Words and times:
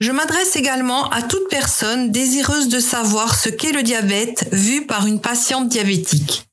Je 0.00 0.12
m'adresse 0.12 0.56
également 0.56 1.10
à 1.10 1.20
toute 1.20 1.50
personne 1.50 2.10
désireuse 2.10 2.68
de 2.68 2.80
savoir 2.80 3.34
ce 3.34 3.50
qu'est 3.50 3.72
le 3.72 3.82
diabète 3.82 4.48
vu 4.50 4.86
par 4.86 5.06
une 5.06 5.20
patiente 5.20 5.68
diabétique. 5.68 6.46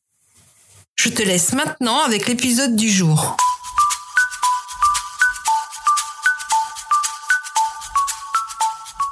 Je 0.95 1.07
te 1.07 1.21
laisse 1.21 1.53
maintenant 1.53 2.01
avec 2.01 2.27
l'épisode 2.27 2.75
du 2.75 2.89
jour. 2.89 3.37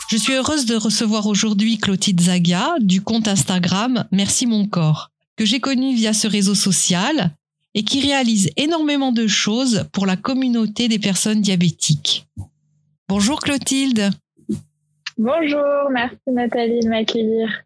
Je 0.09 0.17
suis 0.17 0.33
heureuse 0.33 0.65
de 0.65 0.75
recevoir 0.75 1.27
aujourd'hui 1.27 1.77
Clotilde 1.77 2.19
Zaga 2.19 2.75
du 2.81 3.01
compte 3.01 3.29
Instagram 3.29 4.05
Merci 4.11 4.47
mon 4.47 4.67
corps, 4.67 5.11
que 5.37 5.45
j'ai 5.45 5.61
connu 5.61 5.95
via 5.95 6.13
ce 6.13 6.27
réseau 6.27 6.55
social 6.55 7.33
et 7.73 7.85
qui 7.85 8.01
réalise 8.01 8.49
énormément 8.57 9.13
de 9.13 9.27
choses 9.27 9.85
pour 9.93 10.05
la 10.05 10.17
communauté 10.17 10.89
des 10.89 10.99
personnes 10.99 11.41
diabétiques. 11.41 12.27
Bonjour 13.07 13.39
Clotilde. 13.39 14.11
Bonjour, 15.17 15.89
merci 15.91 16.17
Nathalie 16.27 16.81
de 16.81 16.89
m'accueillir. 16.89 17.63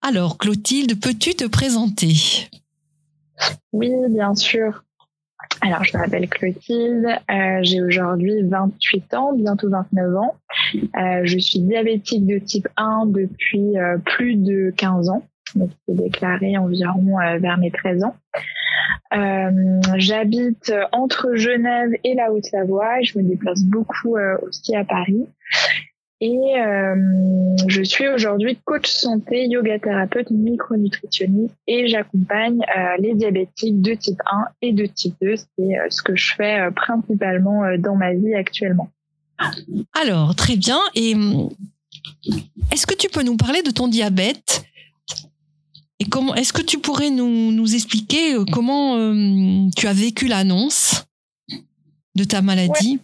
Alors 0.00 0.38
Clotilde, 0.38 0.98
peux-tu 0.98 1.34
te 1.34 1.46
présenter? 1.46 2.48
Oui, 3.74 3.90
bien 4.08 4.34
sûr. 4.34 4.82
Alors, 5.60 5.84
je 5.84 5.96
m'appelle 5.98 6.26
Clotilde, 6.30 7.06
euh, 7.30 7.58
j'ai 7.60 7.82
aujourd'hui 7.82 8.42
28 8.42 9.14
ans, 9.14 9.34
bientôt 9.34 9.68
29 9.68 10.16
ans. 10.16 10.34
Euh, 10.74 11.20
je 11.24 11.38
suis 11.38 11.60
diabétique 11.60 12.26
de 12.26 12.38
type 12.38 12.68
1 12.78 13.04
depuis 13.08 13.76
euh, 13.76 13.98
plus 13.98 14.36
de 14.36 14.72
15 14.78 15.10
ans, 15.10 15.26
donc 15.54 15.70
c'est 15.86 15.94
déclaré 15.94 16.56
environ 16.56 17.18
vers 17.38 17.58
mes 17.58 17.70
13 17.70 18.04
ans. 18.04 18.16
J'habite 19.96 20.72
entre 20.92 21.34
Genève 21.34 21.90
et 22.02 22.14
la 22.14 22.32
Haute-Savoie. 22.32 23.02
Je 23.02 23.18
me 23.18 23.24
déplace 23.24 23.62
beaucoup 23.62 24.16
aussi 24.42 24.74
à 24.74 24.84
Paris. 24.84 25.26
Et 26.22 26.38
euh, 26.58 26.94
je 27.68 27.82
suis 27.82 28.06
aujourd'hui 28.08 28.58
coach 28.64 28.88
santé, 28.90 29.46
yoga 29.46 29.78
thérapeute, 29.78 30.30
micronutritionniste 30.30 31.54
et 31.66 31.88
j'accompagne 31.88 32.60
les 32.98 33.14
diabétiques 33.14 33.80
de 33.80 33.94
type 33.94 34.20
1 34.30 34.44
et 34.60 34.72
de 34.72 34.84
type 34.84 35.14
2. 35.22 35.36
C'est 35.36 35.78
ce 35.88 36.02
que 36.02 36.14
je 36.16 36.34
fais 36.34 36.68
principalement 36.76 37.62
dans 37.78 37.96
ma 37.96 38.12
vie 38.12 38.34
actuellement. 38.34 38.90
Alors, 39.94 40.34
très 40.34 40.56
bien. 40.56 40.78
Et 40.94 41.14
est-ce 42.70 42.86
que 42.86 42.94
tu 42.94 43.08
peux 43.08 43.22
nous 43.22 43.38
parler 43.38 43.62
de 43.62 43.70
ton 43.70 43.88
diabète? 43.88 44.64
Et 46.00 46.06
comment 46.06 46.34
est-ce 46.34 46.52
que 46.52 46.62
tu 46.62 46.78
pourrais 46.78 47.10
nous, 47.10 47.52
nous 47.52 47.74
expliquer 47.74 48.34
euh, 48.34 48.44
comment 48.50 48.96
euh, 48.96 49.68
tu 49.76 49.86
as 49.86 49.92
vécu 49.92 50.28
l'annonce 50.28 51.04
de 52.14 52.24
ta 52.24 52.40
maladie? 52.40 53.00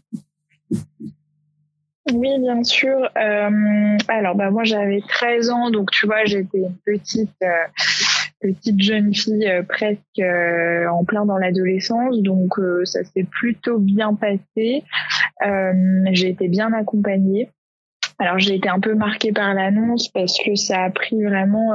Oui, 2.13 2.39
bien 2.39 2.63
sûr. 2.63 3.09
Euh, 3.17 3.97
alors, 4.09 4.35
bah, 4.37 4.51
moi, 4.51 4.65
j'avais 4.65 5.01
13 5.07 5.51
ans, 5.51 5.71
donc 5.71 5.91
tu 5.91 6.07
vois, 6.07 6.25
j'étais 6.25 6.59
une 6.59 6.77
petite, 6.85 7.45
petite 8.41 8.81
jeune 8.81 9.15
fille 9.15 9.51
presque 9.69 10.21
en 10.21 11.05
plein 11.05 11.27
dans 11.27 11.39
l'adolescence, 11.39 12.21
donc 12.23 12.55
ça 12.85 13.03
s'est 13.05 13.25
plutôt 13.25 13.79
bien 13.79 14.15
passé. 14.15 14.85
j'ai 16.13 16.29
été 16.29 16.49
bien 16.49 16.73
accompagnée. 16.73 17.51
Alors 18.19 18.39
j'ai 18.39 18.55
été 18.55 18.69
un 18.69 18.81
peu 18.81 18.95
marquée 18.95 19.33
par 19.33 19.53
l'annonce 19.53 20.09
parce 20.09 20.39
que 20.43 20.55
ça 20.55 20.85
a 20.85 20.91
pris 20.91 21.23
vraiment 21.23 21.75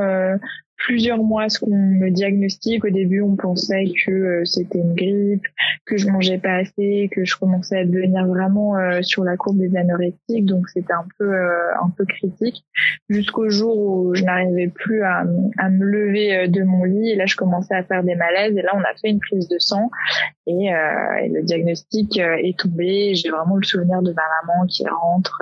plusieurs 0.86 1.24
mois 1.24 1.50
ce 1.50 1.60
qu'on 1.60 1.76
me 1.76 2.10
diagnostique. 2.10 2.84
Au 2.86 2.90
début, 2.90 3.22
on 3.22 3.36
pensait 3.36 3.86
que 4.06 4.12
euh, 4.12 4.46
c'était 4.46 4.80
une 4.80 4.96
grippe, 4.96 5.46
que 5.86 5.98
je 5.98 6.08
mangeais 6.08 6.38
pas 6.38 6.56
assez, 6.56 7.10
que 7.12 7.26
je 7.26 7.36
commençais 7.38 7.80
à 7.80 7.86
devenir 7.86 8.26
vraiment 8.26 8.78
euh, 8.78 9.02
sur 9.02 9.24
la 9.24 9.38
courbe 9.38 9.58
des 9.58 9.76
anorectiques. 9.78 10.46
Donc 10.46 10.70
c'était 10.70 10.94
un 10.94 11.06
peu 11.20 11.34
euh, 11.34 11.76
un 11.82 11.90
peu 11.96 12.06
critique 12.06 12.64
jusqu'au 13.10 13.50
jour 13.50 13.78
où 13.78 14.16
je 14.16 14.24
n'arrivais 14.24 14.68
plus 14.68 15.04
à, 15.04 15.24
à, 15.58 15.70
me 15.70 15.86
lever 15.86 16.48
de 16.48 16.64
mon 16.64 16.84
lit. 16.84 17.12
Et 17.12 17.16
là, 17.16 17.26
je 17.26 17.36
commençais 17.36 17.76
à 17.76 17.84
faire 17.84 18.04
des 18.04 18.16
malaises. 18.16 18.56
Et 18.58 18.62
là, 18.62 18.72
on 18.74 18.82
a 18.82 18.94
fait 19.02 19.10
une 19.10 19.20
prise 19.20 19.48
de 19.48 19.60
sang 19.60 19.90
et, 20.48 20.66
et 20.66 21.30
le 21.30 21.44
diagnostic 21.44 22.18
est 22.18 22.58
tombé. 22.58 23.16
J'ai 23.16 23.30
vraiment 23.30 23.58
le 23.58 23.64
souvenir 23.64 24.02
de 24.02 24.14
ma 24.14 24.24
maman 24.42 24.66
qui 24.68 24.88
rentre 24.88 25.42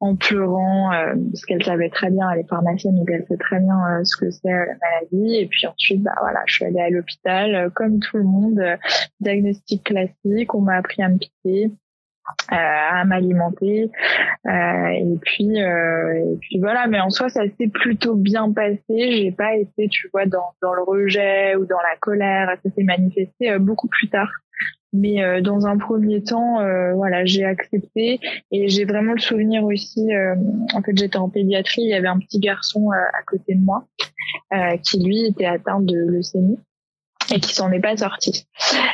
en 0.00 0.16
pleurant 0.16 0.90
parce 0.90 1.44
qu'elle 1.44 1.64
savait 1.64 1.90
très 1.90 2.10
bien, 2.10 2.30
elle 2.30 2.40
est 2.40 2.48
pharmacienne, 2.48 2.96
donc 2.96 3.10
elle 3.10 3.26
sait 3.26 3.36
très 3.36 3.60
bien 3.60 4.04
ce 4.04 4.16
que 4.16 4.30
c'est 4.30 4.50
la 4.50 4.66
maladie. 4.66 5.36
Et 5.36 5.46
puis 5.46 5.66
ensuite, 5.66 6.02
bah 6.02 6.14
voilà, 6.20 6.40
je 6.46 6.54
suis 6.54 6.64
allée 6.64 6.80
à 6.80 6.90
l'hôpital, 6.90 7.54
euh, 7.54 7.70
comme 7.70 8.00
tout 8.00 8.16
le 8.16 8.24
monde, 8.24 8.58
euh, 8.58 8.76
diagnostic 9.20 9.84
classique, 9.84 10.54
on 10.54 10.60
m'a 10.60 10.76
appris 10.76 11.02
à 11.02 11.08
me 11.08 11.18
piquer. 11.18 11.70
Euh, 12.52 12.56
à 12.56 13.04
m'alimenter. 13.04 13.90
Et 14.46 15.18
puis 15.22 15.58
et 15.58 16.36
puis 16.40 16.58
voilà 16.58 16.86
mais 16.86 17.00
en 17.00 17.10
soi 17.10 17.28
ça 17.28 17.42
s'est 17.58 17.68
plutôt 17.68 18.14
bien 18.14 18.52
passé. 18.52 18.78
J'ai 18.88 19.32
pas 19.32 19.54
été 19.54 19.88
tu 19.88 20.08
vois 20.12 20.26
dans 20.26 20.52
dans 20.62 20.74
le 20.74 20.82
rejet 20.82 21.56
ou 21.56 21.66
dans 21.66 21.78
la 21.78 21.96
colère. 22.00 22.56
Ça 22.62 22.70
s'est 22.70 22.82
manifesté 22.82 23.58
beaucoup 23.58 23.88
plus 23.88 24.08
tard. 24.08 24.30
Mais 24.92 25.22
euh, 25.22 25.40
dans 25.40 25.66
un 25.66 25.78
premier 25.78 26.22
temps, 26.22 26.60
euh, 26.60 26.94
voilà, 26.94 27.24
j'ai 27.24 27.44
accepté. 27.44 28.18
Et 28.50 28.68
j'ai 28.68 28.84
vraiment 28.84 29.12
le 29.12 29.20
souvenir 29.20 29.64
aussi. 29.64 30.12
Euh, 30.12 30.34
en 30.74 30.82
fait, 30.82 30.96
j'étais 30.96 31.16
en 31.16 31.28
pédiatrie, 31.28 31.82
il 31.82 31.90
y 31.90 31.94
avait 31.94 32.08
un 32.08 32.18
petit 32.18 32.40
garçon 32.40 32.90
à 32.90 33.22
côté 33.26 33.54
de 33.54 33.64
moi 33.64 33.86
qui 34.82 35.02
lui 35.02 35.26
était 35.26 35.46
atteint 35.46 35.80
de 35.80 35.96
leucémie 35.96 36.58
et 37.32 37.40
qui 37.40 37.54
s'en 37.54 37.70
est 37.70 37.80
pas 37.80 37.96
sorti. 37.96 38.46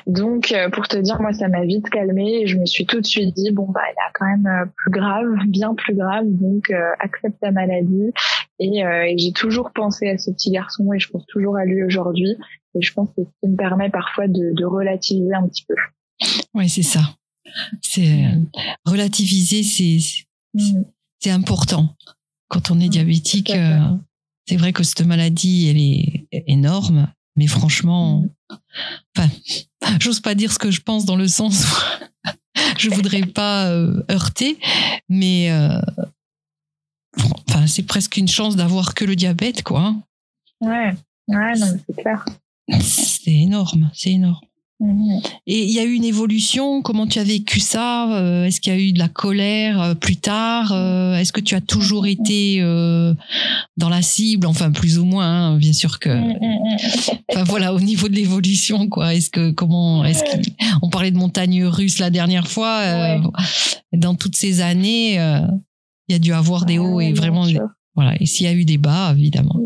Donc, 0.06 0.54
pour 0.72 0.88
te 0.88 0.96
dire, 0.96 1.20
moi, 1.20 1.32
ça 1.32 1.48
m'a 1.48 1.64
vite 1.64 1.88
calmée 1.90 2.42
et 2.42 2.46
je 2.46 2.58
me 2.58 2.66
suis 2.66 2.86
tout 2.86 3.00
de 3.00 3.06
suite 3.06 3.34
dit, 3.34 3.50
bon, 3.50 3.66
bah, 3.70 3.80
il 3.90 3.98
a 3.98 4.10
quand 4.14 4.26
même 4.26 4.70
plus 4.76 4.90
grave, 4.90 5.26
bien 5.48 5.74
plus 5.74 5.94
grave, 5.94 6.24
donc 6.26 6.70
accepte 7.00 7.40
ta 7.40 7.50
maladie. 7.50 8.12
Et, 8.58 8.80
et 8.80 9.18
j'ai 9.18 9.32
toujours 9.32 9.72
pensé 9.72 10.08
à 10.08 10.18
ce 10.18 10.30
petit 10.30 10.50
garçon 10.50 10.92
et 10.92 10.98
je 10.98 11.08
pense 11.08 11.26
toujours 11.26 11.56
à 11.56 11.64
lui 11.64 11.82
aujourd'hui. 11.82 12.36
Et 12.74 12.82
je 12.82 12.92
pense 12.92 13.08
que 13.16 13.22
ce 13.24 13.30
qui 13.42 13.50
me 13.50 13.56
permet 13.56 13.90
parfois 13.90 14.28
de, 14.28 14.52
de 14.54 14.64
relativiser 14.64 15.32
un 15.34 15.48
petit 15.48 15.64
peu. 15.66 15.74
Oui, 16.54 16.68
c'est 16.68 16.82
ça. 16.82 17.00
C'est 17.80 18.24
euh, 18.24 18.40
relativiser, 18.84 19.62
c'est 19.62 19.98
mm. 20.54 20.82
c'est 21.20 21.30
important. 21.30 21.96
Quand 22.48 22.70
on 22.70 22.80
est 22.80 22.86
mm. 22.86 22.90
diabétique, 22.90 23.50
euh, 23.50 23.78
c'est 24.46 24.56
vrai 24.56 24.72
que 24.72 24.82
cette 24.82 25.04
maladie, 25.06 25.68
elle 25.68 25.78
est 25.78 26.44
énorme, 26.46 27.12
mais 27.36 27.46
franchement, 27.46 28.24
enfin, 29.16 29.28
j'ose 30.00 30.20
pas 30.20 30.34
dire 30.34 30.52
ce 30.52 30.58
que 30.58 30.70
je 30.70 30.80
pense 30.80 31.04
dans 31.04 31.16
le 31.16 31.28
sens 31.28 31.64
où 31.64 32.30
je 32.78 32.90
voudrais 32.90 33.22
pas 33.22 33.68
euh, 33.68 34.02
heurter, 34.10 34.58
mais 35.08 35.50
enfin, 37.48 37.66
c'est 37.66 37.84
presque 37.84 38.16
une 38.16 38.28
chance 38.28 38.56
d'avoir 38.56 38.94
que 38.94 39.04
le 39.04 39.16
diabète, 39.16 39.62
quoi. 39.62 39.94
Ouais, 40.60 40.94
ouais, 41.28 41.58
non, 41.58 41.78
c'est 41.86 42.02
clair. 42.02 42.24
C'est 42.80 43.32
énorme, 43.32 43.90
c'est 43.94 44.10
énorme. 44.10 44.40
Mhm. 44.78 45.20
Et 45.46 45.64
il 45.64 45.70
y 45.70 45.78
a 45.78 45.84
eu 45.84 45.94
une 45.94 46.04
évolution. 46.04 46.82
Comment 46.82 47.06
tu 47.06 47.18
as 47.18 47.24
vécu 47.24 47.60
ça 47.60 48.12
euh, 48.14 48.44
Est-ce 48.44 48.60
qu'il 48.60 48.72
y 48.74 48.76
a 48.76 48.78
eu 48.78 48.92
de 48.92 48.98
la 48.98 49.08
colère 49.08 49.80
euh, 49.80 49.94
plus 49.94 50.16
tard 50.16 50.72
euh, 50.72 51.16
Est-ce 51.16 51.32
que 51.32 51.40
tu 51.40 51.54
as 51.54 51.62
toujours 51.62 52.02
mhm. 52.02 52.08
été 52.08 52.60
dans 53.76 53.88
la 53.88 54.02
cible 54.02 54.46
Enfin, 54.46 54.70
plus 54.70 54.98
ou 54.98 55.04
moins, 55.04 55.26
hein, 55.26 55.56
bien 55.56 55.72
sûr 55.72 55.98
que. 55.98 56.10
Mhm, 56.10 57.16
enfin 57.30 57.44
voilà, 57.44 57.72
au 57.74 57.80
niveau 57.80 58.08
de 58.08 58.14
l'évolution, 58.14 58.88
quoi. 58.88 59.14
Est-ce 59.14 59.30
que 59.30 59.50
comment 59.50 60.04
Est-ce 60.04 60.22
qu'on 60.24 60.90
parlait 60.90 61.10
de 61.10 61.18
montagne 61.18 61.64
russe 61.64 61.98
la 61.98 62.10
dernière 62.10 62.48
fois 62.48 63.18
Dans 63.92 64.14
toutes 64.14 64.36
ces 64.36 64.60
années, 64.60 65.14
il 65.14 66.12
y 66.12 66.14
a 66.14 66.18
dû 66.18 66.32
avoir 66.32 66.66
des 66.66 66.78
hauts 66.78 67.00
et 67.00 67.12
vraiment 67.12 67.46
voilà. 67.94 68.14
Et 68.20 68.26
s'il 68.26 68.44
y 68.44 68.48
a 68.48 68.52
eu 68.52 68.66
des 68.66 68.78
bas, 68.78 69.14
évidemment. 69.16 69.58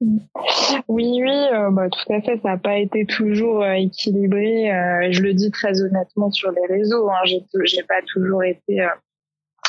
Oui, 0.00 1.20
oui, 1.22 1.48
bah, 1.72 1.88
tout 1.90 2.12
à 2.12 2.20
fait. 2.22 2.40
Ça 2.42 2.50
n'a 2.50 2.56
pas 2.56 2.78
été 2.78 3.04
toujours 3.04 3.64
équilibré. 3.66 4.70
je 5.10 5.20
le 5.22 5.34
dis 5.34 5.50
très 5.50 5.82
honnêtement 5.82 6.30
sur 6.30 6.50
les 6.52 6.66
réseaux. 6.66 7.10
Hein. 7.10 7.20
J'ai 7.24 7.82
pas 7.82 8.00
toujours 8.06 8.42
été 8.42 8.86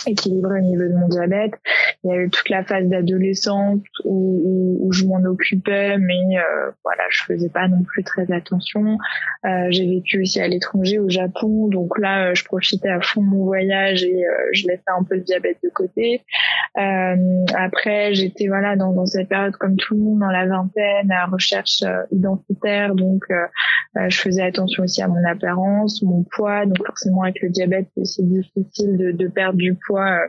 équilibré 0.08 0.60
au 0.60 0.64
niveau 0.64 0.84
de 0.84 0.94
mon 0.94 1.08
diabète. 1.08 1.54
Il 2.04 2.10
y 2.10 2.14
a 2.14 2.18
eu 2.18 2.30
toute 2.32 2.50
la 2.50 2.64
phase 2.64 2.88
d'adolescente 2.88 3.84
où, 4.06 4.78
où, 4.82 4.92
je 4.92 5.06
m'en 5.06 5.24
occupais, 5.24 5.98
mais 6.00 6.38
euh, 6.38 6.72
voilà, 6.84 7.04
je 7.10 7.22
faisais 7.24 7.50
pas 7.50 7.68
non 7.68 7.84
plus 7.84 8.04
très 8.04 8.32
attention. 8.32 8.98
Euh, 9.46 9.68
j'ai 9.70 9.86
vécu 9.86 10.22
aussi 10.22 10.42
à 10.42 10.48
l'étranger, 10.48 10.98
au 10.98 11.10
Japon, 11.10 11.68
donc 11.68 12.00
là, 12.00 12.30
euh, 12.30 12.34
je 12.34 12.44
profitais 12.44 12.90
à 12.90 13.02
fond 13.02 13.22
de 13.22 13.28
mon 13.28 13.46
voyage 13.46 14.04
et 14.04 14.26
euh, 14.26 14.32
je 14.52 14.68
laissais 14.68 14.82
un 14.88 15.04
peu 15.04 15.16
le 15.16 15.22
diabète 15.22 15.58
de 15.64 15.70
côté. 15.70 16.22
Euh, 16.78 17.46
après, 17.56 18.16
j'étais 18.16 18.48
voilà 18.48 18.76
dans, 18.76 18.94
dans, 18.94 19.06
cette 19.06 19.30
période 19.30 19.56
comme 19.58 19.76
tout 19.76 19.94
le 19.94 20.02
monde 20.02 20.20
dans 20.22 20.32
la 20.32 20.48
vingtaine, 20.48 21.12
à 21.12 21.28
recherche 21.28 21.84
identitaire, 22.12 22.96
donc 22.96 23.24
je 23.96 24.18
faisais 24.18 24.42
attention 24.42 24.84
aussi 24.84 25.02
à 25.02 25.08
mon 25.08 25.24
apparence, 25.26 26.02
mon 26.02 26.24
poids, 26.24 26.66
donc 26.66 26.84
forcément 26.86 27.24
avec 27.24 27.42
le 27.42 27.50
diabète, 27.50 27.88
c'est 28.04 28.28
difficile 28.28 28.98
de, 28.98 29.12
de 29.12 29.28
perdre 29.28 29.58
du 29.58 29.76
poids 29.76 30.28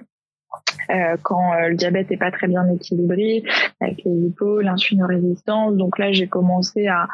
euh, 0.90 0.94
euh, 0.94 1.16
quand 1.22 1.54
euh, 1.54 1.68
le 1.68 1.74
diabète 1.76 2.10
n'est 2.10 2.16
pas 2.16 2.30
très 2.30 2.48
bien 2.48 2.68
équilibré, 2.68 3.44
avec 3.80 4.02
les 4.04 4.12
hypos, 4.12 4.60
l'insulinorésistance. 4.60 5.74
Donc 5.76 5.98
là, 5.98 6.12
j'ai 6.12 6.26
commencé 6.26 6.86
à, 6.86 7.08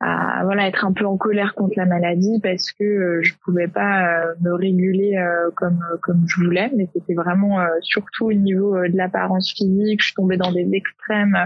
à 0.00 0.42
voilà 0.44 0.66
être 0.66 0.84
un 0.84 0.92
peu 0.92 1.04
en 1.04 1.16
colère 1.16 1.54
contre 1.54 1.74
la 1.76 1.84
maladie 1.84 2.40
parce 2.42 2.72
que 2.72 3.20
je 3.22 3.34
pouvais 3.44 3.68
pas 3.68 4.24
me 4.40 4.54
réguler 4.54 5.22
comme 5.56 5.78
comme 6.00 6.24
je 6.26 6.36
voulais 6.42 6.70
mais 6.74 6.88
c'était 6.94 7.12
vraiment 7.12 7.58
surtout 7.82 8.28
au 8.28 8.32
niveau 8.32 8.74
de 8.88 8.96
l'apparence 8.96 9.52
physique 9.52 10.00
je 10.00 10.06
suis 10.06 10.14
tombée 10.14 10.38
dans 10.38 10.52
des 10.52 10.66
extrêmes 10.72 11.36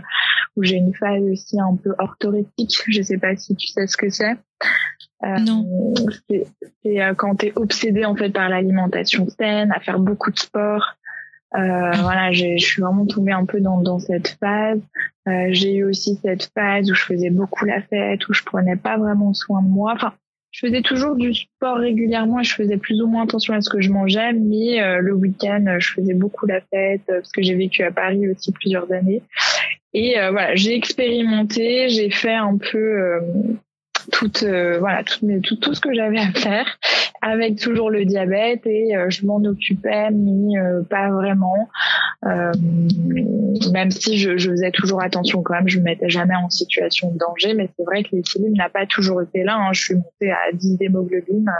où 0.54 0.62
j'ai 0.62 0.76
une 0.76 0.94
phase 0.94 1.25
aussi 1.25 1.58
un 1.58 1.75
peu 1.75 1.96
orthorétique 1.98 2.80
je 2.87 3.02
sais 3.02 3.19
pas 3.19 3.34
si 3.34 3.56
tu 3.56 3.66
sais 3.66 3.88
ce 3.88 3.96
que 3.96 4.08
c'est 4.08 4.37
euh, 5.25 5.38
non. 5.38 5.94
C'est 6.19 6.46
euh, 7.00 7.14
quand 7.14 7.37
tu 7.37 7.46
es 7.46 7.52
obsédé 7.56 8.04
en 8.04 8.14
fait 8.14 8.30
par 8.30 8.48
l'alimentation 8.48 9.26
saine, 9.28 9.72
à 9.72 9.80
faire 9.80 9.98
beaucoup 9.98 10.30
de 10.30 10.38
sport. 10.38 10.94
Euh, 11.56 11.92
voilà, 12.02 12.32
je 12.32 12.56
suis 12.58 12.82
vraiment 12.82 13.06
tombée 13.06 13.32
un 13.32 13.44
peu 13.44 13.60
dans, 13.60 13.80
dans 13.80 13.98
cette 13.98 14.36
phase. 14.40 14.80
Euh, 15.28 15.48
j'ai 15.50 15.76
eu 15.76 15.84
aussi 15.84 16.18
cette 16.22 16.50
phase 16.54 16.90
où 16.90 16.94
je 16.94 17.02
faisais 17.04 17.30
beaucoup 17.30 17.64
la 17.64 17.80
fête, 17.82 18.28
où 18.28 18.32
je 18.32 18.42
prenais 18.42 18.76
pas 18.76 18.96
vraiment 18.96 19.32
soin 19.34 19.62
de 19.62 19.68
moi. 19.68 19.92
Enfin, 19.94 20.12
je 20.50 20.66
faisais 20.66 20.82
toujours 20.82 21.14
du 21.14 21.32
sport 21.32 21.78
régulièrement 21.78 22.40
et 22.40 22.44
je 22.44 22.54
faisais 22.54 22.76
plus 22.76 23.00
ou 23.00 23.06
moins 23.06 23.24
attention 23.24 23.54
à 23.54 23.60
ce 23.60 23.70
que 23.70 23.80
je 23.80 23.90
mangeais, 23.90 24.32
mais 24.32 24.82
euh, 24.82 24.98
le 24.98 25.14
week-end, 25.14 25.64
je 25.78 25.92
faisais 25.92 26.14
beaucoup 26.14 26.46
la 26.46 26.60
fête 26.60 27.02
parce 27.06 27.30
que 27.30 27.42
j'ai 27.42 27.54
vécu 27.54 27.82
à 27.82 27.90
Paris 27.92 28.28
aussi 28.28 28.52
plusieurs 28.52 28.90
années. 28.92 29.22
Et 29.96 30.14
voilà, 30.14 30.56
j'ai 30.56 30.74
expérimenté, 30.74 31.88
j'ai 31.88 32.10
fait 32.10 32.34
un 32.34 32.56
peu 32.56 33.20
tout, 33.46 33.60
euh, 34.42 34.78
voilà, 34.78 35.02
tout, 35.04 35.26
tout, 35.42 35.56
tout, 35.56 35.74
ce 35.74 35.80
que 35.80 35.94
j'avais 35.94 36.18
à 36.18 36.32
faire 36.32 36.66
avec 37.22 37.58
toujours 37.58 37.90
le 37.90 38.04
diabète 38.04 38.66
et 38.66 38.94
euh, 38.96 39.08
je 39.08 39.24
m'en 39.24 39.42
occupais 39.44 40.10
mais 40.10 40.58
euh, 40.58 40.82
pas 40.82 41.10
vraiment 41.10 41.68
même 43.72 43.90
si 43.90 44.18
je, 44.18 44.36
je, 44.36 44.50
faisais 44.50 44.70
toujours 44.70 45.02
attention 45.02 45.42
quand 45.42 45.54
même 45.54 45.68
je 45.68 45.78
me 45.78 45.84
mettais 45.84 46.08
jamais 46.08 46.34
en 46.34 46.50
situation 46.50 47.12
de 47.12 47.18
danger 47.18 47.54
mais 47.54 47.68
c'est 47.76 47.84
vrai 47.84 48.02
que 48.02 48.10
l'équilibre 48.12 48.56
n'a 48.56 48.68
pas 48.68 48.86
toujours 48.86 49.22
été 49.22 49.42
là 49.42 49.56
hein. 49.56 49.72
je 49.72 49.80
suis 49.80 49.94
montée 49.94 50.32
à 50.32 50.52
10 50.52 50.78
d'hémoglobine 50.78 51.50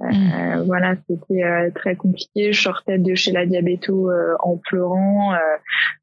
mmh. 0.00 0.62
voilà 0.64 0.94
c'était 1.08 1.70
très 1.74 1.94
compliqué 1.94 2.52
je 2.52 2.60
sortais 2.60 2.98
de 2.98 3.14
chez 3.14 3.32
la 3.32 3.44
diabéto 3.44 4.10
en 4.40 4.56
pleurant 4.56 5.32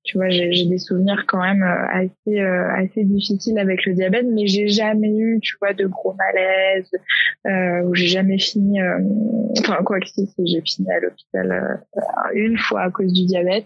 tu 0.03 0.17
vois 0.17 0.29
j'ai 0.29 0.65
des 0.65 0.77
souvenirs 0.77 1.25
quand 1.27 1.41
même 1.41 1.63
assez 1.63 2.39
assez 2.39 3.03
difficiles 3.03 3.57
avec 3.57 3.85
le 3.85 3.93
diabète 3.93 4.25
mais 4.31 4.47
j'ai 4.47 4.67
jamais 4.67 5.15
eu 5.15 5.39
tu 5.41 5.55
de 5.71 5.85
gros 5.85 6.13
malaises 6.13 6.91
où 7.85 7.95
j'ai 7.95 8.07
jamais 8.07 8.37
fini 8.37 8.81
euh, 8.81 8.99
enfin 9.59 9.77
quoi 9.83 9.99
que 9.99 10.07
si, 10.07 10.27
j'ai 10.45 10.61
fini 10.61 10.91
à 10.91 10.99
l'hôpital 10.99 11.51
euh, 11.51 12.01
une 12.33 12.57
fois 12.57 12.81
à 12.81 12.91
cause 12.91 13.11
du 13.11 13.25
diabète. 13.25 13.65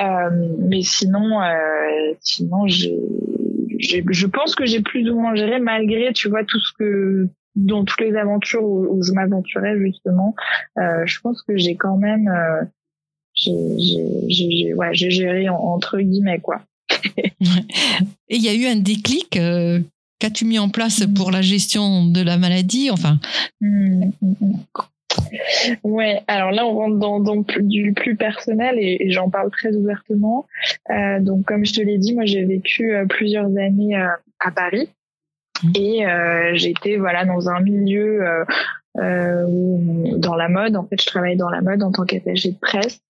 Euh, 0.00 0.30
mais 0.58 0.82
sinon, 0.82 1.40
sinon 2.20 2.66
j'ai, 2.66 2.98
je 3.78 4.26
pense 4.26 4.54
que 4.54 4.66
j'ai 4.66 4.80
plus 4.80 5.08
ou 5.10 5.20
moins 5.20 5.34
géré 5.34 5.58
malgré, 5.58 6.12
tu 6.12 6.28
vois, 6.28 6.44
tout 6.44 6.60
ce 6.60 6.72
que 6.78 7.28
dans 7.54 7.84
toutes 7.84 8.00
les 8.00 8.16
aventures 8.16 8.64
où, 8.64 9.02
je 9.02 9.12
m'aventurais 9.12 9.78
justement, 9.78 10.34
je 10.76 11.20
pense 11.20 11.42
que 11.42 11.56
j'ai 11.56 11.76
quand 11.76 11.96
même, 11.96 12.30
j'ai, 13.34 14.74
ouais, 14.74 14.90
j'ai 14.92 15.10
géré 15.10 15.48
entre 15.48 15.98
guillemets 15.98 16.40
quoi. 16.40 16.62
Et 18.28 18.36
il 18.36 18.42
y 18.42 18.48
a 18.48 18.54
eu 18.54 18.66
un 18.66 18.76
déclic 18.76 19.38
Qu'as-tu 20.18 20.44
mis 20.44 20.58
en 20.58 20.68
place 20.68 21.06
mm. 21.06 21.14
pour 21.14 21.30
la 21.30 21.42
gestion 21.42 22.06
de 22.06 22.22
la 22.22 22.38
maladie 22.38 22.90
Enfin. 22.90 23.18
Mm, 23.60 24.10
mm, 24.22 24.56
ouais, 25.84 26.22
alors 26.26 26.50
là 26.52 26.66
on 26.66 26.74
rentre 26.74 26.96
dans, 26.96 27.20
dans 27.20 27.44
du 27.60 27.92
plus 27.92 28.16
personnel 28.16 28.76
et, 28.78 29.10
j'en 29.10 29.30
parle 29.30 29.50
très 29.50 29.74
ouvertement. 29.74 30.46
Euh, 30.90 31.20
donc 31.20 31.44
comme 31.46 31.64
je 31.64 31.74
te 31.74 31.80
l'ai 31.80 31.98
dit, 31.98 32.14
moi 32.14 32.24
j'ai 32.24 32.44
vécu 32.44 32.94
euh, 32.94 33.06
plusieurs 33.06 33.46
années 33.46 33.96
euh, 33.96 34.08
à 34.40 34.50
Paris 34.50 34.88
et 35.74 36.04
j'étais 36.52 36.98
voilà 36.98 37.24
dans 37.24 37.48
un 37.48 37.60
milieu 37.60 38.22
dans 38.94 40.34
la 40.36 40.48
mode. 40.50 40.76
En 40.76 40.86
fait, 40.86 41.00
je 41.00 41.06
travaillais 41.06 41.36
dans 41.36 41.48
la 41.48 41.62
mode 41.62 41.82
en 41.82 41.92
tant 41.92 42.04
qu'attaché 42.04 42.50
de 42.50 42.58
presse 42.58 43.00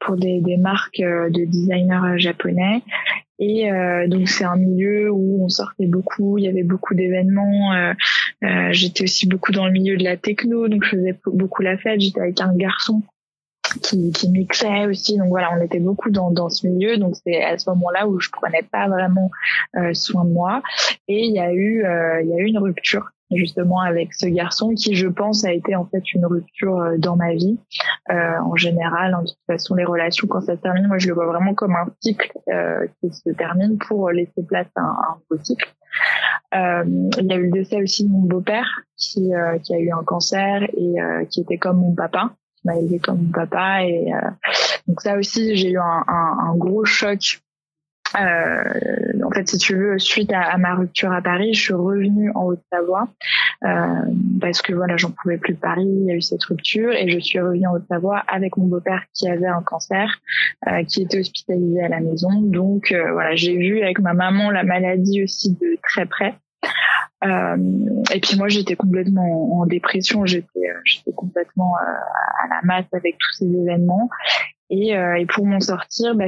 pour 0.00 0.16
des, 0.16 0.42
des 0.42 0.58
marques 0.58 1.00
de 1.00 1.44
designers 1.46 2.18
japonais. 2.18 2.82
Et 3.38 3.70
euh, 3.70 4.06
donc 4.06 4.28
c'est 4.28 4.44
un 4.44 4.56
milieu 4.56 5.10
où 5.10 5.44
on 5.44 5.48
sortait 5.48 5.86
beaucoup, 5.86 6.38
il 6.38 6.44
y 6.44 6.48
avait 6.48 6.62
beaucoup 6.62 6.94
d'événements. 6.94 7.72
Euh, 7.72 7.92
euh, 8.44 8.68
j'étais 8.72 9.04
aussi 9.04 9.26
beaucoup 9.26 9.52
dans 9.52 9.66
le 9.66 9.72
milieu 9.72 9.96
de 9.96 10.04
la 10.04 10.16
techno, 10.16 10.68
donc 10.68 10.84
je 10.84 10.90
faisais 10.90 11.18
beaucoup 11.26 11.62
la 11.62 11.76
fête. 11.76 12.00
J'étais 12.00 12.20
avec 12.20 12.40
un 12.40 12.54
garçon 12.54 13.02
qui, 13.82 14.12
qui 14.12 14.30
mixait 14.30 14.86
aussi, 14.86 15.16
donc 15.16 15.28
voilà, 15.28 15.50
on 15.58 15.60
était 15.60 15.80
beaucoup 15.80 16.10
dans, 16.10 16.30
dans 16.30 16.48
ce 16.48 16.66
milieu. 16.66 16.96
Donc 16.96 17.16
c'est 17.24 17.42
à 17.42 17.58
ce 17.58 17.68
moment-là 17.70 18.06
où 18.06 18.20
je 18.20 18.30
prenais 18.30 18.62
pas 18.62 18.88
vraiment 18.88 19.30
soin 19.94 20.24
de 20.24 20.30
moi. 20.30 20.62
Et 21.08 21.24
il 21.24 21.34
y 21.34 21.40
a 21.40 21.52
eu 21.52 21.84
il 22.22 22.28
y 22.28 22.34
a 22.34 22.38
eu 22.38 22.46
une 22.46 22.58
rupture 22.58 23.13
justement 23.30 23.80
avec 23.80 24.14
ce 24.14 24.26
garçon 24.26 24.74
qui, 24.74 24.94
je 24.94 25.08
pense, 25.08 25.44
a 25.44 25.52
été 25.52 25.74
en 25.74 25.86
fait 25.86 26.12
une 26.14 26.26
rupture 26.26 26.78
euh, 26.78 26.98
dans 26.98 27.16
ma 27.16 27.32
vie. 27.32 27.58
Euh, 28.10 28.38
en 28.44 28.56
général, 28.56 29.14
en 29.14 29.24
toute 29.24 29.38
façon, 29.46 29.74
les 29.74 29.84
relations 29.84 30.26
quand 30.26 30.40
ça 30.40 30.56
se 30.56 30.60
termine, 30.60 30.86
moi 30.86 30.98
je 30.98 31.08
le 31.08 31.14
vois 31.14 31.26
vraiment 31.26 31.54
comme 31.54 31.74
un 31.74 31.86
cycle 32.00 32.32
euh, 32.48 32.86
qui 33.00 33.10
se 33.10 33.30
termine 33.30 33.78
pour 33.78 34.10
laisser 34.10 34.42
place 34.46 34.68
à 34.76 34.82
un, 34.82 34.84
un 34.84 35.18
nouveau 35.30 35.42
cycle. 35.42 35.68
Euh, 36.54 36.84
il 37.18 37.26
y 37.26 37.32
a 37.32 37.36
eu 37.36 37.46
le 37.46 37.50
décès 37.50 37.82
aussi 37.82 38.04
de 38.04 38.10
mon 38.10 38.22
beau-père 38.22 38.82
qui, 38.96 39.34
euh, 39.34 39.58
qui 39.58 39.74
a 39.74 39.78
eu 39.78 39.90
un 39.90 40.04
cancer 40.04 40.62
et 40.62 40.94
qui 41.30 41.40
était 41.40 41.58
comme 41.58 41.78
mon 41.78 41.94
papa, 41.94 42.30
qui 42.56 42.66
m'a 42.66 42.76
élevé 42.76 42.98
comme 42.98 43.22
mon 43.22 43.32
papa 43.32 43.84
et 43.84 44.12
donc 44.86 45.00
ça 45.00 45.16
aussi 45.16 45.56
j'ai 45.56 45.70
eu 45.70 45.78
un, 45.78 46.04
un, 46.06 46.50
un 46.50 46.56
gros 46.56 46.84
choc 46.84 47.40
euh, 48.20 49.12
fait, 49.34 49.48
si 49.48 49.58
tu 49.58 49.76
veux, 49.76 49.98
suite 49.98 50.32
à, 50.32 50.56
ma 50.58 50.74
rupture 50.74 51.12
à 51.12 51.20
Paris, 51.20 51.54
je 51.54 51.60
suis 51.60 51.74
revenue 51.74 52.30
en 52.34 52.44
Haute-Savoie 52.44 53.08
euh, 53.64 53.94
parce 54.40 54.62
que 54.62 54.72
voilà, 54.72 54.96
j'en 54.96 55.10
pouvais 55.10 55.38
plus 55.38 55.54
de 55.54 55.58
Paris. 55.58 55.86
Il 55.86 56.06
y 56.06 56.10
a 56.10 56.14
eu 56.14 56.22
cette 56.22 56.44
rupture 56.44 56.92
et 56.92 57.08
je 57.08 57.18
suis 57.18 57.40
revenue 57.40 57.66
en 57.66 57.74
Haute-Savoie 57.74 58.22
avec 58.28 58.56
mon 58.56 58.66
beau-père 58.66 59.02
qui 59.12 59.28
avait 59.28 59.46
un 59.46 59.62
cancer, 59.62 60.20
euh, 60.68 60.84
qui 60.84 61.02
était 61.02 61.20
hospitalisé 61.20 61.82
à 61.82 61.88
la 61.88 62.00
maison. 62.00 62.30
Donc 62.40 62.92
euh, 62.92 63.12
voilà, 63.12 63.34
j'ai 63.34 63.56
vu 63.56 63.82
avec 63.82 63.98
ma 63.98 64.14
maman 64.14 64.50
la 64.50 64.62
maladie 64.62 65.22
aussi 65.22 65.52
de 65.52 65.76
très 65.82 66.06
près. 66.06 66.34
Euh, 67.24 67.56
et 68.12 68.20
puis 68.20 68.36
moi, 68.36 68.48
j'étais 68.48 68.76
complètement 68.76 69.58
en 69.60 69.66
dépression. 69.66 70.26
J'étais, 70.26 70.68
j'étais 70.84 71.12
complètement 71.12 71.74
à 71.76 72.48
la 72.48 72.60
masse 72.64 72.86
avec 72.92 73.16
tous 73.18 73.32
ces 73.38 73.46
événements. 73.46 74.10
Et, 74.70 74.96
euh, 74.96 75.16
et 75.16 75.26
pour 75.26 75.46
m'en 75.46 75.60
sortir, 75.60 76.14
bah, 76.14 76.24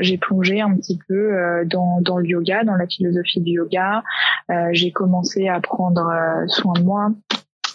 j'ai 0.00 0.18
plongé 0.18 0.60
un 0.60 0.74
petit 0.74 0.98
peu 1.08 1.14
euh, 1.14 1.64
dans, 1.64 2.18
le 2.18 2.26
yoga, 2.26 2.64
dans 2.64 2.74
la 2.74 2.86
philosophie 2.86 3.40
du 3.40 3.52
yoga. 3.52 4.02
Euh, 4.50 4.68
j'ai 4.72 4.92
commencé 4.92 5.48
à 5.48 5.60
prendre 5.60 6.10
soin 6.48 6.72
de 6.74 6.82
moi, 6.82 7.10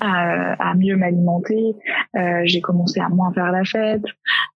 à, 0.02 0.74
mieux 0.76 0.98
m'alimenter. 0.98 1.76
Euh, 2.16 2.42
j'ai 2.46 2.62
commencé 2.62 3.00
à 3.00 3.10
moins 3.10 3.32
faire 3.34 3.52
la 3.52 3.64
fête. 3.64 4.04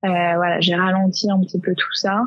Euh, 0.04 0.36
voilà, 0.36 0.60
j'ai 0.60 0.76
ralenti 0.76 1.30
un 1.30 1.40
petit 1.40 1.60
peu 1.60 1.74
tout 1.76 1.94
ça. 1.94 2.24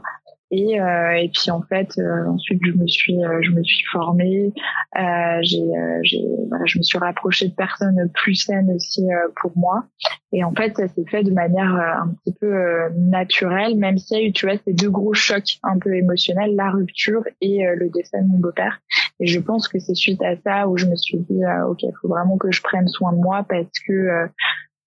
Et, 0.51 0.81
euh, 0.81 1.13
et 1.13 1.29
puis 1.29 1.51
en 1.51 1.61
fait, 1.63 1.91
euh, 1.99 2.27
ensuite 2.27 2.61
je 2.65 2.73
me 2.73 2.87
suis, 2.87 3.23
euh, 3.23 3.41
je 3.43 3.51
me 3.51 3.63
suis 3.63 3.85
formée. 3.93 4.53
Euh, 4.99 5.39
j'ai, 5.43 5.63
j'ai, 6.03 6.25
voilà, 6.49 6.65
je 6.65 6.79
me 6.79 6.83
suis 6.83 6.99
rapprochée 6.99 7.49
de 7.49 7.55
personnes 7.55 8.11
plus 8.15 8.35
saines 8.35 8.71
aussi 8.75 9.07
pour 9.41 9.53
moi. 9.57 9.85
Et 10.33 10.45
en 10.45 10.53
fait, 10.53 10.75
ça 10.77 10.89
s'est 10.89 11.05
fait 11.11 11.23
de 11.23 11.31
manière 11.31 11.75
un 11.75 12.15
petit 12.25 12.35
peu 12.39 12.89
naturelle, 12.97 13.77
même 13.77 13.99
s'il 13.99 14.19
y 14.19 14.21
a 14.21 14.25
eu, 14.25 14.33
tu 14.33 14.47
vois, 14.47 14.57
ces 14.65 14.73
deux 14.73 14.91
gros 14.91 15.15
chocs 15.15 15.59
un 15.63 15.79
peu 15.79 15.95
émotionnels, 15.95 16.55
la 16.55 16.71
rupture 16.71 17.25
et 17.41 17.65
le 17.77 17.91
décès 17.91 18.21
de 18.21 18.27
mon 18.27 18.39
beau-père. 18.39 18.79
Et 19.21 19.27
je 19.27 19.41
pense 19.41 19.69
que 19.69 19.79
c'est 19.79 19.95
suite 19.95 20.23
à 20.23 20.37
ça 20.37 20.69
où 20.69 20.77
je 20.77 20.87
me 20.87 20.97
suis 20.97 21.19
dit, 21.19 21.41
ok, 21.69 21.83
il 21.83 21.93
faut 22.01 22.09
vraiment 22.09 22.37
que 22.37 22.51
je 22.51 22.63
prenne 22.63 22.89
soin 22.89 23.13
de 23.13 23.19
moi 23.19 23.45
parce 23.49 23.79
que 23.87 24.29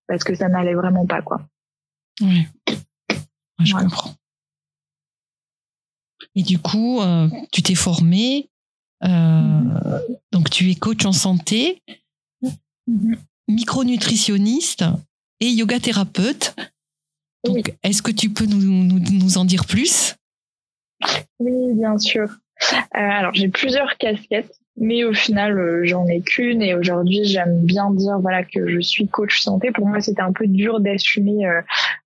parce 0.07 0.23
que 0.23 0.35
ça 0.35 0.49
n'allait 0.49 0.73
vraiment 0.73 1.05
pas, 1.05 1.21
quoi. 1.21 1.41
Oui, 2.21 2.47
je 3.63 3.73
comprends. 3.73 4.11
Et 6.35 6.43
du 6.43 6.59
coup, 6.59 7.01
tu 7.51 7.61
t'es 7.61 7.75
formé. 7.75 8.49
Mm-hmm. 9.03 10.01
Donc, 10.31 10.49
tu 10.49 10.69
es 10.69 10.75
coach 10.75 11.05
en 11.05 11.11
santé, 11.11 11.81
micronutritionniste 13.47 14.85
et 15.39 15.49
yoga 15.49 15.79
thérapeute. 15.79 16.55
Donc, 17.43 17.75
est-ce 17.83 18.01
que 18.01 18.11
tu 18.11 18.29
peux 18.29 18.45
nous, 18.45 18.61
nous, 18.61 18.99
nous 18.99 19.37
en 19.37 19.45
dire 19.45 19.65
plus? 19.65 20.15
Oui, 21.39 21.73
bien 21.73 21.97
sûr. 21.97 22.29
alors, 22.91 23.33
j'ai 23.33 23.49
plusieurs 23.49 23.97
casquettes 23.97 24.59
mais 24.77 25.03
au 25.03 25.13
final 25.13 25.59
euh, 25.59 25.81
j'en 25.83 26.05
ai 26.07 26.21
qu'une 26.21 26.61
et 26.61 26.75
aujourd'hui 26.75 27.25
j'aime 27.25 27.61
bien 27.63 27.91
dire 27.91 28.19
voilà 28.19 28.43
que 28.43 28.67
je 28.67 28.79
suis 28.79 29.07
coach 29.07 29.41
santé. 29.41 29.71
Pour 29.71 29.85
moi 29.85 29.99
c'était 29.99 30.21
un 30.21 30.31
peu 30.31 30.47
dur 30.47 30.79
d'assumer 30.79 31.45
euh, 31.45 31.61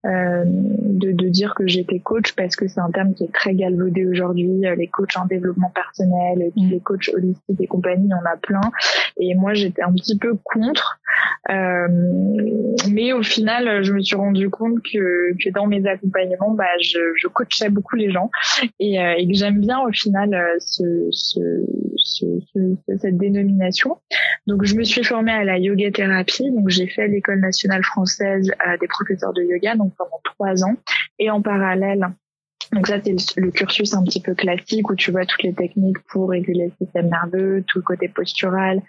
euh, 0.06 0.44
de, 0.46 1.12
de, 1.12 1.30
dire 1.30 1.54
que 1.56 1.68
j'étais 1.68 2.00
coach 2.00 2.34
parce 2.34 2.56
que 2.56 2.68
c'est 2.68 2.80
un 2.80 2.90
terme 2.90 3.14
qui 3.14 3.24
est 3.24 3.34
très 3.34 3.54
galvaudé 3.54 4.06
aujourd'hui. 4.06 4.64
Les 4.78 4.88
coachs 4.88 5.16
en 5.18 5.26
développement 5.26 5.72
personnel 5.76 6.52
mm. 6.56 6.70
les 6.70 6.80
coachs 6.80 7.10
holistiques 7.14 7.62
et 7.62 7.68
compagnie 7.68 8.10
on 8.12 8.26
a 8.28 8.36
plein. 8.36 8.72
Et 9.18 9.36
moi 9.36 9.54
j'étais 9.54 9.84
un 9.84 9.94
petit 9.94 10.18
peu 10.18 10.36
contre. 10.44 11.00
Mais 11.48 13.14
au 13.14 13.22
final 13.22 13.84
je 13.84 13.94
me 13.94 14.02
suis 14.02 14.16
rendu 14.16 14.50
compte 14.50 14.82
que, 14.82 15.34
que 15.44 15.52
dans 15.52 15.68
mes 15.68 15.86
accompagnements 15.88 16.52
bah 16.52 16.66
je, 16.82 17.00
je 17.16 17.28
coachais 17.28 17.70
beaucoup 17.70 17.96
les 17.96 18.10
gens. 18.10 18.32
Et, 18.80 18.96
et 18.96 19.28
que 19.28 19.34
j'aime 19.34 19.62
bien 19.62 19.80
au 19.82 19.92
final 19.92 20.36
ce, 20.60 21.08
ce, 21.12 21.40
ce 22.06 22.26
cette 22.88 23.18
dénomination. 23.18 23.98
Donc, 24.48 24.64
je 24.64 24.76
me 24.76 24.84
suis 24.84 25.04
formée 25.04 25.32
à 25.32 25.44
la 25.44 25.58
yoga 25.58 25.92
thérapie. 25.92 26.50
Donc, 26.52 26.70
j'ai 26.70 26.88
fait 26.88 27.08
l'école 27.08 27.40
nationale 27.40 27.84
française 27.84 28.52
des 28.80 28.88
professeurs 28.88 29.34
de 29.34 29.42
yoga, 29.42 29.76
donc 29.76 29.94
pendant 29.98 30.22
trois 30.24 30.64
ans. 30.64 30.76
Et 31.20 31.30
en 31.30 31.42
parallèle, 31.42 32.08
donc 32.72 32.88
ça, 32.88 32.98
c'est 33.04 33.16
le, 33.38 33.52
cursus 33.52 33.94
un 33.94 34.04
petit 34.04 34.22
peu 34.22 34.34
classique 34.34 34.90
où 34.90 34.96
tu 34.96 35.12
vois 35.12 35.26
toutes 35.26 35.44
les 35.44 35.54
techniques 35.54 36.00
pour 36.10 36.30
réguler 36.30 36.66
le 36.66 36.86
système 36.86 37.10
nerveux, 37.10 37.64
tout 37.68 37.80
le 37.80 37.84
côté 37.84 38.08
postural, 38.08 38.82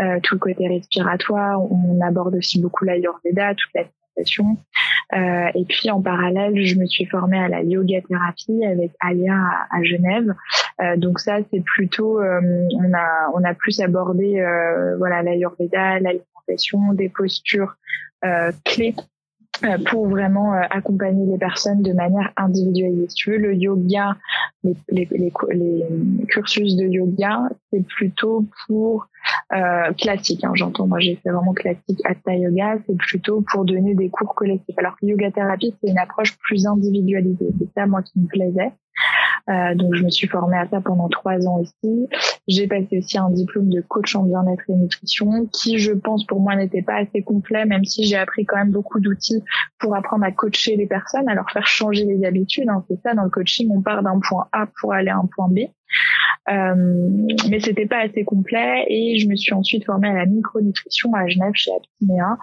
euh, 0.00 0.20
tout 0.22 0.36
le 0.36 0.38
côté 0.38 0.68
respiratoire. 0.68 1.60
On 1.70 2.00
aborde 2.00 2.34
aussi 2.36 2.60
beaucoup 2.60 2.84
l'ayurveda, 2.84 3.54
toute 3.54 3.70
la 3.74 3.84
euh, 4.18 5.50
et 5.54 5.64
puis 5.64 5.90
en 5.90 6.00
parallèle, 6.00 6.64
je 6.64 6.76
me 6.76 6.86
suis 6.86 7.04
formée 7.06 7.38
à 7.38 7.48
la 7.48 7.62
yoga 7.62 8.00
thérapie 8.02 8.64
avec 8.64 8.92
Alia 9.00 9.38
à, 9.70 9.82
Genève. 9.82 10.34
Euh, 10.80 10.96
donc 10.96 11.20
ça, 11.20 11.38
c'est 11.52 11.62
plutôt, 11.62 12.20
euh, 12.20 12.40
on 12.76 12.94
a 12.94 13.30
on 13.34 13.44
a 13.44 13.54
plus 13.54 13.80
abordé 13.80 14.42
voilà 14.98 15.22
l'ayurveda, 15.22 16.00
l'alimentation, 16.00 16.92
des 16.94 17.08
postures 17.08 17.74
clés 18.64 18.94
pour 19.86 20.08
vraiment 20.08 20.52
accompagner 20.52 21.26
les 21.26 21.38
personnes 21.38 21.82
de 21.82 21.92
manière 21.92 22.32
individualisée. 22.36 23.06
Si 23.08 23.14
tu 23.14 23.30
veux, 23.30 23.38
le 23.38 23.54
yoga, 23.54 24.16
les, 24.62 24.76
les, 24.90 25.08
les, 25.10 25.32
les 25.52 26.26
cursus 26.28 26.76
de 26.76 26.84
yoga, 26.84 27.48
c'est 27.72 27.86
plutôt 27.86 28.44
pour 28.66 29.08
euh, 29.52 29.92
classique. 29.92 30.44
Hein, 30.44 30.52
J'entends, 30.54 30.86
moi 30.86 31.00
j'ai 31.00 31.16
fait 31.16 31.30
vraiment 31.30 31.52
classique 31.52 32.00
Hatha 32.04 32.34
Yoga, 32.34 32.76
c'est 32.86 32.96
plutôt 32.96 33.44
pour 33.50 33.64
donner 33.64 33.94
des 33.94 34.10
cours 34.10 34.34
collectifs. 34.34 34.76
Alors 34.78 34.96
que 34.96 35.06
Yoga 35.06 35.30
Thérapie, 35.30 35.74
c'est 35.80 35.90
une 35.90 35.98
approche 35.98 36.36
plus 36.38 36.66
individualisée. 36.66 37.50
C'est 37.58 37.68
ça, 37.74 37.86
moi, 37.86 38.02
qui 38.02 38.18
me 38.18 38.26
plaisait. 38.26 38.72
Euh, 39.50 39.74
donc 39.74 39.94
je 39.94 40.02
me 40.02 40.10
suis 40.10 40.26
formée 40.26 40.56
à 40.56 40.66
ça 40.66 40.80
pendant 40.80 41.08
trois 41.08 41.46
ans 41.46 41.60
aussi. 41.60 42.08
J'ai 42.48 42.66
passé 42.66 42.98
aussi 42.98 43.18
un 43.18 43.30
diplôme 43.30 43.68
de 43.68 43.80
coach 43.80 44.16
en 44.16 44.22
bien-être 44.22 44.62
et 44.68 44.74
nutrition 44.74 45.46
qui, 45.52 45.78
je 45.78 45.92
pense, 45.92 46.24
pour 46.26 46.40
moi 46.40 46.56
n'était 46.56 46.82
pas 46.82 46.96
assez 46.96 47.22
complet, 47.22 47.64
même 47.64 47.84
si 47.84 48.04
j'ai 48.04 48.16
appris 48.16 48.44
quand 48.44 48.56
même 48.56 48.70
beaucoup 48.70 49.00
d'outils 49.00 49.42
pour 49.78 49.94
apprendre 49.94 50.24
à 50.24 50.32
coacher 50.32 50.76
les 50.76 50.86
personnes, 50.86 51.28
à 51.28 51.34
leur 51.34 51.50
faire 51.50 51.66
changer 51.66 52.04
les 52.04 52.24
habitudes. 52.24 52.68
Hein. 52.68 52.84
C'est 52.88 53.00
ça, 53.02 53.14
dans 53.14 53.24
le 53.24 53.30
coaching, 53.30 53.70
on 53.70 53.82
part 53.82 54.02
d'un 54.02 54.18
point 54.20 54.48
A 54.52 54.66
pour 54.80 54.92
aller 54.92 55.10
à 55.10 55.16
un 55.16 55.28
point 55.34 55.48
B. 55.48 55.60
Euh, 56.50 56.74
mais 57.48 57.60
c'était 57.60 57.86
pas 57.86 58.00
assez 58.00 58.24
complet 58.24 58.84
et 58.88 59.18
je 59.18 59.28
me 59.28 59.36
suis 59.36 59.54
ensuite 59.54 59.84
formée 59.84 60.08
à 60.08 60.14
la 60.14 60.26
micronutrition 60.26 61.14
à 61.14 61.26
Genève 61.26 61.52
chez 61.54 61.70
Aptimea 61.74 62.36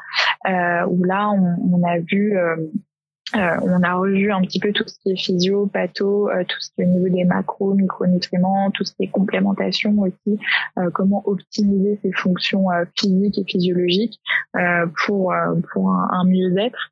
euh, 0.48 0.88
où 0.88 1.03
là 1.03 1.29
on, 1.29 1.75
on 1.75 1.84
a 1.88 2.00
vu 2.00 2.36
euh, 2.36 2.55
euh, 3.36 3.58
on 3.62 3.82
a 3.84 3.94
revu 3.94 4.32
un 4.32 4.42
petit 4.42 4.60
peu 4.60 4.72
tout 4.74 4.84
ce 4.88 4.96
qui 5.00 5.12
est 5.12 5.16
physio, 5.16 5.68
patho, 5.68 6.30
euh, 6.30 6.44
tout 6.44 6.60
ce 6.60 6.70
qui 6.72 6.82
est 6.82 6.86
au 6.86 6.90
niveau 6.90 7.10
des 7.10 7.24
macros, 7.24 7.74
micronutriments, 7.74 8.72
tout 8.72 8.84
ce 8.84 8.94
qui 8.94 9.04
est 9.04 9.08
complémentation 9.08 9.96
aussi, 10.00 10.40
euh, 10.78 10.90
comment 10.94 11.24
optimiser 11.26 11.98
ses 12.02 12.12
fonctions 12.12 12.68
physiques 12.98 13.38
et 13.38 13.44
physiologiques 13.46 14.20
pour 15.06 15.34
pour 15.72 15.92
un, 15.92 16.24
mieux-être. 16.26 16.92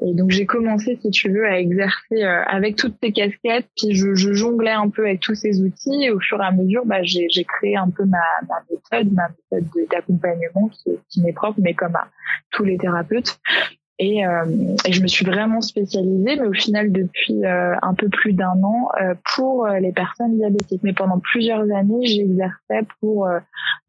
Et 0.00 0.14
donc 0.14 0.30
j'ai 0.30 0.46
commencé, 0.46 0.98
si 1.00 1.10
tu 1.10 1.30
veux, 1.30 1.46
à 1.46 1.58
exercer 1.58 2.22
avec 2.22 2.76
toutes 2.76 2.96
ces 3.02 3.12
casquettes, 3.12 3.68
puis 3.76 3.94
je, 3.94 4.14
je, 4.14 4.32
jonglais 4.32 4.72
un 4.72 4.88
peu 4.88 5.02
avec 5.02 5.20
tous 5.20 5.34
ces 5.34 5.62
outils. 5.62 6.04
Et 6.04 6.10
au 6.10 6.20
fur 6.20 6.40
et 6.40 6.46
à 6.46 6.50
mesure, 6.52 6.84
bah, 6.86 7.02
j'ai 7.02 7.44
créé 7.44 7.76
un 7.76 7.90
peu 7.90 8.04
ma, 8.04 8.18
ma 8.48 8.56
méthode, 8.70 9.12
ma 9.12 9.28
méthode 9.28 9.70
d'accompagnement 9.90 10.68
qui, 10.68 10.90
qui 11.08 11.22
m'est 11.22 11.32
propre, 11.32 11.58
mais 11.62 11.74
comme 11.74 11.94
à 11.96 12.08
tous 12.50 12.64
les 12.64 12.78
thérapeutes. 12.78 13.38
Et, 14.00 14.26
euh, 14.26 14.74
et, 14.84 14.92
je 14.92 15.02
me 15.02 15.06
suis 15.06 15.24
vraiment 15.24 15.60
spécialisée, 15.60 16.36
mais 16.36 16.46
au 16.46 16.52
final 16.52 16.90
depuis 16.90 17.44
euh, 17.44 17.76
un 17.80 17.94
peu 17.94 18.08
plus 18.08 18.32
d'un 18.32 18.60
an, 18.64 18.88
euh, 19.00 19.14
pour 19.36 19.68
les 19.68 19.92
personnes 19.92 20.36
diabétiques. 20.36 20.80
Mais 20.82 20.92
pendant 20.92 21.20
plusieurs 21.20 21.62
années, 21.72 22.04
j'exerçais 22.04 22.80
pour 23.00 23.28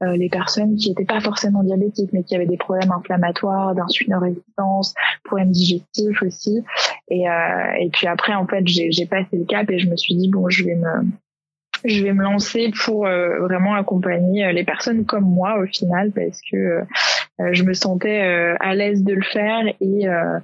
les 0.02 0.30
personnes 0.30 0.76
qui 0.76 0.90
n'étaient 0.90 1.06
pas 1.06 1.22
forcément 1.22 1.64
diabétiques, 1.64 2.12
mais 2.14 2.24
qui 2.24 2.36
avaient 2.36 2.46
des 2.46 2.58
problèmes 2.58 2.92
inflammatoires, 2.92 3.74
d'insulinorésistance, 3.74 4.94
problèmes 5.24 5.52
digestifs 5.52 6.22
aussi. 6.22 6.64
Et, 7.10 7.24
et 7.80 7.90
puis 7.92 8.08
après, 8.08 8.34
en 8.34 8.46
fait, 8.46 8.66
j'ai 8.68 9.06
passé 9.06 9.38
le 9.38 9.46
cap 9.46 9.70
et 9.72 9.80
je 9.80 9.90
me 9.90 9.96
suis 9.96 10.16
dit 10.16 10.30
bon, 10.30 10.50
je 10.50 10.66
vais 10.66 10.76
me 10.76 11.06
je 11.86 12.04
vais 12.04 12.14
me 12.14 12.24
lancer 12.24 12.72
pour 12.84 13.08
vraiment 13.08 13.76
accompagner 13.76 14.52
les 14.54 14.64
personnes 14.64 15.06
comme 15.06 15.26
moi 15.26 15.60
au 15.60 15.66
final 15.66 16.12
parce 16.12 16.40
que 16.52 16.84
euh, 17.42 17.50
je 17.52 17.64
me 17.64 17.74
sentais 17.74 18.24
euh, 18.24 18.56
à 18.60 18.76
l'aise 18.76 19.04
de 19.04 19.14
le 19.14 19.22
faire 19.22 19.68
et, 19.82 20.08
euh, 20.08 20.40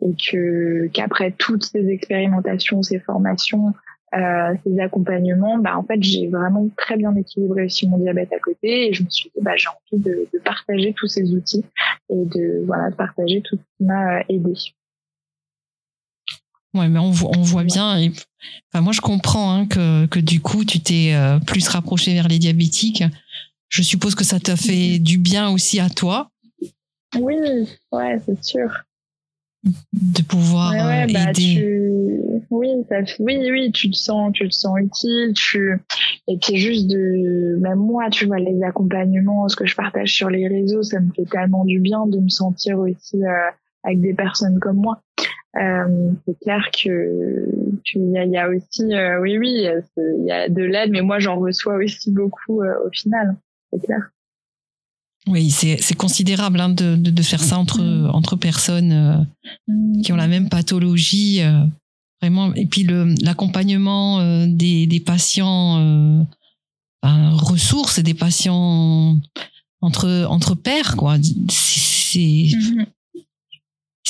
et 0.00 0.14
que 0.14 0.86
qu'après 0.88 1.32
toutes 1.32 1.64
ces 1.64 1.88
expérimentations, 1.88 2.82
ces 2.82 3.00
formations, 3.00 3.74
euh, 4.14 4.54
ces 4.64 4.78
accompagnements, 4.78 5.58
bah 5.58 5.76
en 5.76 5.82
fait 5.82 6.00
j'ai 6.02 6.28
vraiment 6.28 6.68
très 6.76 6.96
bien 6.96 7.14
équilibré 7.16 7.64
aussi 7.64 7.88
mon 7.88 7.98
diabète 7.98 8.32
à 8.32 8.38
côté 8.38 8.88
et 8.88 8.92
je 8.92 9.02
me 9.02 9.10
suis 9.10 9.30
dit 9.34 9.42
bah 9.42 9.56
j'ai 9.56 9.68
envie 9.68 10.02
de, 10.02 10.28
de, 10.32 10.38
partager 10.42 10.94
tous 10.96 11.08
ces 11.08 11.34
outils 11.34 11.64
et 12.08 12.24
de 12.24 12.64
voilà 12.66 12.90
de 12.90 12.94
partager 12.94 13.42
tout 13.42 13.56
ce 13.56 13.62
qui 13.76 13.84
m'a 13.84 14.20
aidé. 14.28 14.54
Ouais, 16.78 16.88
mais 16.88 16.98
on, 16.98 17.10
on 17.10 17.42
voit 17.42 17.64
bien. 17.64 17.98
Et, 17.98 18.12
enfin, 18.72 18.82
moi, 18.82 18.92
je 18.92 19.00
comprends 19.00 19.52
hein, 19.52 19.66
que, 19.66 20.06
que 20.06 20.20
du 20.20 20.40
coup, 20.40 20.64
tu 20.64 20.80
t'es 20.80 21.14
plus 21.46 21.66
rapproché 21.68 22.14
vers 22.14 22.28
les 22.28 22.38
diabétiques 22.38 23.02
je 23.68 23.82
suppose 23.82 24.14
que 24.14 24.24
ça 24.24 24.40
t'a 24.40 24.56
fait 24.56 24.98
du 24.98 25.18
bien 25.18 25.50
aussi 25.50 25.80
à 25.80 25.88
toi. 25.88 26.30
Oui, 27.18 27.36
ouais, 27.92 28.20
c'est 28.24 28.42
sûr. 28.42 28.84
De 29.64 30.22
pouvoir 30.22 30.72
euh, 30.72 31.06
bah, 31.12 31.30
aider. 31.30 32.40
Oui, 32.50 32.68
ça... 32.88 32.96
oui, 33.18 33.38
oui, 33.50 33.72
tu 33.72 33.90
te 33.90 33.96
sens, 33.96 34.32
tu 34.32 34.48
te 34.48 34.54
sens 34.54 34.78
utile. 34.78 35.32
Tu 35.34 35.78
et 36.28 36.38
puis 36.38 36.56
juste 36.56 36.86
de, 36.86 37.58
même 37.60 37.78
moi, 37.78 38.08
tu 38.10 38.26
vois, 38.26 38.38
les 38.38 38.62
accompagnements, 38.62 39.48
ce 39.48 39.56
que 39.56 39.66
je 39.66 39.74
partage 39.74 40.14
sur 40.14 40.30
les 40.30 40.46
réseaux, 40.48 40.82
ça 40.82 41.00
me 41.00 41.12
fait 41.12 41.26
tellement 41.30 41.64
du 41.64 41.80
bien 41.80 42.06
de 42.06 42.18
me 42.18 42.28
sentir 42.28 42.78
aussi 42.78 43.22
euh, 43.24 43.50
avec 43.82 44.00
des 44.00 44.14
personnes 44.14 44.58
comme 44.60 44.76
moi. 44.76 45.02
Euh, 45.60 46.10
c'est 46.24 46.38
clair 46.40 46.70
que 46.70 47.46
qu'il 47.84 48.10
y 48.12 48.18
a, 48.18 48.24
y 48.24 48.36
a 48.36 48.48
aussi, 48.48 48.84
oui, 49.20 49.38
oui, 49.38 49.66
il 49.96 50.24
y 50.26 50.30
a 50.30 50.48
de 50.48 50.62
l'aide, 50.62 50.90
mais 50.90 51.02
moi 51.02 51.18
j'en 51.18 51.38
reçois 51.38 51.76
aussi 51.76 52.10
beaucoup 52.10 52.62
au 52.62 52.90
final 52.92 53.36
c'est 53.72 53.84
clair. 53.84 54.10
Oui, 55.26 55.50
c'est 55.50 55.96
considérable 55.96 56.58
hein, 56.60 56.70
de, 56.70 56.96
de, 56.96 57.10
de, 57.10 57.22
faire 57.22 57.42
ça 57.42 57.58
entre, 57.58 57.82
mm. 57.82 58.10
entre 58.14 58.36
personnes 58.36 58.92
euh, 58.92 59.18
mm. 59.66 60.02
qui 60.02 60.12
ont 60.12 60.16
la 60.16 60.28
même 60.28 60.48
pathologie. 60.48 61.42
Euh, 61.42 61.64
vraiment. 62.22 62.54
Et 62.54 62.66
puis 62.66 62.86
l'accompagnement 63.20 64.20
euh, 64.20 64.46
des, 64.48 64.86
des 64.86 65.00
patients 65.00 66.26
ben, 67.02 67.30
ressources, 67.32 67.98
des 68.00 68.14
patients 68.14 69.18
entre, 69.82 70.26
entre 70.30 70.54
pairs, 70.54 70.96
quoi. 70.96 71.16
C'est. 71.50 72.18
Mm-hmm. 72.18 72.86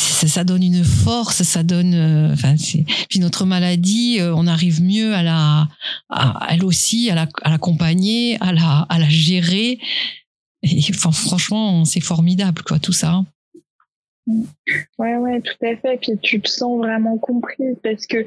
Ça, 0.00 0.44
donne 0.44 0.62
une 0.62 0.84
force, 0.84 1.42
ça 1.42 1.62
donne. 1.62 1.94
Enfin, 2.32 2.54
puis 3.08 3.18
notre 3.20 3.44
maladie, 3.44 4.18
on 4.20 4.46
arrive 4.46 4.82
mieux 4.82 5.14
à 5.14 5.22
la, 5.22 5.68
à, 6.08 6.46
elle 6.50 6.64
aussi, 6.64 7.10
à 7.10 7.14
l'accompagner, 7.44 8.36
à, 8.40 8.52
la, 8.52 8.86
à 8.88 8.98
la 8.98 9.08
gérer. 9.08 9.78
Et 10.62 10.92
franchement, 10.92 11.84
c'est 11.84 12.00
formidable, 12.00 12.62
quoi, 12.62 12.78
tout 12.78 12.92
ça. 12.92 13.24
Ouais, 14.98 15.16
ouais, 15.16 15.40
tout 15.40 15.64
à 15.64 15.76
fait. 15.76 15.98
Puis 16.00 16.18
tu 16.20 16.40
te 16.40 16.48
sens 16.48 16.78
vraiment 16.78 17.16
comprise 17.18 17.76
parce 17.82 18.06
que, 18.06 18.24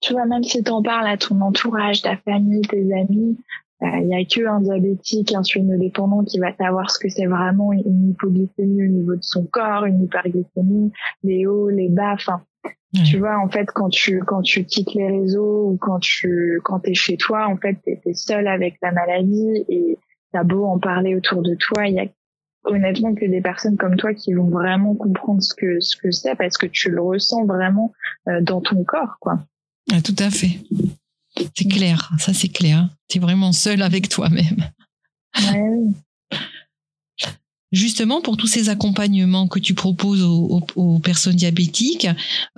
tu 0.00 0.12
vois, 0.12 0.26
même 0.26 0.42
si 0.42 0.62
tu 0.62 0.70
en 0.70 0.82
parles 0.82 1.06
à 1.06 1.16
ton 1.16 1.40
entourage, 1.40 2.02
ta 2.02 2.16
famille, 2.16 2.62
tes 2.62 2.92
amis, 2.92 3.36
il 3.84 4.02
euh, 4.02 4.06
n'y 4.06 4.16
a 4.16 4.24
que 4.24 4.46
un 4.46 4.60
diabétique, 4.60 5.34
un 5.34 5.42
dépendant 5.78 6.24
qui 6.24 6.38
va 6.38 6.54
savoir 6.56 6.90
ce 6.90 6.98
que 6.98 7.08
c'est 7.08 7.26
vraiment 7.26 7.72
une 7.72 8.10
hypoglycémie 8.10 8.84
au 8.84 8.88
niveau 8.88 9.14
de 9.14 9.22
son 9.22 9.44
corps, 9.44 9.84
une 9.84 10.02
hyperglycémie, 10.02 10.92
les 11.22 11.46
hauts, 11.46 11.68
les 11.68 11.88
bas. 11.88 12.14
Enfin, 12.14 12.42
Tu 13.04 13.18
vois, 13.18 13.38
en 13.38 13.48
fait, 13.48 13.66
quand 13.66 13.90
tu 13.90 14.20
quand 14.20 14.42
tu 14.42 14.64
quittes 14.64 14.94
les 14.94 15.08
réseaux 15.08 15.70
ou 15.70 15.76
quand 15.76 15.98
tu 15.98 16.60
quand 16.64 16.80
t'es 16.80 16.94
chez 16.94 17.16
toi, 17.16 17.46
en 17.48 17.56
fait, 17.56 17.76
t'es 17.84 18.00
es 18.06 18.14
seul 18.14 18.46
avec 18.46 18.76
la 18.82 18.92
maladie 18.92 19.64
et 19.68 19.98
t'as 20.32 20.44
beau 20.44 20.64
en 20.64 20.78
parler 20.78 21.14
autour 21.14 21.42
de 21.42 21.54
toi, 21.54 21.86
il 21.86 21.94
y 21.94 22.00
a 22.00 22.06
honnêtement 22.64 23.14
que 23.14 23.26
des 23.26 23.40
personnes 23.40 23.76
comme 23.76 23.96
toi 23.96 24.14
qui 24.14 24.32
vont 24.32 24.48
vraiment 24.48 24.94
comprendre 24.94 25.42
ce 25.42 25.54
que 25.54 25.80
ce 25.80 25.96
que 25.96 26.10
c'est 26.10 26.34
parce 26.36 26.56
que 26.56 26.66
tu 26.66 26.90
le 26.90 27.02
ressens 27.02 27.44
vraiment 27.44 27.92
euh, 28.28 28.40
dans 28.40 28.60
ton 28.60 28.84
corps, 28.84 29.16
quoi. 29.20 29.38
Ah, 29.92 30.00
tout 30.00 30.16
à 30.18 30.30
fait. 30.30 30.60
C'est 31.36 31.68
clair, 31.68 32.12
ça 32.18 32.32
c'est 32.32 32.48
clair. 32.48 32.88
Tu 33.08 33.18
es 33.18 33.20
vraiment 33.20 33.52
seul 33.52 33.82
avec 33.82 34.08
toi-même. 34.08 34.70
Ouais, 35.36 35.92
justement 37.74 38.20
pour 38.20 38.36
tous 38.36 38.46
ces 38.46 38.68
accompagnements 38.68 39.48
que 39.48 39.58
tu 39.58 39.74
proposes 39.74 40.22
aux, 40.22 40.98
personnes 41.00 41.34
diabétiques, 41.34 42.06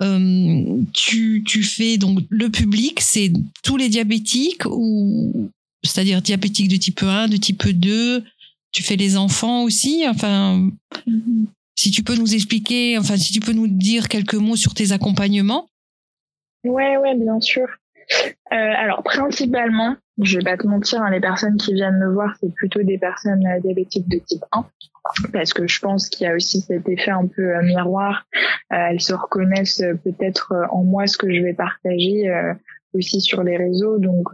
euh, 0.01 0.83
tu, 0.93 1.43
tu, 1.45 1.63
fais 1.63 1.97
donc 1.97 2.19
le 2.29 2.49
public, 2.49 3.01
c'est 3.01 3.33
tous 3.63 3.77
les 3.77 3.89
diabétiques 3.89 4.65
ou 4.69 5.49
c'est-à-dire 5.83 6.21
diabétiques 6.21 6.69
de 6.69 6.77
type 6.77 7.03
1, 7.03 7.27
de 7.27 7.37
type 7.37 7.67
2. 7.67 8.23
Tu 8.71 8.83
fais 8.83 8.95
les 8.95 9.17
enfants 9.17 9.63
aussi, 9.63 10.05
enfin. 10.07 10.69
Si 11.75 11.91
tu 11.91 12.01
peux 12.01 12.15
nous 12.15 12.33
expliquer, 12.33 12.97
enfin, 12.97 13.17
si 13.17 13.31
tu 13.31 13.39
peux 13.39 13.53
nous 13.53 13.67
dire 13.67 14.07
quelques 14.07 14.33
mots 14.33 14.55
sur 14.55 14.73
tes 14.73 14.93
accompagnements. 14.93 15.69
Ouais, 16.63 16.97
ouais, 16.97 17.15
bien 17.15 17.39
sûr. 17.39 17.67
Euh, 18.11 18.55
alors 18.55 19.03
principalement, 19.03 19.95
je 20.21 20.37
vais 20.37 20.43
pas 20.43 20.57
te 20.57 20.65
mentir, 20.67 21.01
hein, 21.01 21.09
les 21.11 21.19
personnes 21.19 21.57
qui 21.57 21.73
viennent 21.73 21.99
me 21.99 22.13
voir, 22.13 22.35
c'est 22.39 22.53
plutôt 22.53 22.81
des 22.83 22.97
personnes 22.97 23.45
euh, 23.45 23.59
diabétiques 23.59 24.07
de 24.07 24.19
type 24.19 24.43
1 24.51 24.65
parce 25.31 25.53
que 25.53 25.67
je 25.67 25.79
pense 25.79 26.09
qu'il 26.09 26.27
y 26.27 26.29
a 26.29 26.35
aussi 26.35 26.59
cet 26.59 26.87
effet 26.89 27.11
un 27.11 27.27
peu 27.27 27.55
euh, 27.55 27.61
miroir. 27.61 28.25
elles 28.69 28.99
se 28.99 29.13
reconnaissent 29.13 29.83
peut-être 30.03 30.53
en 30.71 30.83
moi 30.83 31.07
ce 31.07 31.17
que 31.17 31.33
je 31.33 31.41
vais 31.41 31.53
partager 31.53 32.29
aussi 32.93 33.21
sur 33.21 33.41
les 33.43 33.55
réseaux. 33.55 33.99
Donc, 33.99 34.27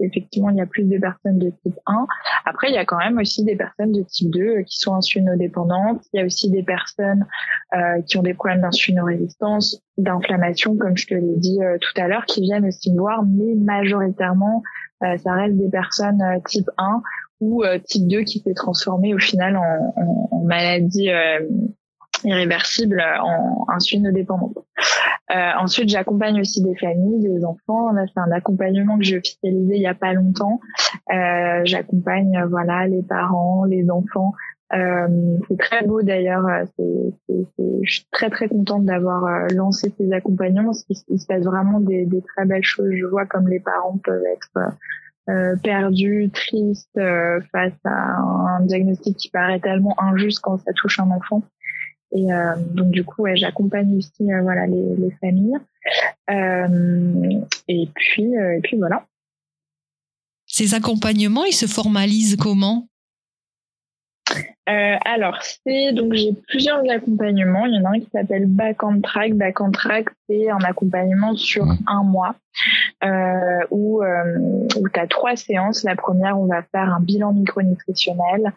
effectivement, 0.00 0.50
il 0.50 0.56
y 0.56 0.60
a 0.60 0.66
plus 0.66 0.84
de 0.84 0.98
personnes 0.98 1.38
de 1.38 1.50
type 1.62 1.74
1. 1.86 2.06
Après, 2.44 2.68
il 2.68 2.74
y 2.74 2.78
a 2.78 2.84
quand 2.84 2.98
même 2.98 3.18
aussi 3.18 3.44
des 3.44 3.56
personnes 3.56 3.92
de 3.92 4.02
type 4.02 4.30
2 4.30 4.40
euh, 4.40 4.62
qui 4.62 4.78
sont 4.78 4.94
insulinodépendantes. 4.94 6.02
Il 6.12 6.20
y 6.20 6.22
a 6.22 6.26
aussi 6.26 6.50
des 6.50 6.62
personnes 6.62 7.26
euh, 7.74 8.00
qui 8.02 8.16
ont 8.18 8.22
des 8.22 8.34
problèmes 8.34 8.60
d'insulinorésistance, 8.60 9.82
d'inflammation, 9.98 10.76
comme 10.76 10.96
je 10.96 11.06
te 11.06 11.14
l'ai 11.14 11.36
dit 11.36 11.58
tout 11.80 12.00
à 12.00 12.08
l'heure, 12.08 12.24
qui 12.26 12.42
viennent 12.42 12.66
aussi 12.66 12.92
me 12.92 12.98
voir, 12.98 13.24
mais 13.24 13.54
majoritairement, 13.54 14.62
ça 15.00 15.32
reste 15.32 15.56
des 15.56 15.70
personnes 15.70 16.22
type 16.46 16.68
1 16.78 17.02
ou 17.40 17.64
type 17.84 18.06
2 18.06 18.22
qui 18.22 18.40
s'est 18.40 18.54
transformé 18.54 19.14
au 19.14 19.18
final 19.18 19.56
en, 19.56 19.94
en 20.30 20.44
maladie 20.44 21.08
irréversible 22.24 23.02
en 23.22 23.66
insuline 23.68 24.10
dépendante. 24.12 24.58
Euh, 25.30 25.50
ensuite, 25.58 25.88
j'accompagne 25.88 26.40
aussi 26.40 26.62
des 26.62 26.76
familles, 26.76 27.22
des 27.22 27.44
enfants. 27.44 27.88
On 27.92 27.96
a 27.96 28.06
fait 28.06 28.20
un 28.20 28.30
accompagnement 28.30 28.96
que 28.98 29.04
j'ai 29.04 29.18
officialisé 29.18 29.76
il 29.76 29.82
y 29.82 29.86
a 29.86 29.94
pas 29.94 30.12
longtemps. 30.12 30.60
Euh, 31.12 31.62
j'accompagne 31.64 32.36
euh, 32.38 32.46
voilà 32.46 32.86
les 32.86 33.02
parents, 33.02 33.64
les 33.64 33.90
enfants. 33.90 34.32
Euh, 34.72 35.38
c'est 35.48 35.58
très 35.58 35.86
beau 35.86 36.02
d'ailleurs. 36.02 36.44
je 36.78 37.90
suis 37.90 38.06
très 38.10 38.30
très 38.30 38.48
contente 38.48 38.84
d'avoir 38.84 39.24
euh, 39.24 39.46
lancé 39.54 39.92
ces 39.96 40.12
accompagnements 40.12 40.72
qu'il 40.72 41.20
se 41.20 41.26
passe 41.26 41.44
vraiment 41.44 41.78
des, 41.80 42.04
des, 42.04 42.20
très 42.22 42.46
belles 42.46 42.64
choses. 42.64 42.90
Je 42.92 43.06
vois 43.06 43.26
comme 43.26 43.48
les 43.48 43.60
parents 43.60 43.98
peuvent 44.02 44.24
être 44.32 44.72
euh, 45.28 45.54
perdus, 45.62 46.30
tristes 46.32 47.00
face 47.52 47.78
à 47.84 48.16
un 48.18 48.60
diagnostic 48.62 49.16
qui 49.16 49.30
paraît 49.30 49.60
tellement 49.60 49.94
injuste 50.00 50.40
quand 50.40 50.58
ça 50.58 50.72
touche 50.74 50.98
un 50.98 51.10
enfant. 51.10 51.42
Et 52.12 52.32
euh, 52.32 52.54
donc 52.56 52.90
du 52.90 53.04
coup, 53.04 53.22
ouais, 53.22 53.36
j'accompagne 53.36 53.96
aussi 53.96 54.32
euh, 54.32 54.42
voilà 54.42 54.66
les, 54.66 54.96
les 54.96 55.10
familles. 55.20 55.58
Euh, 56.30 57.40
et 57.68 57.88
puis 57.94 58.32
et 58.34 58.60
puis 58.62 58.76
voilà. 58.76 59.04
Ces 60.46 60.74
accompagnements, 60.74 61.44
ils 61.44 61.52
se 61.52 61.66
formalisent 61.66 62.36
comment? 62.36 62.86
Euh, 64.68 64.96
alors, 65.04 65.38
c'est 65.42 65.92
donc 65.92 66.14
j'ai 66.14 66.32
plusieurs 66.48 66.82
accompagnements. 66.90 67.66
Il 67.66 67.74
y 67.74 67.78
en 67.78 67.84
a 67.84 67.90
un 67.96 68.00
qui 68.00 68.08
s'appelle 68.10 68.46
Back 68.46 68.82
on 68.82 69.00
Track. 69.00 69.34
Back 69.34 69.60
on 69.60 69.70
Track, 69.70 70.06
c'est 70.28 70.50
un 70.50 70.58
accompagnement 70.58 71.36
sur 71.36 71.64
un 71.86 72.02
mois 72.02 72.34
euh, 73.04 73.60
où, 73.70 74.02
euh, 74.02 74.66
où 74.76 74.88
tu 74.88 74.98
as 75.00 75.06
trois 75.06 75.36
séances. 75.36 75.84
La 75.84 75.94
première, 75.94 76.38
on 76.38 76.46
va 76.46 76.62
faire 76.62 76.92
un 76.92 77.00
bilan 77.00 77.32
micronutritionnel. 77.32 78.52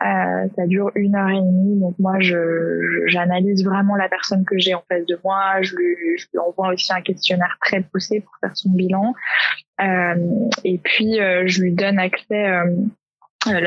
Euh, 0.00 0.46
ça 0.54 0.66
dure 0.66 0.92
une 0.94 1.16
heure 1.16 1.28
et 1.28 1.40
demie. 1.40 1.80
Donc 1.80 1.94
moi, 1.98 2.20
je 2.20 3.04
j'analyse 3.06 3.64
vraiment 3.64 3.96
la 3.96 4.08
personne 4.08 4.44
que 4.44 4.56
j'ai 4.56 4.74
en 4.74 4.82
face 4.88 5.06
de 5.06 5.18
moi. 5.24 5.60
Je 5.62 5.74
lui, 5.74 5.96
je 6.16 6.26
lui 6.32 6.38
envoie 6.38 6.68
aussi 6.72 6.92
un 6.92 7.00
questionnaire 7.00 7.56
très 7.60 7.80
poussé 7.80 8.20
pour 8.20 8.32
faire 8.40 8.56
son 8.56 8.70
bilan. 8.70 9.14
Euh, 9.80 10.48
et 10.64 10.78
puis, 10.78 11.20
euh, 11.20 11.44
je 11.46 11.62
lui 11.62 11.72
donne 11.72 11.98
accès 11.98 12.48
euh, 12.48 12.76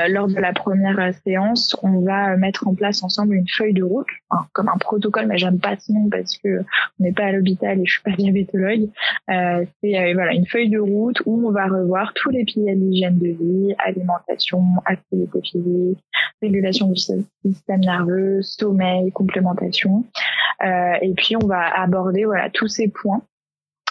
lors 0.09 0.27
de 0.27 0.39
la 0.39 0.53
première 0.53 0.99
euh, 0.99 1.11
séance, 1.25 1.75
on 1.83 2.01
va 2.01 2.35
mettre 2.37 2.67
en 2.67 2.73
place 2.73 3.03
ensemble 3.03 3.35
une 3.35 3.47
feuille 3.47 3.73
de 3.73 3.83
route, 3.83 4.07
comme 4.53 4.69
un 4.69 4.77
protocole, 4.77 5.27
mais 5.27 5.37
j'aime 5.37 5.59
pas 5.59 5.75
ce 5.77 5.91
nom 5.91 6.09
parce 6.09 6.37
que 6.37 6.59
on 6.99 7.03
n'est 7.03 7.11
pas 7.11 7.25
à 7.25 7.31
l'hôpital 7.31 7.79
et 7.79 7.85
je 7.85 7.91
suis 7.91 8.03
pas 8.03 8.11
diabétologue. 8.11 8.89
Euh, 9.29 9.65
c'est 9.81 9.97
euh, 9.97 10.13
voilà 10.13 10.33
une 10.33 10.45
feuille 10.45 10.69
de 10.69 10.79
route 10.79 11.21
où 11.25 11.47
on 11.47 11.51
va 11.51 11.67
revoir 11.67 12.13
tous 12.13 12.29
les 12.29 12.43
piliers 12.43 12.75
de 12.75 13.11
de 13.11 13.27
vie, 13.27 13.75
alimentation, 13.79 14.61
activité 14.85 15.39
physique, 15.43 15.99
régulation 16.41 16.87
du 16.87 16.99
système 16.99 17.79
nerveux, 17.79 18.41
sommeil, 18.41 19.11
complémentation. 19.11 20.05
Euh, 20.63 20.93
et 21.01 21.13
puis 21.15 21.35
on 21.35 21.45
va 21.45 21.61
aborder 21.79 22.25
voilà 22.25 22.49
tous 22.49 22.67
ces 22.67 22.87
points 22.87 23.21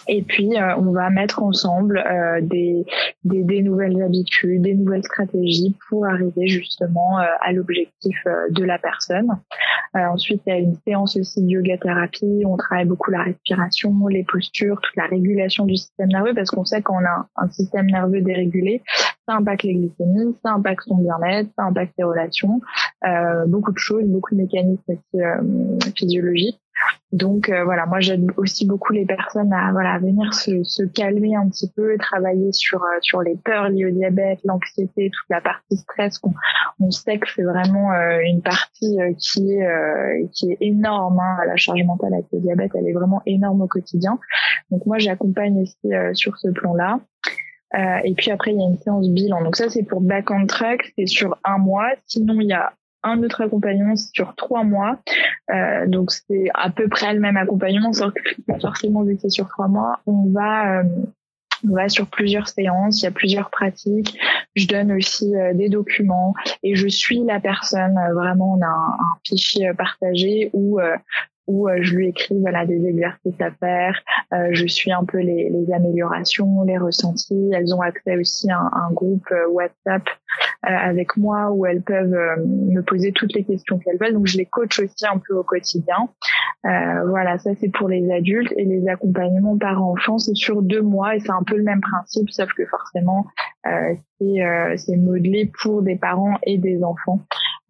et 0.08 0.22
puis, 0.22 0.56
euh, 0.56 0.76
on 0.76 0.92
va 0.92 1.10
mettre 1.10 1.42
ensemble 1.42 1.98
euh, 1.98 2.40
des, 2.40 2.84
des, 3.24 3.42
des, 3.42 3.62
nouvelles 3.62 4.00
habitudes, 4.02 4.62
des 4.62 4.74
nouvelles 4.74 5.04
stratégies 5.04 5.76
pour 5.88 6.06
arriver 6.06 6.48
justement 6.48 7.18
euh, 7.20 7.24
à 7.42 7.52
l'objectif 7.52 8.16
de 8.50 8.64
la 8.64 8.78
personne. 8.78 9.28
ensuite, 9.94 10.42
il 10.46 10.50
y 10.50 10.52
a 10.52 10.58
une 10.58 10.76
séance 10.86 11.16
aussi 11.16 11.42
de 11.42 11.48
yoga 11.48 11.76
thérapie. 11.78 12.42
On 12.46 12.56
travaille 12.56 12.86
beaucoup 12.86 13.10
la 13.10 13.22
respiration, 13.22 14.06
les 14.08 14.24
postures, 14.24 14.80
toute 14.80 14.96
la 14.96 15.06
régulation 15.06 15.66
du 15.66 15.76
système 15.76 16.08
nerveux 16.08 16.34
parce 16.34 16.50
qu'on 16.50 16.64
sait 16.64 16.82
qu'on 16.82 17.04
a 17.04 17.26
un 17.36 17.48
système 17.50 17.86
nerveux 17.86 18.20
dérégulé, 18.20 18.82
ça 19.28 19.36
impacte 19.36 19.64
les 19.64 19.74
glycémies, 19.74 20.34
ça 20.42 20.52
impacte 20.52 20.84
son 20.86 20.96
bien-être, 20.96 21.50
ça 21.56 21.64
impacte 21.64 21.94
ses 21.96 22.04
relations, 22.04 22.60
beaucoup 23.46 23.72
de 23.72 23.78
choses, 23.78 24.04
beaucoup 24.04 24.34
de 24.34 24.40
mécanismes 24.40 24.92
aussi 24.92 25.92
physiologiques. 25.96 26.60
Donc 27.12 27.48
euh, 27.48 27.64
voilà, 27.64 27.86
moi 27.86 27.98
j'aide 27.98 28.24
aussi 28.36 28.66
beaucoup 28.66 28.92
les 28.92 29.04
personnes 29.04 29.52
à 29.52 29.72
voilà 29.72 29.98
venir 29.98 30.32
se, 30.32 30.84
calmer 30.84 31.34
un 31.34 31.48
petit 31.48 31.68
peu, 31.74 31.96
travailler 31.98 32.52
sur 32.52 32.82
euh, 32.84 32.98
sur 33.00 33.20
les 33.20 33.34
peurs 33.34 33.68
liées 33.68 33.86
au 33.86 33.90
diabète, 33.90 34.38
l'anxiété, 34.44 35.10
toute 35.10 35.28
la 35.28 35.40
partie 35.40 35.76
stress. 35.76 36.18
qu'on 36.18 36.32
on 36.78 36.90
sait 36.92 37.18
que 37.18 37.26
c'est 37.34 37.42
vraiment 37.42 37.92
euh, 37.92 38.20
une 38.24 38.42
partie 38.42 38.98
qui 39.18 39.54
est 39.54 40.30
qui 40.32 40.52
est 40.52 40.58
énorme. 40.60 41.18
Hein, 41.18 41.44
la 41.46 41.56
charge 41.56 41.82
mentale 41.82 42.14
avec 42.14 42.26
le 42.32 42.38
diabète, 42.40 42.70
elle 42.76 42.86
est 42.86 42.92
vraiment 42.92 43.22
énorme 43.26 43.62
au 43.62 43.66
quotidien. 43.66 44.18
Donc 44.70 44.86
moi 44.86 44.98
j'accompagne 44.98 45.62
aussi 45.62 45.88
sur 46.12 46.36
ce 46.38 46.48
plan-là. 46.48 47.00
et 48.04 48.14
puis 48.14 48.30
après, 48.30 48.52
il 48.52 48.60
y 48.60 48.62
a 48.62 48.68
une 48.68 48.78
séance 48.78 49.08
bilan. 49.08 49.42
Donc 49.42 49.56
ça, 49.56 49.68
c'est 49.68 49.82
pour 49.82 50.00
back 50.00 50.30
on 50.30 50.46
track, 50.46 50.92
c'est 50.96 51.06
sur 51.06 51.36
un 51.44 51.58
mois. 51.58 51.90
Sinon, 52.06 52.40
il 52.40 52.48
y 52.48 52.52
a 52.52 52.72
un 53.02 53.22
autre 53.22 53.42
accompagnement 53.42 53.96
sur 53.96 54.34
trois 54.34 54.64
mois. 54.64 54.98
Euh, 55.50 55.86
donc 55.86 56.12
c'est 56.12 56.48
à 56.54 56.70
peu 56.70 56.88
près 56.88 57.14
le 57.14 57.20
même 57.20 57.36
accompagnement, 57.36 57.92
sauf 57.92 58.12
que 58.12 58.58
forcément 58.60 59.02
vu 59.02 59.16
que 59.16 59.22
c'est 59.22 59.30
sur 59.30 59.48
trois 59.48 59.68
mois, 59.68 60.00
on 60.06 60.30
va 60.30 60.80
euh, 60.80 60.84
on 61.68 61.74
va 61.74 61.88
sur 61.88 62.06
plusieurs 62.06 62.48
séances, 62.48 63.02
il 63.02 63.04
y 63.04 63.08
a 63.08 63.10
plusieurs 63.10 63.50
pratiques. 63.50 64.18
Je 64.54 64.66
donne 64.66 64.92
aussi 64.92 65.36
euh, 65.36 65.52
des 65.52 65.68
documents 65.68 66.34
et 66.62 66.74
je 66.74 66.88
suis 66.88 67.22
la 67.24 67.38
personne. 67.38 67.98
Euh, 67.98 68.14
vraiment, 68.14 68.54
on 68.54 68.62
a 68.62 68.66
un, 68.66 68.92
un 68.94 69.18
fichier 69.26 69.72
partagé 69.74 70.50
où 70.52 70.80
où 71.50 71.68
euh, 71.68 71.78
je 71.80 71.96
lui 71.96 72.08
écris 72.08 72.38
voilà 72.40 72.64
des 72.64 72.86
exercices 72.86 73.40
à 73.40 73.50
faire. 73.50 74.00
Euh, 74.32 74.48
je 74.52 74.66
suis 74.66 74.92
un 74.92 75.04
peu 75.04 75.18
les, 75.18 75.50
les, 75.50 75.72
améliorations, 75.72 76.62
les 76.62 76.78
ressentis. 76.78 77.50
Elles 77.52 77.74
ont 77.74 77.80
accès 77.80 78.16
aussi 78.16 78.50
à 78.50 78.58
un, 78.58 78.92
groupe 78.92 79.26
euh, 79.32 79.48
WhatsApp 79.48 80.02
avec 80.62 81.16
moi 81.16 81.50
où 81.50 81.66
elles 81.66 81.82
peuvent 81.82 82.14
me 82.46 82.82
poser 82.82 83.12
toutes 83.12 83.32
les 83.34 83.44
questions 83.44 83.78
qu'elles 83.78 83.96
veulent. 83.98 84.12
Donc 84.12 84.26
je 84.26 84.36
les 84.36 84.46
coach 84.46 84.78
aussi 84.78 85.06
un 85.06 85.18
peu 85.18 85.34
au 85.34 85.42
quotidien. 85.42 86.08
voilà, 86.62 87.38
ça 87.38 87.50
c'est 87.58 87.70
pour 87.70 87.88
les 87.88 88.10
adultes 88.12 88.52
et 88.56 88.64
les 88.64 88.86
accompagnements 88.88 89.56
par 89.56 89.82
enfant 89.82 90.18
c'est 90.18 90.36
sur 90.36 90.62
deux 90.62 90.82
mois 90.82 91.16
et 91.16 91.20
c'est 91.20 91.32
un 91.32 91.42
peu 91.46 91.56
le 91.56 91.64
même 91.64 91.80
principe 91.80 92.30
sauf 92.30 92.52
que 92.52 92.66
forcément 92.66 93.26
c'est 94.76 94.96
modelé 94.96 95.50
pour 95.62 95.83
des 95.83 95.96
parents 95.96 96.37
et 96.44 96.59
des 96.59 96.83
enfants. 96.83 97.20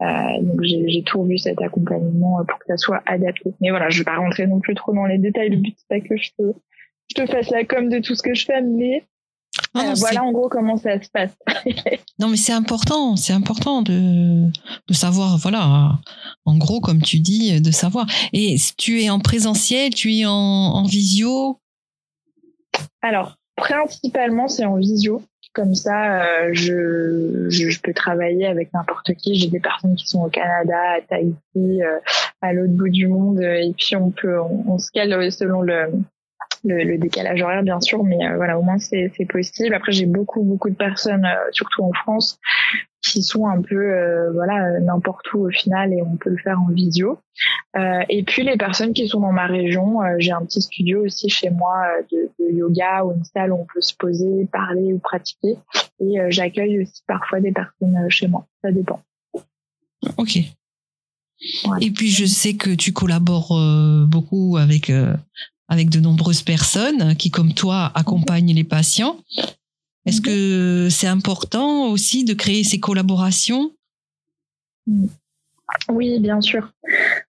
Euh, 0.03 0.41
donc 0.41 0.63
j'ai 0.63 1.03
tout 1.05 1.21
revu 1.21 1.37
cet 1.37 1.61
accompagnement 1.61 2.41
euh, 2.41 2.45
pour 2.45 2.59
que 2.59 2.65
ça 2.67 2.77
soit 2.79 3.03
adapté. 3.05 3.53
Mais 3.61 3.71
voilà, 3.71 3.91
je 3.91 3.99
vais 3.99 4.05
pas 4.05 4.17
rentrer 4.17 4.47
non 4.47 4.61
plus 4.61 4.75
trop 4.75 4.95
dans 4.95 5.05
les 5.05 5.19
détails. 5.19 5.51
Le 5.51 5.57
but 5.57 5.77
c'est 5.77 5.89
pas 5.89 6.07
que 6.07 6.17
je 6.17 6.31
te, 6.39 6.43
je 7.09 7.23
te 7.23 7.27
fasse 7.27 7.51
la 7.51 7.65
com 7.65 7.89
de 7.89 7.99
tout 7.99 8.15
ce 8.15 8.23
que 8.23 8.35
je 8.35 8.47
fais, 8.47 8.63
mais 8.63 9.05
euh, 9.77 9.95
voilà 9.97 10.25
en 10.25 10.33
gros 10.33 10.49
comment 10.49 10.79
ça 10.79 11.01
se 11.03 11.11
passe. 11.11 11.37
non, 12.19 12.29
mais 12.29 12.39
c'est 12.39 12.53
important, 12.53 13.17
c'est 13.17 13.35
important 13.35 13.83
de, 13.83 14.49
de 14.89 14.95
savoir, 14.95 15.37
voilà, 15.37 15.99
en 16.47 16.57
gros, 16.57 16.81
comme 16.81 17.03
tu 17.03 17.19
dis, 17.19 17.61
de 17.61 17.71
savoir. 17.71 18.07
Et 18.33 18.57
tu 18.79 19.03
es 19.03 19.11
en 19.11 19.19
présentiel, 19.19 19.93
tu 19.93 20.15
es 20.15 20.25
en, 20.25 20.33
en 20.33 20.85
visio? 20.85 21.61
Alors, 23.03 23.37
principalement, 23.57 24.49
c'est 24.49 24.65
en 24.65 24.77
visio. 24.77 25.21
Comme 25.53 25.75
ça, 25.75 26.23
euh, 26.23 26.51
je, 26.53 27.47
je, 27.49 27.81
peux 27.81 27.93
travailler 27.93 28.47
avec 28.47 28.73
n'importe 28.73 29.15
qui. 29.15 29.35
J'ai 29.35 29.49
des 29.49 29.59
personnes 29.59 29.97
qui 29.97 30.07
sont 30.07 30.23
au 30.23 30.29
Canada, 30.29 30.79
à 30.97 31.01
Tahiti, 31.01 31.83
euh, 31.83 31.99
à 32.41 32.53
l'autre 32.53 32.73
bout 32.73 32.89
du 32.89 33.09
monde, 33.09 33.41
et 33.41 33.75
puis 33.77 33.97
on 33.97 34.11
peut, 34.11 34.41
on, 34.41 34.65
on 34.69 34.79
se 34.79 34.93
cale 34.93 35.33
selon 35.33 35.63
le, 35.63 35.91
le, 36.65 36.97
décalage 36.99 37.41
horaire 37.43 37.63
bien 37.63 37.81
sûr, 37.81 38.03
mais 38.05 38.19
euh, 38.27 38.37
voilà, 38.37 38.59
au 38.59 38.63
moins 38.63 38.79
c'est 38.79 39.11
possible. 39.29 39.75
Après, 39.75 39.93
j'ai 39.93 40.07
beaucoup 40.07 40.43
beaucoup 40.43 40.71
de 40.71 40.77
personnes, 40.77 41.25
euh, 41.25 41.51
surtout 41.53 41.83
en 41.83 41.93
France, 41.93 42.39
qui 43.03 43.23
sont 43.23 43.47
un 43.47 43.63
peu 43.63 43.77
euh, 43.77 44.31
voilà 44.33 44.79
n'importe 44.81 45.33
où 45.33 45.47
au 45.47 45.51
final 45.51 45.93
et 45.93 46.03
on 46.03 46.17
peut 46.17 46.31
le 46.31 46.39
faire 46.39 46.61
en 46.61 46.69
vidéo. 46.69 47.19
et 48.09 48.23
puis 48.25 48.43
les 48.43 48.57
personnes 48.57 48.93
qui 48.93 49.09
sont 49.09 49.21
dans 49.21 49.33
ma 49.33 49.47
région, 49.47 50.01
j'ai 50.19 50.33
un 50.33 50.45
petit 50.45 50.63
studio 50.63 51.05
aussi 51.05 51.29
chez 51.29 51.51
moi 51.51 51.87
de, 52.13 52.31
de, 52.39 52.53
yoga 52.53 53.05
ou 53.05 53.13
une 53.13 53.25
salle 53.25 53.53
où 53.53 53.57
on 53.57 53.67
peut 53.73 53.81
se 53.81 53.95
poser, 53.95 54.47
parler 54.53 54.93
ou 54.93 54.99
pratiquer. 54.99 55.57
Et 56.01 56.17
j'accueille 56.29 56.83
aussi 56.83 57.03
parfois 57.07 57.41
des 57.41 57.53
personnes 57.53 57.97
chez 58.11 58.29
moi. 58.29 58.47
Ça 58.63 58.71
dépend. 58.71 59.01
Ok. 60.17 60.37
Et 61.81 61.91
puis 61.91 62.11
je 62.11 62.27
sais 62.27 62.55
que 62.55 62.75
tu 62.75 62.93
collabores 62.93 63.59
beaucoup 64.07 64.59
avec 64.59 64.93
avec 65.71 65.89
de 65.89 66.01
nombreuses 66.01 66.43
personnes 66.43 67.17
qui, 67.17 67.31
comme 67.31 67.55
toi, 67.55 67.91
accompagnent 67.95 68.53
les 68.53 68.65
patients. 68.65 69.17
Est-ce 70.07 70.21
que 70.21 70.89
c'est 70.91 71.07
important 71.07 71.89
aussi 71.89 72.25
de 72.25 72.35
créer 72.35 72.65
ces 72.65 72.81
collaborations? 72.81 73.73
Oui, 75.89 76.19
bien 76.21 76.41
sûr. 76.41 76.73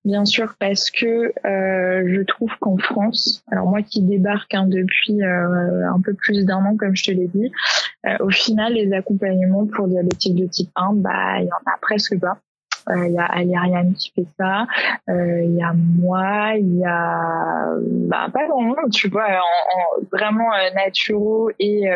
Bien 0.04 0.26
sûr, 0.26 0.56
parce 0.60 0.90
que 0.90 1.32
euh, 1.46 2.04
je 2.08 2.22
trouve 2.22 2.52
qu'en 2.60 2.78
France, 2.78 3.44
alors 3.52 3.70
moi 3.70 3.82
qui 3.82 4.02
débarque 4.02 4.54
hein, 4.54 4.66
depuis 4.68 5.22
euh, 5.22 5.92
un 5.92 6.02
peu 6.02 6.14
plus 6.14 6.46
d'un 6.46 6.66
an, 6.66 6.76
comme 6.76 6.96
je 6.96 7.04
te 7.04 7.12
l'ai 7.12 7.28
dit, 7.28 7.52
euh, 8.08 8.18
au 8.20 8.30
final, 8.30 8.74
les 8.74 8.92
accompagnements 8.94 9.68
pour 9.68 9.88
diabétiques 9.88 10.36
de 10.36 10.48
type 10.48 10.72
1, 10.76 10.94
bah, 10.94 11.40
il 11.40 11.46
y 11.46 11.52
en 11.52 11.72
a 11.72 11.78
presque 11.82 12.20
pas. 12.20 12.40
Euh, 12.92 13.08
il 13.08 13.14
y 13.14 13.18
a 13.18 13.26
Aliriane 13.26 13.94
qui 13.94 14.12
fait 14.14 14.26
ça, 14.38 14.66
euh, 15.10 15.44
il 15.44 15.56
y 15.56 15.64
a 15.64 15.74
moi, 15.74 16.54
il 16.58 16.78
y 16.78 16.86
a 16.86 17.76
bah, 18.08 18.28
pas 18.34 18.48
grand 18.48 18.62
monde, 18.62 18.92
tu 18.92 19.08
vois, 19.10 19.28
en, 19.28 20.04
vraiment 20.12 20.54
euh, 20.54 20.74
naturaux 20.76 21.50
et 21.60 21.90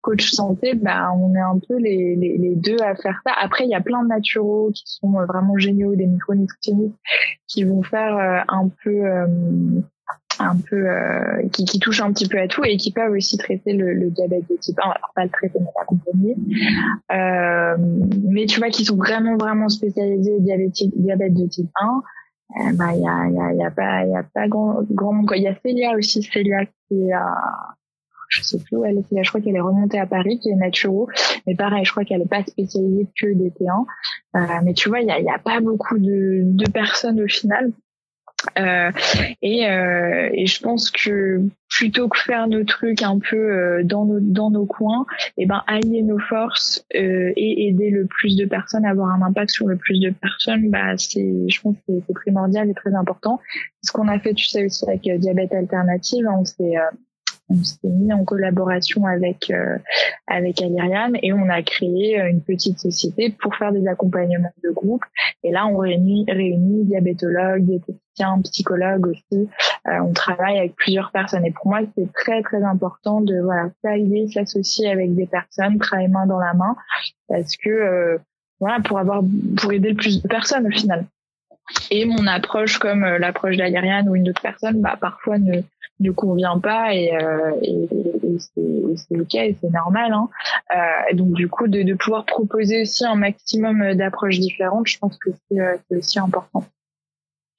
coach 0.00 0.30
santé, 0.30 0.74
bah, 0.74 1.10
on 1.14 1.34
est 1.34 1.40
un 1.40 1.58
peu 1.66 1.76
les, 1.78 2.14
les, 2.16 2.38
les, 2.38 2.54
deux 2.54 2.80
à 2.80 2.94
faire 2.94 3.20
ça. 3.26 3.32
Après, 3.40 3.64
il 3.64 3.70
y 3.70 3.74
a 3.74 3.80
plein 3.80 4.02
de 4.02 4.08
naturaux 4.08 4.70
qui 4.72 4.84
sont 4.86 5.12
vraiment 5.26 5.56
géniaux, 5.56 5.96
des 5.96 6.06
micronutritionnistes 6.06 6.98
qui 7.48 7.64
vont 7.64 7.82
faire 7.82 8.44
un 8.48 8.68
peu 8.84 9.02
un 10.38 10.56
peu 10.56 10.88
euh, 10.88 11.48
qui, 11.52 11.64
qui 11.64 11.78
touche 11.78 12.00
un 12.00 12.12
petit 12.12 12.28
peu 12.28 12.38
à 12.38 12.48
tout 12.48 12.64
et 12.64 12.76
qui 12.76 12.92
peuvent 12.92 13.12
aussi 13.12 13.36
traiter 13.36 13.72
le, 13.72 13.94
le 13.94 14.10
diabète 14.10 14.48
de 14.50 14.56
type 14.56 14.78
1 14.78 14.82
alors 14.82 15.12
pas 15.14 15.24
le 15.24 15.30
traiter 15.30 15.58
mais 15.60 15.70
l'accompagner. 15.76 16.36
Euh, 17.12 17.76
mais 18.28 18.46
tu 18.46 18.58
vois 18.58 18.70
qui 18.70 18.84
sont 18.84 18.96
vraiment 18.96 19.36
vraiment 19.36 19.68
spécialisés 19.68 20.32
au 20.32 20.40
diabète 20.40 21.34
de 21.34 21.46
type 21.46 21.70
1 21.80 22.02
euh, 22.58 22.72
bah 22.74 22.92
il 22.94 23.02
y 23.02 23.08
a 23.08 23.28
y 23.28 23.40
a, 23.40 23.52
y 23.54 23.64
a 23.64 23.70
pas 23.70 24.04
il 24.04 24.12
y 24.12 24.16
a 24.16 24.22
pas 24.22 24.46
grand 24.46 24.82
grand 24.90 25.24
il 25.32 25.42
y 25.42 25.48
a 25.48 25.54
Célia 25.62 25.96
aussi. 25.96 26.22
Célia 26.22 26.64
qui 26.88 27.12
a 27.12 27.24
je 28.28 28.42
sais 28.42 28.58
plus 28.58 28.76
où 28.76 28.84
elle 28.84 28.98
est 28.98 29.22
je 29.22 29.28
crois 29.28 29.40
qu'elle 29.40 29.56
est 29.56 29.60
remontée 29.60 29.98
à 29.98 30.06
Paris 30.06 30.38
qui 30.40 30.50
est 30.50 30.56
naturo. 30.56 31.08
Mais 31.46 31.54
pareil 31.54 31.84
je 31.84 31.90
crois 31.90 32.04
qu'elle 32.04 32.22
est 32.22 32.28
pas 32.28 32.42
spécialisée 32.44 33.08
que 33.20 33.26
DT1 33.26 33.84
euh, 34.36 34.40
mais 34.64 34.74
tu 34.74 34.88
vois 34.88 35.00
il 35.00 35.06
y 35.06 35.10
a, 35.10 35.20
y 35.20 35.28
a 35.28 35.38
pas 35.38 35.60
beaucoup 35.60 35.98
de, 35.98 36.42
de 36.44 36.70
personnes 36.70 37.20
au 37.20 37.28
final 37.28 37.72
euh, 38.58 38.90
et, 39.42 39.68
euh, 39.68 40.30
et, 40.32 40.46
je 40.46 40.60
pense 40.60 40.90
que 40.90 41.40
plutôt 41.68 42.08
que 42.08 42.18
faire 42.18 42.48
nos 42.48 42.64
trucs 42.64 43.02
un 43.02 43.18
peu 43.18 43.36
euh, 43.36 43.82
dans 43.84 44.04
nos 44.04 44.20
dans 44.20 44.50
nos 44.50 44.66
coins, 44.66 45.06
et 45.36 45.42
eh 45.42 45.46
ben 45.46 45.62
allier 45.66 46.02
nos 46.02 46.18
forces 46.18 46.84
euh, 46.94 47.32
et 47.36 47.68
aider 47.68 47.90
le 47.90 48.06
plus 48.06 48.36
de 48.36 48.44
personnes 48.44 48.84
avoir 48.84 49.10
un 49.10 49.22
impact 49.22 49.50
sur 49.50 49.66
le 49.66 49.76
plus 49.76 50.00
de 50.00 50.10
personnes, 50.10 50.70
bah 50.70 50.96
c'est 50.96 51.48
je 51.48 51.60
pense 51.60 51.76
que 51.86 51.94
c'est 52.06 52.14
primordial 52.14 52.70
et 52.70 52.74
très 52.74 52.94
important. 52.94 53.40
Ce 53.82 53.92
qu'on 53.92 54.08
a 54.08 54.18
fait, 54.18 54.34
tu 54.34 54.46
sais 54.46 54.64
aussi 54.64 54.84
avec 54.88 55.02
Diabète 55.02 55.52
Alternative, 55.52 56.26
hein, 56.26 56.36
on 56.40 56.44
s'est 56.44 56.74
on 57.48 57.62
s'est 57.62 57.88
mis 57.88 58.12
en 58.12 58.24
collaboration 58.24 59.06
avec 59.06 59.50
euh, 59.50 59.78
avec 60.26 60.60
Aliriam 60.60 61.14
et 61.22 61.32
on 61.32 61.48
a 61.48 61.62
créé 61.62 62.20
euh, 62.20 62.28
une 62.28 62.42
petite 62.42 62.78
société 62.78 63.30
pour 63.30 63.54
faire 63.54 63.72
des 63.72 63.86
accompagnements 63.86 64.52
de 64.64 64.70
groupe. 64.70 65.04
Et 65.44 65.52
là, 65.52 65.66
on 65.66 65.76
réunit, 65.76 66.24
réunit 66.28 66.84
diabétologues, 66.84 67.64
diététiciens, 67.64 68.40
psychologues 68.42 69.06
aussi. 69.06 69.48
Euh, 69.88 69.98
on 70.00 70.12
travaille 70.12 70.58
avec 70.58 70.74
plusieurs 70.74 71.12
personnes. 71.12 71.44
Et 71.46 71.52
pour 71.52 71.68
moi, 71.68 71.80
c'est 71.96 72.12
très 72.12 72.42
très 72.42 72.62
important 72.64 73.20
de 73.20 73.40
voilà 73.40 73.68
s'aider, 73.82 74.26
s'associer 74.26 74.90
avec 74.90 75.14
des 75.14 75.26
personnes, 75.26 75.78
travailler 75.78 76.08
main 76.08 76.26
dans 76.26 76.40
la 76.40 76.54
main, 76.54 76.74
parce 77.28 77.56
que 77.56 78.18
voilà 78.58 78.80
pour 78.80 78.98
avoir 78.98 79.22
pour 79.58 79.72
aider 79.72 79.90
le 79.90 79.96
plus 79.96 80.22
de 80.22 80.28
personnes 80.28 80.66
au 80.66 80.70
final. 80.70 81.04
Et 81.90 82.04
mon 82.04 82.26
approche, 82.26 82.78
comme 82.78 83.04
l'approche 83.04 83.56
d'Aliriane 83.56 84.08
ou 84.08 84.14
une 84.14 84.28
autre 84.30 84.40
personne, 84.40 84.80
bah, 84.80 84.96
parfois 85.00 85.38
ne, 85.38 85.62
ne 86.00 86.10
convient 86.10 86.58
pas 86.58 86.94
et, 86.94 87.14
euh, 87.14 87.52
et, 87.62 87.88
c'est 88.96 89.18
ok 89.18 89.34
et 89.34 89.56
c'est 89.60 89.70
normal. 89.70 90.12
Hein. 90.12 90.28
Euh, 90.74 91.14
donc 91.14 91.32
du 91.32 91.48
coup, 91.48 91.68
de, 91.68 91.82
de, 91.82 91.94
pouvoir 91.94 92.24
proposer 92.24 92.82
aussi 92.82 93.04
un 93.04 93.14
maximum 93.14 93.94
d'approches 93.94 94.38
différentes, 94.38 94.86
je 94.86 94.98
pense 94.98 95.16
que 95.18 95.30
c'est 95.50 95.60
euh, 95.60 95.76
aussi 95.90 96.18
important. 96.18 96.64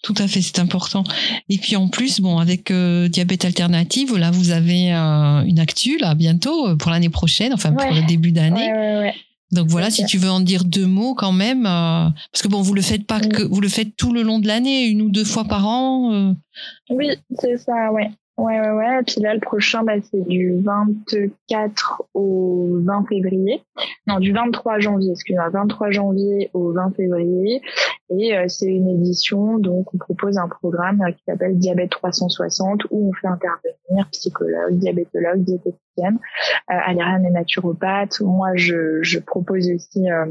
Tout 0.03 0.13
à 0.19 0.27
fait, 0.27 0.41
c'est 0.41 0.59
important. 0.59 1.03
Et 1.49 1.57
puis 1.57 1.75
en 1.75 1.87
plus, 1.87 2.21
bon, 2.21 2.37
avec 2.37 2.69
euh, 2.69 3.07
diabète 3.07 3.45
alternative, 3.45 4.15
là, 4.15 4.29
vous 4.29 4.51
avez 4.51 4.91
une 4.91 5.59
actu 5.59 5.97
là 5.97 6.13
bientôt 6.13 6.77
pour 6.77 6.91
l'année 6.91 7.09
prochaine, 7.09 7.53
enfin 7.53 7.71
pour 7.71 7.91
le 7.91 8.05
début 8.05 8.31
d'année. 8.31 8.71
Ouais, 8.71 8.97
ouais, 8.99 9.13
donc 9.51 9.67
voilà, 9.67 9.89
si 9.89 10.05
tu 10.05 10.17
veux 10.17 10.29
en 10.29 10.41
dire 10.41 10.65
deux 10.65 10.85
mots 10.85 11.15
quand 11.15 11.31
même, 11.31 11.63
parce 11.63 12.43
que 12.43 12.47
bon, 12.47 12.61
vous 12.61 12.73
le 12.73 12.81
faites 12.81 13.07
pas 13.07 13.19
que 13.19 13.41
vous 13.41 13.61
le 13.61 13.69
faites 13.69 13.95
tout 13.95 14.13
le 14.13 14.21
long 14.21 14.39
de 14.39 14.47
l'année, 14.47 14.85
une 14.85 15.01
ou 15.01 15.09
deux 15.09 15.23
fois 15.23 15.45
par 15.45 15.65
an. 15.65 16.35
Oui, 16.89 17.09
c'est 17.39 17.57
ça, 17.57 17.91
ouais. 17.91 18.11
Ouais, 18.37 18.59
ouais, 18.59 18.69
ouais. 18.69 19.03
Puis 19.03 19.19
là, 19.21 19.33
le 19.33 19.39
prochain, 19.39 19.83
bah, 19.83 19.93
c'est 20.11 20.21
du 20.27 20.61
24 20.61 22.03
au 22.13 22.77
20 22.83 23.05
février. 23.09 23.63
Non, 24.05 24.19
du 24.19 24.31
23 24.31 24.79
janvier, 24.79 25.11
excusez-moi, 25.11 25.49
23 25.49 25.89
janvier 25.89 26.51
au 26.53 26.71
20 26.71 26.95
février. 26.95 27.61
Et 28.11 28.37
euh, 28.37 28.45
c'est 28.47 28.67
une 28.67 28.89
édition, 28.89 29.57
donc 29.57 29.91
on 29.93 29.97
propose 29.97 30.37
un 30.37 30.47
programme 30.47 31.03
qui 31.17 31.23
s'appelle 31.27 31.57
Diabète 31.57 31.89
360 31.89 32.83
où 32.91 33.09
on 33.09 33.13
fait 33.13 33.27
intervenir 33.27 34.07
psychologue, 34.11 34.77
diabétologue, 34.77 35.39
diététicienne, 35.43 36.19
euh, 36.71 37.25
et 37.25 37.31
naturopathe. 37.31 38.21
Moi, 38.21 38.55
je, 38.55 39.01
je 39.01 39.17
propose 39.17 39.69
aussi 39.71 40.09
euh, 40.11 40.25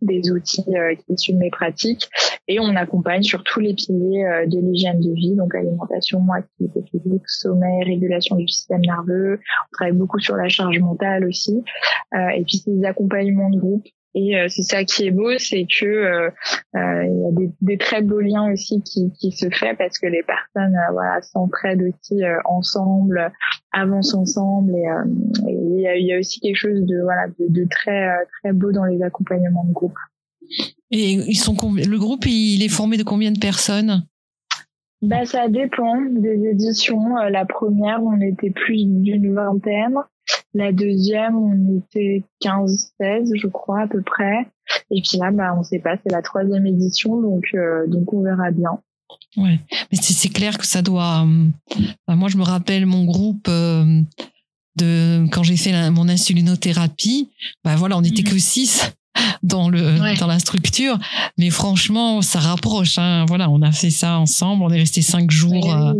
des 0.00 0.30
outils 0.30 0.64
euh, 0.68 0.94
issus 1.08 1.32
de 1.32 1.38
mes 1.38 1.50
pratiques 1.50 2.08
et 2.48 2.58
on 2.58 2.74
accompagne 2.76 3.22
sur 3.22 3.42
tous 3.44 3.60
les 3.60 3.74
piliers 3.74 4.24
euh, 4.24 4.46
de 4.46 4.58
l'hygiène 4.58 5.00
de 5.00 5.12
vie, 5.14 5.34
donc 5.36 5.54
alimentation, 5.54 6.20
activité 6.32 6.82
physique, 6.90 7.22
sommeil, 7.26 7.84
régulation 7.84 8.36
du 8.36 8.48
système 8.48 8.80
nerveux. 8.80 9.38
On 9.38 9.72
travaille 9.72 9.96
beaucoup 9.96 10.18
sur 10.18 10.36
la 10.36 10.48
charge 10.48 10.78
mentale 10.80 11.24
aussi. 11.24 11.62
Euh, 12.14 12.28
et 12.28 12.44
puis 12.44 12.62
des 12.66 12.84
accompagnements 12.84 13.50
de 13.50 13.58
groupe 13.58 13.86
et 14.14 14.36
euh, 14.36 14.46
c'est 14.48 14.62
ça 14.62 14.84
qui 14.84 15.06
est 15.06 15.10
beau, 15.10 15.38
c'est 15.38 15.64
que 15.64 15.86
euh, 15.86 16.30
euh, 16.76 17.04
il 17.04 17.22
y 17.22 17.26
a 17.26 17.30
des, 17.32 17.50
des, 17.62 17.78
très 17.78 18.02
beaux 18.02 18.20
liens 18.20 18.52
aussi 18.52 18.82
qui, 18.82 19.10
qui 19.12 19.32
se 19.32 19.48
fait 19.48 19.74
parce 19.74 19.98
que 19.98 20.06
les 20.06 20.22
personnes 20.22 20.76
voilà 20.92 21.22
s'entraident 21.22 21.82
aussi 21.82 22.22
ensemble, 22.44 23.32
avancent 23.72 24.14
ensemble 24.14 24.74
et 24.76 24.86
il 25.48 25.80
y, 25.80 25.86
a, 25.86 25.96
y, 25.96 26.12
a, 26.12 26.18
aussi 26.18 26.40
quelque 26.40 26.56
chose 26.56 26.84
de 26.84 27.00
voilà 27.02 27.28
de, 27.38 27.46
de, 27.48 27.66
très 27.70 28.10
très 28.40 28.52
beau 28.52 28.70
dans 28.70 28.84
les 28.84 29.02
accompagnements 29.02 29.64
de 29.64 29.72
groupe. 29.72 29.96
Et 30.90 31.12
ils 31.12 31.38
sont 31.38 31.56
le 31.74 31.98
groupe 31.98 32.26
il 32.26 32.62
est 32.62 32.68
formé 32.68 32.98
de 32.98 33.04
combien 33.04 33.32
de 33.32 33.38
personnes? 33.38 34.04
Bah, 35.00 35.24
ça 35.24 35.48
dépend 35.48 36.00
des 36.00 36.48
éditions. 36.50 37.16
La 37.30 37.44
première, 37.44 38.00
on 38.04 38.20
était 38.20 38.50
plus 38.50 38.84
d'une 38.84 39.34
vingtaine. 39.34 39.96
La 40.54 40.70
deuxième, 40.70 41.36
on 41.36 41.78
était 41.78 42.24
15-16, 42.42 43.30
je 43.34 43.46
crois, 43.46 43.82
à 43.82 43.86
peu 43.86 44.02
près. 44.02 44.48
Et 44.90 45.00
puis 45.02 45.18
là, 45.18 45.30
bah, 45.30 45.54
on 45.58 45.62
sait 45.62 45.78
pas, 45.78 45.96
c'est 46.02 46.12
la 46.12 46.22
troisième 46.22 46.66
édition, 46.66 47.20
donc, 47.20 47.44
euh, 47.54 47.86
donc 47.86 48.12
on 48.12 48.22
verra 48.22 48.50
bien. 48.50 48.78
Ouais, 49.36 49.60
mais 49.90 49.98
c'est 50.00 50.28
clair 50.28 50.58
que 50.58 50.66
ça 50.66 50.82
doit. 50.82 51.24
Euh, 51.24 52.14
moi, 52.14 52.28
je 52.28 52.36
me 52.36 52.42
rappelle 52.42 52.86
mon 52.86 53.04
groupe 53.04 53.46
euh, 53.48 54.00
de 54.76 55.26
quand 55.30 55.42
j'ai 55.42 55.56
fait 55.56 55.90
mon 55.90 56.08
insulinothérapie. 56.08 57.30
Bah 57.64 57.76
voilà, 57.76 57.96
on 57.96 58.02
n'était 58.02 58.22
mhm. 58.22 58.28
que 58.28 58.38
six 58.38 58.92
dans 59.42 59.68
le 59.68 60.18
dans 60.18 60.26
la 60.26 60.38
structure 60.38 60.98
mais 61.36 61.50
franchement 61.50 62.22
ça 62.22 62.38
rapproche 62.38 62.98
hein. 62.98 63.24
voilà 63.26 63.50
on 63.50 63.60
a 63.62 63.72
fait 63.72 63.90
ça 63.90 64.18
ensemble 64.18 64.62
on 64.62 64.70
est 64.70 64.78
resté 64.78 65.02
cinq 65.02 65.30
jours 65.30 65.74
euh. 65.74 65.92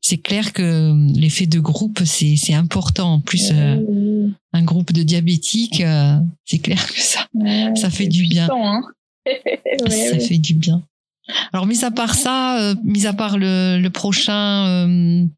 c'est 0.00 0.18
clair 0.18 0.52
que 0.52 0.94
l'effet 1.18 1.46
de 1.46 1.60
groupe 1.60 2.00
c'est 2.04 2.36
c'est 2.36 2.54
important 2.54 3.14
en 3.14 3.20
plus 3.20 3.50
euh, 3.52 4.28
un 4.52 4.62
groupe 4.62 4.92
de 4.92 5.02
diabétiques, 5.02 5.82
c'est 6.44 6.58
clair 6.58 6.86
que 6.86 7.00
ça, 7.00 7.26
ça 7.74 7.90
fait 7.90 8.06
du 8.06 8.26
bien. 8.26 8.48
Hein. 8.50 8.82
ça 9.88 10.18
fait 10.18 10.38
du 10.38 10.54
bien. 10.54 10.82
Alors, 11.52 11.66
mis 11.66 11.84
à 11.84 11.90
part 11.90 12.14
ça, 12.14 12.74
mis 12.84 13.06
à 13.06 13.12
part 13.12 13.36
le, 13.36 13.78
le 13.78 13.90
prochain 13.90 15.28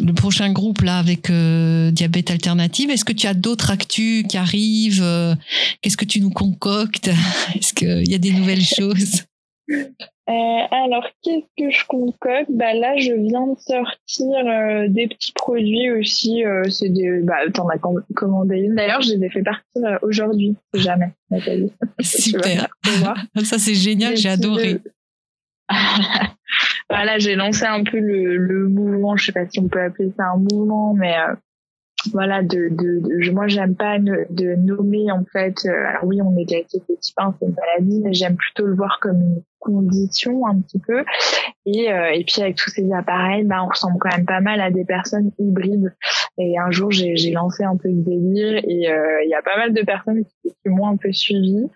le 0.00 0.12
prochain 0.12 0.52
groupe 0.52 0.80
là 0.80 0.98
avec 0.98 1.30
euh, 1.30 1.90
diabète 1.90 2.30
alternative. 2.30 2.90
Est-ce 2.90 3.04
que 3.04 3.12
tu 3.12 3.26
as 3.26 3.34
d'autres 3.34 3.70
actus 3.70 4.24
qui 4.26 4.36
arrivent 4.36 5.02
euh, 5.02 5.34
Qu'est-ce 5.80 5.96
que 5.96 6.04
tu 6.04 6.20
nous 6.20 6.30
concoctes? 6.30 7.08
Est-ce 7.54 7.74
qu'il 7.74 8.10
y 8.10 8.14
a 8.14 8.18
des 8.18 8.32
nouvelles 8.32 8.64
choses? 8.78 9.22
Euh, 9.70 10.32
alors, 10.70 11.04
qu'est-ce 11.22 11.46
que 11.62 11.70
je 11.70 11.84
concocte? 11.86 12.50
Bah, 12.50 12.74
Là, 12.74 12.96
je 12.96 13.12
viens 13.12 13.46
de 13.48 13.58
sortir 13.58 14.88
des 14.88 15.08
petits 15.08 15.32
produits 15.32 15.90
aussi. 15.90 16.42
c'est 16.70 16.88
des, 16.88 17.20
bah, 17.22 17.34
t'en 17.52 17.68
as 17.68 17.78
commandé 18.14 18.58
une. 18.58 18.74
D'ailleurs, 18.74 19.02
je 19.02 19.14
les 19.14 19.26
ai 19.26 19.30
fait 19.30 19.42
partir 19.42 19.98
aujourd'hui, 20.02 20.56
jamais, 20.74 21.12
Super. 22.00 22.68
Ça, 23.44 23.58
c'est 23.58 23.74
génial, 23.74 24.16
j'ai 24.16 24.28
adoré. 24.28 24.80
voilà, 26.90 27.18
j'ai 27.18 27.34
lancé 27.34 27.64
un 27.64 27.84
peu 27.84 27.98
le, 27.98 28.68
mouvement, 28.68 29.16
je 29.16 29.26
sais 29.26 29.32
pas 29.32 29.46
si 29.48 29.60
on 29.60 29.68
peut 29.68 29.82
appeler 29.82 30.12
ça 30.16 30.24
un 30.34 30.38
mouvement, 30.38 30.94
mais 30.94 31.16
euh, 31.16 31.34
voilà, 32.12 32.42
de, 32.42 32.68
de, 32.70 33.00
de 33.00 33.30
moi 33.30 33.46
j'aime 33.46 33.76
pas 33.76 33.98
de 33.98 34.54
nommer 34.56 35.10
en 35.12 35.24
fait. 35.32 35.54
Euh, 35.64 35.86
alors 35.88 36.04
oui, 36.04 36.20
on 36.20 36.36
est 36.36 36.44
diabétique 36.44 36.82
type 37.00 37.14
1, 37.16 37.36
c'est 37.38 37.46
une 37.46 37.54
maladie, 37.54 38.00
mais 38.02 38.12
j'aime 38.12 38.36
plutôt 38.36 38.66
le 38.66 38.74
voir 38.74 38.98
comme 39.00 39.20
une 39.20 39.42
condition 39.60 40.46
un 40.46 40.60
petit 40.60 40.80
peu. 40.80 41.04
Et, 41.64 41.92
euh, 41.92 42.10
puis 42.26 42.42
avec 42.42 42.56
tous 42.56 42.70
ces 42.70 42.92
appareils, 42.92 43.44
bah, 43.44 43.62
on 43.62 43.68
ressemble 43.68 43.98
quand 44.00 44.14
même 44.14 44.26
pas 44.26 44.40
mal 44.40 44.60
à 44.60 44.70
des 44.70 44.84
personnes 44.84 45.30
hybrides. 45.38 45.94
Et 46.38 46.58
un 46.58 46.70
jour, 46.70 46.90
j'ai 46.90 47.30
lancé 47.30 47.62
un 47.62 47.76
peu 47.76 47.88
le 47.88 48.02
délire 48.02 48.56
et 48.56 48.88
il 49.24 49.28
y 49.28 49.34
a 49.34 49.42
pas 49.42 49.56
mal 49.56 49.72
de 49.72 49.82
personnes 49.82 50.24
qui, 50.24 50.50
qui 50.50 50.68
m'ont 50.68 50.88
un 50.88 50.96
peu 50.96 51.12
suivi. 51.12 51.68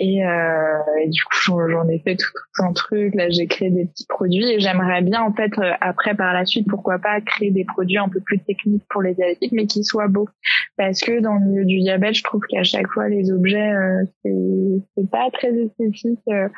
Et, 0.00 0.24
euh, 0.24 0.78
du 1.06 1.22
coup, 1.24 1.60
j'en 1.68 1.88
ai 1.88 1.98
fait 1.98 2.16
tout, 2.16 2.28
un 2.60 2.72
truc. 2.72 3.14
Là, 3.14 3.28
j'ai 3.30 3.46
créé 3.46 3.70
des 3.70 3.86
petits 3.86 4.06
produits 4.06 4.48
et 4.48 4.60
j'aimerais 4.60 5.02
bien, 5.02 5.22
en 5.22 5.32
fait, 5.32 5.50
euh, 5.58 5.72
après, 5.80 6.14
par 6.14 6.32
la 6.32 6.44
suite, 6.44 6.66
pourquoi 6.68 6.98
pas 6.98 7.20
créer 7.20 7.50
des 7.50 7.64
produits 7.64 7.98
un 7.98 8.08
peu 8.08 8.20
plus 8.20 8.38
techniques 8.38 8.84
pour 8.90 9.02
les 9.02 9.14
diabétiques, 9.14 9.52
mais 9.52 9.66
qui 9.66 9.82
soient 9.82 10.08
beaux. 10.08 10.28
Parce 10.76 11.00
que 11.00 11.20
dans 11.20 11.34
le 11.34 11.40
milieu 11.40 11.64
du 11.64 11.80
diabète, 11.80 12.14
je 12.14 12.22
trouve 12.22 12.42
qu'à 12.48 12.62
chaque 12.62 12.88
fois, 12.88 13.08
les 13.08 13.32
objets, 13.32 13.72
euh, 13.72 14.04
c'est 14.24 15.10
pas 15.10 15.28
très 15.32 15.52
esthétique, 15.52 16.20
euh, 16.28 16.48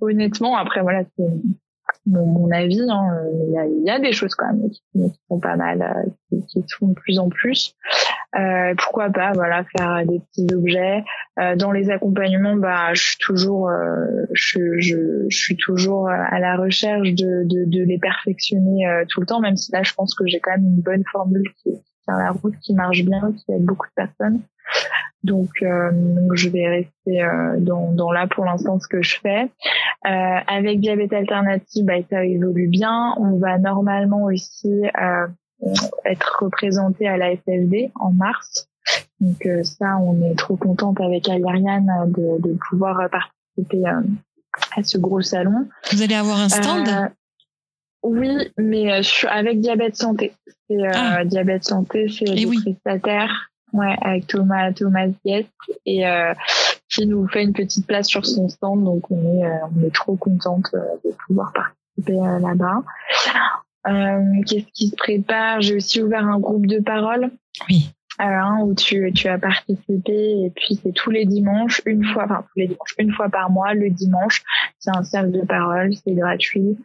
honnêtement. 0.00 0.56
Après, 0.56 0.80
voilà, 0.82 1.02
c'est 1.16 1.24
mon, 2.06 2.26
mon 2.26 2.50
avis. 2.50 2.86
Hein, 2.88 3.08
il, 3.46 3.52
y 3.52 3.58
a, 3.58 3.66
il 3.66 3.84
y, 3.84 3.90
a, 3.90 3.98
des 3.98 4.12
choses 4.12 4.34
quand 4.34 4.46
même 4.46 4.70
qui, 4.70 4.82
qui 4.92 5.20
sont 5.28 5.40
pas 5.40 5.56
mal, 5.56 5.82
euh, 5.82 6.10
qui, 6.28 6.46
qui, 6.46 6.62
se 6.66 6.76
font 6.76 6.88
de 6.88 6.94
plus 6.94 7.18
en 7.18 7.28
plus. 7.28 7.74
Euh, 8.36 8.74
pourquoi 8.76 9.10
pas, 9.10 9.32
voilà, 9.32 9.64
faire 9.76 10.04
des 10.06 10.20
petits 10.20 10.52
objets. 10.54 11.04
Euh, 11.38 11.56
dans 11.56 11.72
les 11.72 11.90
accompagnements, 11.90 12.56
bah, 12.56 12.94
je 12.94 13.02
suis 13.02 13.18
toujours, 13.18 13.68
euh, 13.68 14.24
je, 14.32 14.78
je, 14.78 15.26
je, 15.28 15.36
suis 15.36 15.56
toujours 15.56 16.08
à 16.08 16.38
la 16.38 16.56
recherche 16.56 17.10
de, 17.10 17.44
de, 17.44 17.64
de 17.64 17.82
les 17.84 17.98
perfectionner 17.98 18.88
euh, 18.88 19.04
tout 19.08 19.20
le 19.20 19.26
temps, 19.26 19.40
même 19.40 19.56
si 19.56 19.72
là, 19.72 19.82
je 19.82 19.92
pense 19.94 20.14
que 20.14 20.26
j'ai 20.26 20.40
quand 20.40 20.52
même 20.52 20.64
une 20.64 20.80
bonne 20.80 21.04
formule 21.10 21.44
qui, 21.62 21.70
tient 22.04 22.18
la 22.18 22.30
route, 22.30 22.54
qui 22.62 22.74
marche 22.74 23.04
bien, 23.04 23.32
qui 23.32 23.52
aide 23.52 23.64
beaucoup 23.64 23.86
de 23.86 23.94
personnes. 23.94 24.40
Donc, 25.22 25.50
euh, 25.62 25.90
je 26.34 26.50
vais 26.50 26.68
rester 26.68 27.22
euh, 27.22 27.56
dans, 27.58 27.92
dans, 27.92 28.12
là 28.12 28.26
pour 28.26 28.44
l'instant 28.44 28.78
ce 28.78 28.86
que 28.86 29.02
je 29.02 29.18
fais. 29.20 29.50
Euh, 30.06 30.38
avec 30.46 30.80
diabète 30.80 31.14
alternatif, 31.14 31.84
bah, 31.84 31.94
ça 32.10 32.24
évolue 32.24 32.68
bien. 32.68 33.14
On 33.18 33.38
va 33.38 33.58
normalement 33.58 34.24
aussi 34.24 34.82
être 36.04 36.38
représenté 36.42 37.08
à 37.08 37.16
la 37.16 37.34
FFD 37.36 37.90
en 37.94 38.12
mars. 38.12 38.68
Donc 39.18 39.48
ça, 39.62 39.96
on 40.02 40.20
est 40.30 40.36
trop 40.36 40.56
contente 40.56 41.00
avec 41.00 41.26
Alariane 41.30 41.90
de, 42.08 42.42
de 42.46 42.58
pouvoir 42.68 43.08
participer 43.08 43.82
à 44.76 44.82
ce 44.82 44.98
gros 44.98 45.22
salon. 45.22 45.66
Vous 45.90 46.02
allez 46.02 46.14
avoir 46.14 46.38
un 46.38 46.50
stand? 46.50 46.86
Oui, 48.04 48.50
mais 48.58 49.00
avec 49.28 49.60
diabète 49.60 49.96
santé. 49.96 50.32
C'est 50.68 50.86
ah. 50.94 51.24
diabète 51.24 51.64
santé, 51.64 52.06
c'est 52.08 52.26
le 52.26 52.34
eh 52.36 52.46
prestataire 52.46 53.50
Ouais, 53.72 53.96
avec 54.02 54.28
Thomas 54.28 54.72
Thomas 54.72 55.08
Yes 55.24 55.46
et 55.84 56.06
euh, 56.06 56.32
qui 56.88 57.06
nous 57.06 57.26
fait 57.26 57.42
une 57.42 57.52
petite 57.52 57.86
place 57.86 58.06
sur 58.06 58.24
son 58.24 58.48
stand, 58.48 58.84
donc 58.84 59.10
on 59.10 59.18
est 59.18 59.44
euh, 59.44 59.66
on 59.76 59.84
est 59.84 59.92
trop 59.92 60.14
contente 60.14 60.66
euh, 60.74 60.78
de 61.04 61.10
pouvoir 61.26 61.52
participer 61.52 62.20
euh, 62.20 62.38
là-bas. 62.38 62.82
Qu'est-ce 64.46 64.70
qui 64.72 64.88
se 64.88 64.96
prépare? 64.96 65.60
J'ai 65.60 65.76
aussi 65.76 66.00
ouvert 66.00 66.24
un 66.24 66.38
groupe 66.38 66.66
de 66.66 66.78
parole. 66.78 67.30
Oui. 67.68 67.90
Hein, 68.18 68.58
où 68.62 68.74
tu, 68.74 69.12
tu 69.12 69.26
as 69.26 69.38
participé 69.38 70.44
et 70.44 70.52
puis 70.54 70.76
c'est 70.76 70.92
tous 70.92 71.10
les 71.10 71.26
dimanches, 71.26 71.82
une 71.84 72.04
fois, 72.04 72.24
enfin 72.24 72.42
tous 72.42 72.60
les 72.60 72.68
dimanches, 72.68 72.94
une 72.98 73.12
fois 73.12 73.28
par 73.28 73.50
mois, 73.50 73.74
le 73.74 73.90
dimanche, 73.90 74.44
c'est 74.78 74.96
un 74.96 75.02
cercle 75.02 75.32
de 75.32 75.40
parole, 75.40 75.92
c'est 75.94 76.14
gratuit, 76.14 76.76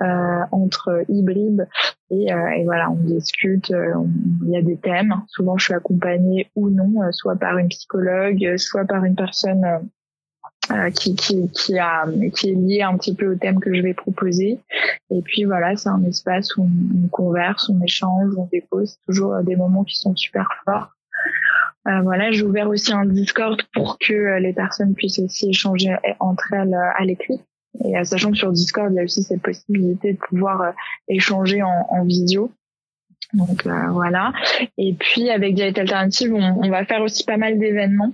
euh, 0.00 0.40
entre 0.52 1.04
hybrides 1.08 1.66
et, 2.10 2.32
euh, 2.32 2.48
et, 2.50 2.64
voilà, 2.64 2.90
on 2.90 3.02
discute, 3.02 3.70
euh, 3.72 3.94
il 4.44 4.50
y 4.50 4.56
a 4.56 4.62
des 4.62 4.76
thèmes. 4.76 5.14
Souvent, 5.26 5.58
je 5.58 5.64
suis 5.64 5.74
accompagnée 5.74 6.50
ou 6.54 6.70
non, 6.70 7.02
euh, 7.02 7.10
soit 7.10 7.36
par 7.36 7.58
une 7.58 7.68
psychologue, 7.68 8.56
soit 8.56 8.84
par 8.84 9.04
une 9.04 9.16
personne 9.16 9.64
euh, 10.70 10.90
qui, 10.90 11.14
qui, 11.14 11.50
qui, 11.50 11.78
a, 11.78 12.06
qui 12.34 12.50
est 12.50 12.54
lié 12.54 12.82
un 12.82 12.96
petit 12.96 13.14
peu 13.14 13.32
au 13.32 13.34
thème 13.34 13.60
que 13.60 13.74
je 13.74 13.82
vais 13.82 13.94
proposer. 13.94 14.58
Et 15.10 15.22
puis 15.22 15.44
voilà, 15.44 15.76
c'est 15.76 15.88
un 15.88 16.02
espace 16.04 16.56
où 16.56 16.62
on, 16.62 17.08
converse, 17.08 17.68
on 17.68 17.82
échange, 17.82 18.32
on 18.36 18.48
dépose. 18.52 18.98
toujours 19.06 19.42
des 19.42 19.56
moments 19.56 19.84
qui 19.84 19.96
sont 19.96 20.14
super 20.16 20.48
forts. 20.64 20.92
Euh, 21.88 22.00
voilà, 22.02 22.32
j'ai 22.32 22.42
ouvert 22.42 22.68
aussi 22.68 22.92
un 22.92 23.06
Discord 23.06 23.60
pour 23.72 23.98
que 23.98 24.38
les 24.38 24.52
personnes 24.52 24.94
puissent 24.94 25.20
aussi 25.20 25.50
échanger 25.50 25.96
entre 26.18 26.52
elles 26.52 26.74
à 26.74 27.04
l'écrit. 27.04 27.40
Et 27.84 28.02
sachant 28.04 28.30
que 28.30 28.36
sur 28.36 28.52
Discord, 28.52 28.92
il 28.92 28.96
y 28.96 29.00
a 29.00 29.04
aussi 29.04 29.22
cette 29.22 29.42
possibilité 29.42 30.14
de 30.14 30.18
pouvoir 30.18 30.72
échanger 31.08 31.62
en, 31.62 31.86
en 31.90 32.04
visio. 32.04 32.50
Donc 33.32 33.66
euh, 33.66 33.90
voilà. 33.90 34.32
Et 34.78 34.94
puis 34.94 35.30
avec 35.30 35.54
Diet 35.54 35.78
Alternative, 35.78 36.32
on, 36.34 36.64
on, 36.64 36.70
va 36.70 36.84
faire 36.84 37.02
aussi 37.02 37.24
pas 37.24 37.36
mal 37.36 37.58
d'événements. 37.58 38.12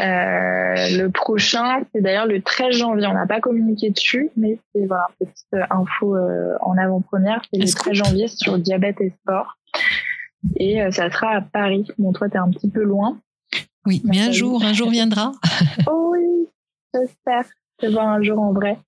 Euh, 0.00 0.96
le 0.96 1.08
prochain, 1.08 1.82
c'est 1.92 2.00
d'ailleurs 2.00 2.26
le 2.26 2.40
13 2.40 2.76
janvier. 2.76 3.06
On 3.06 3.14
n'a 3.14 3.26
pas 3.26 3.40
communiqué 3.40 3.90
dessus, 3.90 4.30
mais 4.36 4.58
c'est 4.74 4.86
voilà, 4.86 5.06
petite 5.18 5.46
euh, 5.54 5.62
info 5.70 6.16
euh, 6.16 6.54
en 6.60 6.76
avant-première. 6.78 7.42
C'est 7.52 7.60
le 7.60 7.70
13 7.70 7.92
janvier 7.92 8.28
sur 8.28 8.58
diabète 8.58 9.00
et 9.00 9.10
sport. 9.22 9.58
Et 10.56 10.80
ça 10.90 11.10
sera 11.10 11.36
à 11.36 11.40
Paris. 11.42 11.86
Bon, 11.98 12.12
toi, 12.12 12.30
t'es 12.30 12.38
un 12.38 12.48
petit 12.48 12.70
peu 12.70 12.82
loin. 12.82 13.18
Oui, 13.86 14.00
mais 14.04 14.20
un 14.20 14.32
jour, 14.32 14.62
un 14.64 14.72
jour 14.72 14.90
viendra. 14.90 15.32
oh 15.86 16.12
oui, 16.12 16.48
j'espère 16.94 17.44
te 17.78 17.86
voir 17.86 18.08
un 18.08 18.22
jour 18.22 18.40
en 18.40 18.52
vrai. 18.52 18.78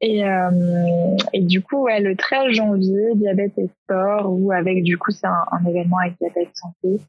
Et, 0.00 0.24
euh, 0.24 1.16
et 1.32 1.42
du 1.42 1.62
coup, 1.62 1.82
ouais, 1.82 2.00
le 2.00 2.16
13 2.16 2.52
janvier, 2.52 3.14
diabète 3.14 3.52
et 3.58 3.68
sport, 3.82 4.26
ou 4.28 4.52
avec 4.52 4.82
du 4.82 4.96
coup, 4.96 5.10
c'est 5.10 5.26
un, 5.26 5.44
un, 5.52 5.64
événement 5.66 5.98
avec 5.98 6.16
diabète 6.18 6.50
santé. 6.54 7.00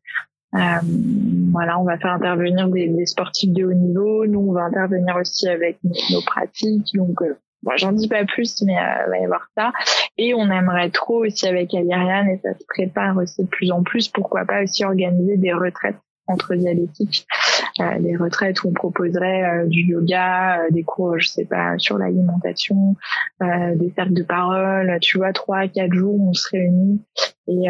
Euh, 0.57 0.79
voilà, 1.51 1.79
on 1.79 1.83
va 1.83 1.97
faire 1.97 2.13
intervenir 2.13 2.67
des, 2.69 3.05
sportifs 3.05 3.53
de 3.53 3.65
haut 3.65 3.73
niveau. 3.73 4.25
Nous, 4.25 4.39
on 4.39 4.53
va 4.53 4.63
intervenir 4.63 5.15
aussi 5.15 5.47
avec 5.47 5.77
nos, 5.83 6.21
pratiques. 6.21 6.93
Donc, 6.95 7.21
euh, 7.21 7.35
j'en 7.75 7.91
dis 7.91 8.07
pas 8.07 8.25
plus, 8.25 8.61
mais 8.63 8.77
euh, 8.77 9.05
il 9.05 9.09
va 9.09 9.17
y 9.19 9.25
avoir 9.25 9.47
ça. 9.55 9.71
Et 10.17 10.33
on 10.33 10.49
aimerait 10.49 10.89
trop 10.89 11.25
aussi 11.25 11.47
avec 11.47 11.73
Aliriane, 11.73 12.29
et 12.29 12.37
ça 12.37 12.53
se 12.53 12.63
prépare 12.67 13.17
aussi 13.17 13.43
de 13.43 13.47
plus 13.49 13.71
en 13.71 13.83
plus, 13.83 14.07
pourquoi 14.07 14.45
pas 14.45 14.63
aussi 14.63 14.83
organiser 14.83 15.37
des 15.37 15.53
retraites 15.53 15.97
entre 16.27 16.55
diabétiques, 16.55 17.25
euh, 17.79 17.99
des 17.99 18.15
retraites 18.15 18.63
où 18.63 18.69
on 18.69 18.73
proposerait 18.73 19.43
euh, 19.43 19.65
du 19.65 19.81
yoga, 19.81 20.59
euh, 20.59 20.71
des 20.71 20.83
cours, 20.83 21.17
je 21.19 21.27
sais 21.27 21.45
pas, 21.45 21.75
sur 21.77 21.97
l'alimentation, 21.97 22.95
des 23.39 23.91
cercles 23.95 24.13
de 24.13 24.23
parole, 24.23 24.97
tu 25.01 25.17
vois, 25.17 25.31
trois, 25.31 25.67
quatre 25.67 25.93
jours, 25.93 26.19
on 26.19 26.33
se 26.33 26.49
réunit 26.49 27.01
et 27.47 27.65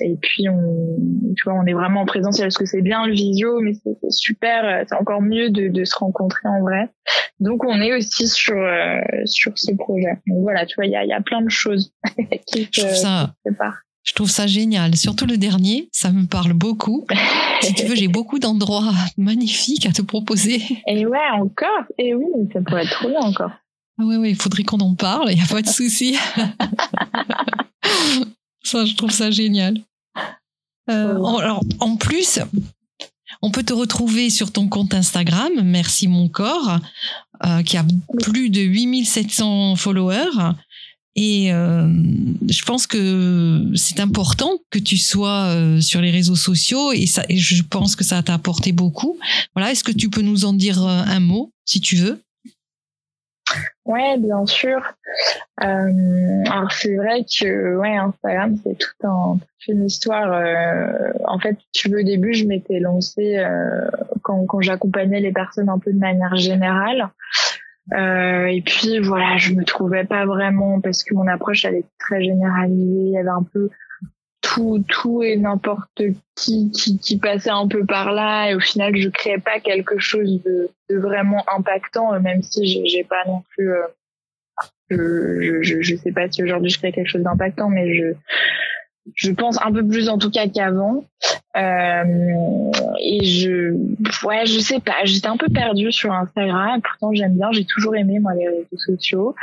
et 0.00 0.16
puis 0.20 0.48
on, 0.48 0.96
tu 1.36 1.44
vois, 1.44 1.54
on 1.54 1.66
est 1.66 1.72
vraiment 1.72 2.00
en 2.00 2.06
présentiel 2.06 2.46
parce 2.46 2.58
que 2.58 2.66
c'est 2.66 2.82
bien 2.82 3.06
le 3.06 3.12
visio, 3.12 3.60
mais 3.60 3.74
c'est 3.74 4.10
super, 4.10 4.84
c'est 4.88 4.94
encore 4.94 5.22
mieux 5.22 5.50
de, 5.50 5.68
de, 5.68 5.84
se 5.84 5.96
rencontrer 5.96 6.48
en 6.48 6.62
vrai. 6.62 6.88
Donc 7.38 7.64
on 7.64 7.80
est 7.80 7.94
aussi 7.94 8.26
sur 8.26 8.56
sur 9.24 9.56
ce 9.56 9.72
projet. 9.74 10.18
Donc 10.26 10.42
voilà, 10.42 10.66
tu 10.66 10.74
vois, 10.76 10.86
il 10.86 10.92
y 10.92 10.96
a, 10.96 11.04
y 11.04 11.12
a 11.12 11.20
plein 11.20 11.42
de 11.42 11.50
choses 11.50 11.92
qui 12.46 12.68
se, 12.72 12.88
ça... 12.88 13.34
préparent. 13.44 13.82
Je 14.06 14.14
trouve 14.14 14.30
ça 14.30 14.46
génial. 14.46 14.96
Surtout 14.96 15.26
le 15.26 15.36
dernier, 15.36 15.88
ça 15.92 16.12
me 16.12 16.26
parle 16.26 16.52
beaucoup. 16.52 17.06
si 17.60 17.74
tu 17.74 17.86
veux, 17.86 17.96
j'ai 17.96 18.08
beaucoup 18.08 18.38
d'endroits 18.38 18.94
magnifiques 19.18 19.86
à 19.86 19.92
te 19.92 20.02
proposer. 20.02 20.62
Et 20.86 21.06
ouais, 21.06 21.18
encore. 21.34 21.84
Et 21.98 22.14
oui, 22.14 22.26
ça 22.52 22.60
pourrait 22.60 22.84
être 22.84 22.92
trop 22.92 23.08
bien 23.08 23.20
encore. 23.20 23.50
Ah 23.98 24.04
ouais, 24.04 24.16
ouais, 24.16 24.30
il 24.30 24.36
faudrait 24.36 24.62
qu'on 24.62 24.80
en 24.80 24.94
parle, 24.94 25.30
il 25.30 25.36
n'y 25.36 25.42
a 25.42 25.46
pas 25.46 25.62
de 25.62 25.68
souci. 25.68 26.16
ça, 28.62 28.84
je 28.84 28.94
trouve 28.94 29.10
ça 29.10 29.30
génial. 29.30 29.78
Euh, 30.90 31.14
alors, 31.14 31.64
en 31.80 31.96
plus, 31.96 32.38
on 33.42 33.50
peut 33.50 33.62
te 33.62 33.72
retrouver 33.72 34.30
sur 34.30 34.52
ton 34.52 34.68
compte 34.68 34.94
Instagram, 34.94 35.52
Merci 35.64 36.08
Mon 36.08 36.28
Corps, 36.28 36.78
euh, 37.44 37.62
qui 37.62 37.76
a 37.76 37.84
plus 38.22 38.50
de 38.50 38.60
8700 38.60 39.76
followers 39.76 40.52
Et 41.16 41.50
euh, 41.50 41.88
je 42.46 42.64
pense 42.64 42.86
que 42.86 43.64
c'est 43.74 44.00
important 44.00 44.58
que 44.70 44.78
tu 44.78 44.98
sois 44.98 45.46
euh, 45.46 45.80
sur 45.80 46.02
les 46.02 46.10
réseaux 46.10 46.36
sociaux 46.36 46.92
et, 46.92 47.06
ça, 47.06 47.24
et 47.30 47.38
je 47.38 47.62
pense 47.62 47.96
que 47.96 48.04
ça 48.04 48.22
t'a 48.22 48.34
apporté 48.34 48.72
beaucoup. 48.72 49.18
Voilà, 49.54 49.72
est-ce 49.72 49.82
que 49.82 49.92
tu 49.92 50.10
peux 50.10 50.20
nous 50.20 50.44
en 50.44 50.52
dire 50.52 50.84
euh, 50.84 51.02
un 51.06 51.20
mot, 51.20 51.50
si 51.64 51.80
tu 51.80 51.96
veux? 51.96 52.20
Ouais, 53.86 54.18
bien 54.18 54.44
sûr. 54.44 54.82
Alors 55.58 56.70
c'est 56.72 56.96
vrai 56.96 57.24
que 57.24 57.76
ouais, 57.76 57.96
Instagram 57.96 58.58
c'est 58.62 58.76
tout 58.76 59.06
un, 59.06 59.38
toute 59.38 59.68
une 59.68 59.86
histoire. 59.86 60.42
En 61.26 61.38
fait, 61.38 61.56
tu 61.72 61.88
veux 61.88 62.00
au 62.00 62.04
début, 62.04 62.34
je 62.34 62.44
m'étais 62.44 62.80
lancée 62.80 63.40
quand, 64.22 64.44
quand 64.46 64.60
j'accompagnais 64.60 65.20
les 65.20 65.30
personnes 65.30 65.68
un 65.68 65.78
peu 65.78 65.92
de 65.92 65.98
manière 65.98 66.36
générale. 66.36 67.08
Euh, 67.92 68.46
et 68.46 68.62
puis 68.62 68.98
voilà, 68.98 69.36
je 69.36 69.52
me 69.52 69.64
trouvais 69.64 70.04
pas 70.04 70.26
vraiment 70.26 70.80
parce 70.80 71.04
que 71.04 71.14
mon 71.14 71.26
approche 71.28 71.64
elle 71.64 71.76
est 71.76 71.86
très 71.98 72.22
généralisée. 72.22 73.02
Il 73.06 73.12
y 73.12 73.18
avait 73.18 73.28
un 73.28 73.44
peu 73.52 73.70
tout, 74.40 74.84
tout 74.88 75.22
et 75.22 75.36
n'importe 75.36 76.02
qui, 76.34 76.70
qui, 76.70 76.98
qui 76.98 77.18
passait 77.18 77.50
un 77.50 77.68
peu 77.68 77.84
par 77.84 78.12
là 78.12 78.50
et 78.50 78.54
au 78.54 78.60
final 78.60 78.96
je 78.96 79.08
créais 79.08 79.38
pas 79.38 79.60
quelque 79.60 79.98
chose 79.98 80.42
de, 80.44 80.68
de 80.88 80.96
vraiment 80.98 81.44
impactant 81.52 82.18
même 82.20 82.42
si 82.42 82.86
j'ai 82.86 83.04
pas 83.04 83.24
non 83.26 83.42
plus 83.50 83.70
euh, 83.70 83.82
je, 84.88 85.62
je, 85.62 85.82
je 85.82 85.96
sais 85.96 86.12
pas 86.12 86.30
si 86.30 86.42
aujourd'hui 86.42 86.70
je 86.70 86.78
crée 86.78 86.92
quelque 86.92 87.08
chose 87.08 87.22
d'impactant 87.22 87.68
mais 87.68 87.92
je 87.94 88.14
je 89.14 89.30
pense 89.30 89.58
un 89.64 89.72
peu 89.72 89.86
plus 89.86 90.08
en 90.08 90.18
tout 90.18 90.30
cas 90.30 90.48
qu'avant. 90.48 91.04
Euh, 91.56 92.70
et 93.00 93.24
je 93.24 93.74
ouais 94.26 94.44
je 94.46 94.58
sais 94.58 94.80
pas. 94.80 95.04
J'étais 95.04 95.28
un 95.28 95.36
peu 95.36 95.48
perdue 95.48 95.92
sur 95.92 96.12
Instagram. 96.12 96.80
Pourtant 96.82 97.12
j'aime 97.12 97.36
bien. 97.36 97.50
J'ai 97.52 97.64
toujours 97.64 97.96
aimé 97.96 98.18
moi 98.18 98.34
les 98.34 98.48
réseaux 98.48 98.76
sociaux. 98.76 99.34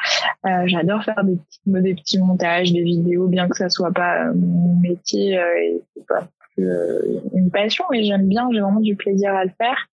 Euh, 0.45 0.63
j'adore 0.65 1.03
faire 1.03 1.23
des 1.23 1.35
petits 1.35 1.59
des 1.65 1.93
petits 1.95 2.19
montages 2.19 2.71
des 2.71 2.83
vidéos 2.83 3.27
bien 3.27 3.47
que 3.47 3.57
ça 3.57 3.69
soit 3.69 3.91
pas 3.91 4.25
euh, 4.25 4.33
mon 4.35 4.75
métier 4.79 5.37
euh, 5.37 5.61
et 5.61 5.81
c'est 5.95 6.05
pas 6.05 6.27
euh, 6.59 7.21
une 7.33 7.49
passion 7.49 7.85
mais 7.91 8.03
j'aime 8.03 8.27
bien. 8.27 8.47
J'ai 8.51 8.59
vraiment 8.59 8.81
du 8.81 8.95
plaisir 8.95 9.33
à 9.33 9.45
le 9.45 9.51
faire 9.57 9.87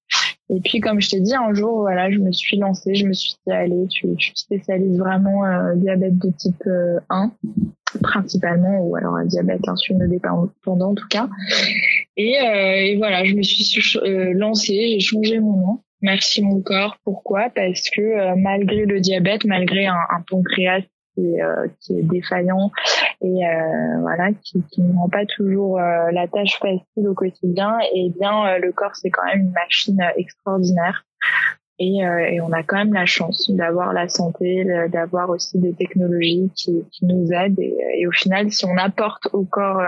et 0.53 0.61
puis, 0.61 0.81
comme 0.81 1.01
je 1.01 1.11
t'ai 1.11 1.21
dit, 1.21 1.35
un 1.35 1.55
jour, 1.55 1.81
voilà, 1.81 2.11
je 2.11 2.19
me 2.19 2.33
suis 2.33 2.57
lancée, 2.57 2.97
je 2.97 3.07
me 3.07 3.13
suis 3.13 3.35
dit, 3.47 3.53
allez, 3.53 3.87
tu, 3.89 4.09
tu 4.17 4.33
spécialises 4.35 4.99
vraiment 4.99 5.45
euh, 5.45 5.77
diabète 5.77 6.19
de 6.19 6.31
type 6.37 6.69
1, 7.09 7.33
principalement, 8.03 8.81
ou 8.81 8.97
alors 8.97 9.17
diabète 9.25 9.69
insulinodépendant 9.69 10.91
en 10.91 10.95
tout 10.95 11.07
cas. 11.09 11.29
Et, 12.17 12.37
euh, 12.41 12.75
et, 12.75 12.97
voilà, 12.97 13.25
je 13.25 13.35
me 13.35 13.43
suis 13.43 13.81
euh, 14.03 14.33
lancée, 14.35 14.99
j'ai 14.99 15.01
changé 15.01 15.39
mon 15.39 15.57
nom. 15.57 15.81
Merci 16.03 16.43
mon 16.43 16.61
corps. 16.63 16.97
Pourquoi? 17.05 17.51
Parce 17.55 17.89
que 17.91 18.35
malgré 18.35 18.87
le 18.87 19.01
diabète, 19.01 19.45
malgré 19.45 19.87
un, 19.87 19.95
un 20.11 20.23
pancréas 20.29 20.81
qui 21.15 21.35
est, 21.35 21.43
qui 21.81 21.99
est 21.99 22.03
défaillant 22.03 22.71
et 23.23 23.47
euh, 23.47 24.01
voilà 24.01 24.33
qui, 24.33 24.63
qui 24.71 24.81
ne 24.81 24.95
rend 24.95 25.09
pas 25.09 25.27
toujours 25.27 25.79
euh, 25.79 26.11
la 26.11 26.27
tâche 26.27 26.59
facile 26.59 27.09
au 27.09 27.15
quotidien. 27.15 27.79
Et 27.95 28.11
bien 28.19 28.47
euh, 28.47 28.59
le 28.59 28.73
corps 28.73 28.97
c'est 28.97 29.11
quand 29.11 29.25
même 29.27 29.41
une 29.41 29.53
machine 29.53 30.01
extraordinaire. 30.17 31.05
Et, 31.83 32.01
et, 32.01 32.43
on 32.43 32.53
a 32.53 32.63
quand 32.63 32.77
même 32.77 32.93
la 32.93 33.07
chance 33.07 33.51
d'avoir 33.51 33.95
la 33.95 34.07
santé 34.07 34.67
d'avoir 34.93 35.31
aussi 35.31 35.59
des 35.59 35.73
technologies 35.73 36.51
qui, 36.55 36.85
qui 36.93 37.07
nous 37.07 37.33
aident. 37.33 37.59
Et, 37.59 38.07
au 38.07 38.13
final 38.13 38.51
si 38.51 38.67
on 38.67 38.77
apporte 38.77 39.29
au 39.33 39.45
corps 39.45 39.83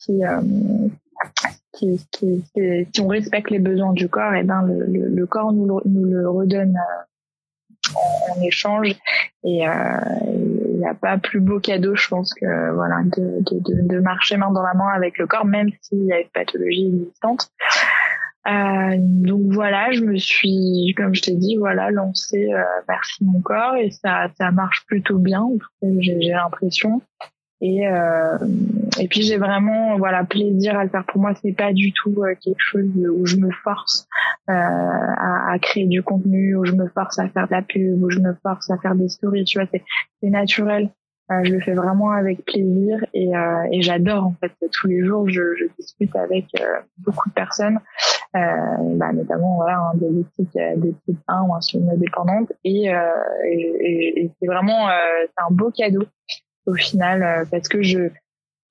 qui 0.00 0.20
qui, 1.72 2.00
qui, 2.12 2.44
si 2.54 3.00
on 3.00 3.08
respecte 3.08 3.50
les 3.50 3.58
besoins 3.58 3.92
du 3.92 4.08
corps, 4.08 4.34
et 4.34 4.44
ben 4.44 4.62
le, 4.62 4.86
le, 4.86 5.08
le 5.08 5.26
corps 5.26 5.52
nous 5.52 5.66
le, 5.66 5.82
nous 5.84 6.04
le 6.04 6.28
redonne 6.28 6.76
en, 7.94 8.42
échange. 8.42 8.88
Et 9.44 9.66
euh, 9.66 9.72
il 10.26 10.78
n'y 10.78 10.86
a 10.86 10.94
pas 10.94 11.18
plus 11.18 11.40
beau 11.40 11.60
cadeau 11.60 11.94
je 11.94 12.08
pense 12.08 12.34
que 12.34 12.72
voilà 12.72 13.02
de, 13.04 14.00
marcher 14.00 14.36
main 14.36 14.50
dans 14.50 14.62
la 14.62 14.74
main 14.74 14.88
avec 14.94 15.18
le 15.18 15.26
corps 15.26 15.44
même 15.44 15.70
s'il 15.80 16.04
y 16.04 16.12
a 16.12 16.20
une 16.20 16.28
pathologie 16.28 16.86
existante. 16.86 17.50
Euh, 18.48 18.96
donc 18.98 19.52
voilà 19.52 19.92
je 19.92 20.02
me 20.02 20.16
suis 20.16 20.94
comme 20.96 21.14
je 21.14 21.20
t'ai 21.20 21.34
dit 21.34 21.56
voilà 21.56 21.90
lancé 21.90 22.50
euh, 22.52 22.62
merci 22.88 23.24
mon 23.24 23.40
corps. 23.40 23.76
Et 23.76 23.90
ça 23.90 24.28
ça 24.36 24.50
marche 24.50 24.84
plutôt 24.86 25.18
bien 25.18 25.46
j'ai 26.00 26.30
l'impression 26.30 27.02
et 27.60 27.86
euh, 27.86 28.38
et 28.98 29.06
puis 29.08 29.22
j'ai 29.22 29.36
vraiment 29.36 29.98
voilà 29.98 30.24
plaisir 30.24 30.78
à 30.78 30.84
le 30.84 30.90
faire. 30.90 31.04
Pour 31.06 31.20
moi 31.20 31.32
c'est 31.42 31.52
pas 31.52 31.72
du 31.72 31.92
tout 31.92 32.14
euh, 32.22 32.34
quelque 32.40 32.60
chose 32.60 32.88
où 32.96 33.26
je 33.26 33.36
me 33.36 33.50
force 33.50 34.08
euh, 34.48 34.52
à, 34.52 35.52
à, 35.52 35.58
créer 35.58 35.86
du 35.86 36.02
contenu 36.02 36.56
où 36.56 36.64
je 36.64 36.72
me 36.72 36.88
force 36.88 37.18
à 37.18 37.28
faire 37.28 37.46
de 37.46 37.52
la 37.52 37.62
pub 37.62 38.02
où 38.02 38.10
je 38.10 38.18
me 38.18 38.34
force 38.42 38.70
à 38.70 38.78
faire 38.78 38.94
des 38.94 39.08
stories. 39.08 39.44
Tu 39.44 39.58
vois 39.58 39.68
c'est 39.70 39.82
c'est 40.22 40.30
naturel. 40.30 40.90
Euh, 41.30 41.44
je 41.44 41.52
le 41.52 41.60
fais 41.60 41.74
vraiment 41.74 42.10
avec 42.10 42.44
plaisir 42.44 43.04
et, 43.14 43.36
euh, 43.36 43.62
et 43.70 43.82
j'adore 43.82 44.24
en 44.24 44.34
fait. 44.40 44.52
Tous 44.72 44.88
les 44.88 45.04
jours 45.04 45.28
je, 45.28 45.54
je 45.56 45.64
discute 45.78 46.16
avec 46.16 46.46
beaucoup 46.98 47.28
de 47.28 47.34
personnes 47.34 47.78
bah, 48.32 49.12
notamment 49.12 49.56
voilà 49.56 49.78
hein, 49.78 49.92
des 49.96 50.20
éthiques 50.20 50.58
des 50.76 50.94
types 51.04 51.18
1 51.28 51.42
ou 51.42 51.54
indépendantes 51.90 52.52
et, 52.64 52.86
et, 53.44 54.22
et 54.22 54.30
c'est 54.38 54.46
vraiment 54.46 54.88
c'est 55.22 55.44
un 55.44 55.50
beau 55.50 55.70
cadeau 55.70 56.04
au 56.70 56.74
final 56.74 57.22
euh, 57.22 57.44
parce 57.50 57.68
que 57.68 57.82
je 57.82 58.10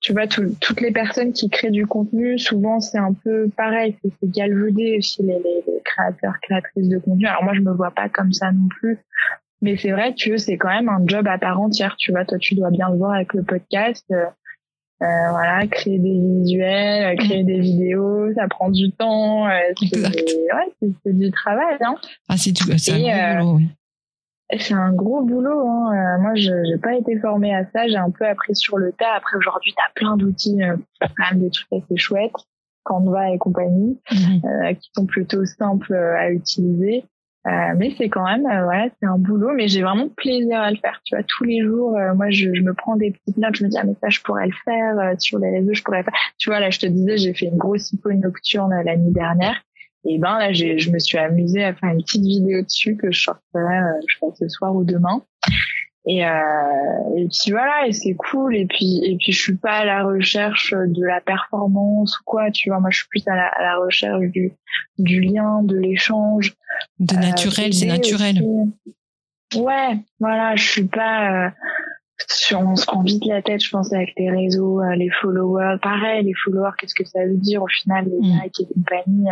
tu 0.00 0.12
vois 0.12 0.26
toutes 0.26 0.80
les 0.80 0.92
personnes 0.92 1.32
qui 1.34 1.50
créent 1.50 1.70
du 1.70 1.86
contenu 1.86 2.38
souvent 2.38 2.80
c'est 2.80 2.98
un 2.98 3.12
peu 3.12 3.50
pareil. 3.54 3.96
C'est 4.02 4.30
galvaudé 4.30 4.96
aussi 4.98 5.22
les, 5.22 5.34
les, 5.34 5.62
créateurs 5.84 6.40
créatrices 6.40 6.88
de 6.88 6.98
contenu. 6.98 7.26
Alors 7.26 7.44
moi 7.44 7.52
je 7.54 7.60
me 7.60 7.72
vois 7.72 7.90
pas 7.90 8.08
comme 8.08 8.32
ça 8.32 8.50
non 8.50 8.68
plus. 8.68 8.98
Mais 9.60 9.76
c'est 9.76 9.90
vrai 9.90 10.14
que 10.14 10.38
c'est 10.38 10.56
quand 10.56 10.70
même 10.70 10.88
un 10.88 11.02
job 11.06 11.28
à 11.28 11.36
part 11.36 11.60
entière 11.60 11.96
tu 11.98 12.12
vois. 12.12 12.24
Toi 12.24 12.38
tu 12.38 12.54
dois 12.54 12.70
bien 12.70 12.88
le 12.88 12.96
voir 12.96 13.12
avec 13.12 13.34
le 13.34 13.42
podcast 13.42 14.04
euh, 14.10 14.24
euh 15.02 15.30
voilà 15.30 15.66
créer 15.66 15.98
des 15.98 16.20
visuels 16.20 17.18
créer 17.18 17.42
des 17.42 17.58
vidéos 17.58 18.34
ça 18.34 18.46
prend 18.48 18.70
du 18.70 18.92
temps 18.92 19.48
euh, 19.48 19.58
c'est 19.90 19.98
ouais, 19.98 20.92
du 21.06 21.30
travail 21.30 21.78
hein. 21.80 21.94
ah 22.28 22.36
c'est 22.36 22.52
tout 22.52 22.70
c'est 22.76 23.10
un 23.10 23.38
boulot, 23.38 23.56
oui. 23.56 23.68
C'est 24.58 24.74
un 24.74 24.92
gros 24.92 25.22
boulot. 25.22 25.68
Hein. 25.68 25.92
Euh, 25.92 26.20
moi, 26.20 26.34
je 26.34 26.50
n'ai 26.50 26.78
pas 26.78 26.94
été 26.94 27.18
formée 27.18 27.54
à 27.54 27.64
ça. 27.66 27.86
J'ai 27.86 27.96
un 27.96 28.10
peu 28.10 28.26
appris 28.26 28.56
sur 28.56 28.78
le 28.78 28.92
tas. 28.92 29.14
Après, 29.16 29.36
aujourd'hui, 29.36 29.72
tu 29.72 29.82
as 29.86 29.92
plein 29.94 30.16
d'outils, 30.16 30.62
euh, 30.62 30.76
quand 31.00 31.30
même 31.30 31.40
des 31.40 31.50
trucs 31.50 31.72
assez 31.72 31.96
chouettes, 31.96 32.32
Canva 32.82 33.30
et 33.30 33.38
compagnie, 33.38 33.98
mhm. 34.10 34.42
euh, 34.44 34.74
qui 34.74 34.90
sont 34.94 35.06
plutôt 35.06 35.44
simples 35.44 35.94
à 35.94 36.30
utiliser. 36.30 37.04
Euh, 37.46 37.74
mais 37.78 37.94
c'est 37.96 38.10
quand 38.10 38.24
même, 38.24 38.44
ouais, 38.44 38.92
c'est 39.00 39.06
un 39.06 39.18
boulot. 39.18 39.52
Mais 39.54 39.68
j'ai 39.68 39.82
vraiment 39.82 40.08
plaisir 40.08 40.60
à 40.60 40.70
le 40.70 40.76
faire. 40.76 41.00
Tu 41.04 41.14
vois, 41.14 41.24
tous 41.26 41.44
les 41.44 41.62
jours, 41.62 41.96
moi, 42.16 42.30
je, 42.30 42.52
je, 42.52 42.62
me 42.62 42.74
prends 42.74 42.96
des 42.96 43.12
petites 43.12 43.38
notes. 43.38 43.54
Je 43.54 43.64
me 43.64 43.68
dis, 43.70 43.78
ah, 43.78 43.84
mais 43.84 43.94
ça, 44.00 44.08
je 44.08 44.20
pourrais 44.20 44.46
le 44.46 44.54
faire. 44.64 45.14
sur 45.18 45.38
les 45.38 45.50
réseaux, 45.50 45.72
je 45.72 45.82
pourrais 45.82 45.98
le 45.98 46.04
faire. 46.04 46.20
Tu 46.38 46.50
vois, 46.50 46.58
là, 46.58 46.70
je 46.70 46.80
te 46.80 46.86
disais, 46.86 47.16
j'ai 47.18 47.34
fait 47.34 47.46
une 47.46 47.56
grosse 47.56 47.92
hypo 47.92 48.12
nocturne 48.12 48.74
l'année 48.84 49.12
dernière. 49.12 49.62
Et 50.04 50.18
ben 50.18 50.38
là, 50.38 50.52
je 50.52 50.90
me 50.90 50.98
suis 50.98 51.18
amusée 51.18 51.64
à 51.64 51.74
faire 51.74 51.90
une 51.90 52.02
petite 52.02 52.24
vidéo 52.24 52.62
dessus 52.62 52.96
que 52.96 53.10
je 53.10 53.20
sortirai, 53.20 53.78
euh, 53.78 54.00
je 54.08 54.18
pense, 54.18 54.38
ce 54.38 54.48
soir 54.48 54.74
ou 54.74 54.84
demain. 54.84 55.22
Et, 56.06 56.24
euh, 56.24 57.16
et 57.16 57.28
puis 57.28 57.50
voilà, 57.50 57.86
et 57.86 57.92
c'est 57.92 58.14
cool. 58.14 58.56
Et 58.56 58.66
puis 58.66 59.02
et 59.04 59.16
puis 59.16 59.32
je 59.32 59.40
suis 59.40 59.56
pas 59.56 59.78
à 59.78 59.84
la 59.84 60.02
recherche 60.02 60.72
de 60.72 61.04
la 61.04 61.20
performance 61.20 62.18
ou 62.18 62.22
quoi. 62.24 62.50
Tu 62.50 62.70
vois, 62.70 62.80
moi 62.80 62.90
je 62.90 62.98
suis 62.98 63.08
plus 63.08 63.26
à 63.28 63.36
la, 63.36 63.48
à 63.48 63.62
la 63.62 63.76
recherche 63.76 64.24
du 64.28 64.52
du 64.98 65.20
lien, 65.20 65.62
de 65.62 65.76
l'échange. 65.76 66.54
De 66.98 67.14
naturel, 67.16 67.74
c'est 67.74 67.86
naturel. 67.86 68.42
Ouais, 69.54 69.98
voilà, 70.18 70.56
je 70.56 70.70
suis 70.70 70.84
pas. 70.84 71.46
Euh, 71.46 71.50
on 72.54 72.76
se 72.76 72.86
prend 72.86 73.02
vite 73.02 73.24
la 73.26 73.42
tête, 73.42 73.62
je 73.62 73.70
pense, 73.70 73.92
avec 73.92 74.12
les 74.16 74.30
réseaux, 74.30 74.80
euh, 74.80 74.94
les 74.94 75.10
followers. 75.10 75.76
Pareil, 75.82 76.24
les 76.24 76.34
followers, 76.34 76.72
qu'est-ce 76.78 76.94
que 76.94 77.04
ça 77.04 77.24
veut 77.24 77.36
dire 77.36 77.62
au 77.62 77.68
final, 77.68 78.06
les 78.06 78.28
mm. 78.28 78.40
likes 78.42 78.60
et 78.60 78.74
compagnie 78.74 79.28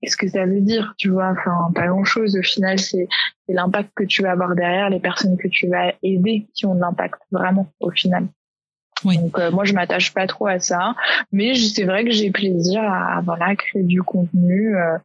qu'est-ce 0.00 0.16
que 0.16 0.28
ça 0.28 0.46
veut 0.46 0.60
dire, 0.60 0.94
tu 0.98 1.10
vois 1.10 1.30
Enfin, 1.30 1.70
pas 1.74 1.86
grand-chose. 1.86 2.36
Au 2.36 2.42
final, 2.42 2.78
c'est 2.78 3.08
l'impact 3.48 3.90
que 3.94 4.04
tu 4.04 4.22
vas 4.22 4.32
avoir 4.32 4.54
derrière, 4.54 4.90
les 4.90 5.00
personnes 5.00 5.36
que 5.36 5.48
tu 5.48 5.68
vas 5.68 5.92
aider 6.02 6.46
qui 6.54 6.66
ont 6.66 6.74
de 6.74 6.80
l'impact, 6.80 7.20
vraiment, 7.30 7.66
au 7.80 7.90
final. 7.90 8.26
Oui. 9.04 9.18
Donc 9.18 9.38
euh, 9.38 9.50
moi 9.50 9.64
je 9.64 9.72
m'attache 9.72 10.12
pas 10.12 10.26
trop 10.26 10.46
à 10.46 10.58
ça, 10.58 10.94
mais 11.32 11.54
c'est 11.54 11.84
vrai 11.84 12.04
que 12.04 12.10
j'ai 12.10 12.30
plaisir 12.30 12.82
à 12.82 13.20
voilà 13.24 13.56
créer 13.56 13.82
du 13.82 14.02
contenu. 14.02 14.76
Euh, 14.76 14.98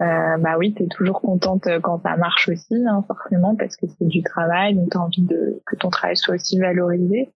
euh, 0.00 0.36
bah 0.38 0.56
oui, 0.58 0.74
tu 0.74 0.84
es 0.84 0.86
toujours 0.86 1.20
contente 1.20 1.66
quand 1.82 2.02
ça 2.02 2.16
marche 2.16 2.48
aussi, 2.48 2.76
hein, 2.86 3.04
forcément, 3.06 3.56
parce 3.56 3.76
que 3.76 3.86
c'est 3.86 4.06
du 4.06 4.22
travail, 4.22 4.74
donc 4.74 4.90
tu 4.90 4.96
as 4.96 5.00
envie 5.00 5.22
de 5.22 5.60
que 5.66 5.76
ton 5.76 5.90
travail 5.90 6.16
soit 6.16 6.36
aussi 6.36 6.58
valorisé. 6.58 7.30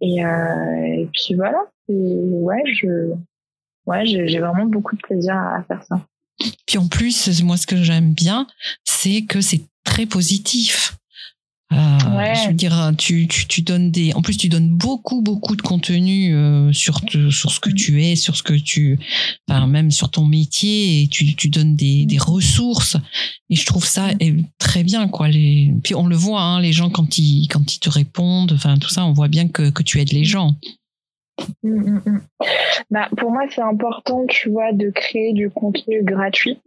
Et, 0.00 0.24
euh, 0.24 0.84
et 0.84 1.08
puis 1.12 1.34
voilà, 1.36 1.62
ouais, 1.88 2.62
je 2.66 3.12
ouais, 3.86 4.04
j'ai 4.04 4.40
vraiment 4.40 4.66
beaucoup 4.66 4.96
de 4.96 5.00
plaisir 5.00 5.36
à 5.36 5.62
faire 5.62 5.82
ça. 5.84 6.00
Puis 6.66 6.78
en 6.78 6.88
plus, 6.88 7.42
moi, 7.42 7.56
ce 7.56 7.66
que 7.66 7.82
j'aime 7.82 8.12
bien, 8.12 8.46
c'est 8.84 9.22
que 9.22 9.40
c'est 9.40 9.62
très 9.84 10.06
positif. 10.06 10.96
Euh, 11.72 12.34
je 12.34 12.48
veux 12.48 12.54
dire, 12.54 12.92
tu, 12.98 13.26
tu, 13.28 13.46
tu, 13.46 13.62
donnes 13.62 13.90
des, 13.90 14.12
en 14.12 14.20
plus 14.20 14.36
tu 14.36 14.48
donnes 14.48 14.68
beaucoup 14.68 15.22
beaucoup 15.22 15.56
de 15.56 15.62
contenu 15.62 16.34
euh, 16.34 16.70
sur 16.72 17.00
sur 17.30 17.50
ce 17.50 17.60
que 17.60 17.70
mm. 17.70 17.74
tu 17.74 18.04
es, 18.04 18.16
sur 18.16 18.36
ce 18.36 18.42
que 18.42 18.52
tu, 18.52 18.98
enfin 19.48 19.66
même 19.66 19.90
sur 19.90 20.10
ton 20.10 20.26
métier, 20.26 21.02
et 21.02 21.08
tu, 21.08 21.34
tu 21.34 21.48
donnes 21.48 21.74
des, 21.74 22.04
des 22.04 22.18
ressources. 22.18 22.96
Et 23.48 23.56
je 23.56 23.64
trouve 23.64 23.86
ça 23.86 24.12
mm. 24.14 24.44
très 24.58 24.84
bien 24.84 25.08
quoi. 25.08 25.28
Les, 25.28 25.72
puis 25.82 25.94
on 25.94 26.06
le 26.06 26.16
voit, 26.16 26.42
hein, 26.42 26.60
les 26.60 26.72
gens 26.72 26.90
quand 26.90 27.16
ils 27.16 27.48
quand 27.48 27.74
ils 27.74 27.80
te 27.80 27.88
répondent, 27.88 28.52
enfin 28.52 28.76
tout 28.76 28.90
ça, 28.90 29.06
on 29.06 29.12
voit 29.12 29.28
bien 29.28 29.48
que 29.48 29.70
que 29.70 29.82
tu 29.82 29.98
aides 29.98 30.12
les 30.12 30.24
gens. 30.24 30.56
Mm, 31.62 32.18
bah, 32.90 33.08
pour 33.16 33.30
moi, 33.30 33.42
c'est 33.50 33.62
important, 33.62 34.26
tu 34.26 34.50
vois, 34.50 34.72
de 34.72 34.90
créer 34.90 35.32
du 35.32 35.50
contenu 35.50 36.02
gratuit. 36.02 36.60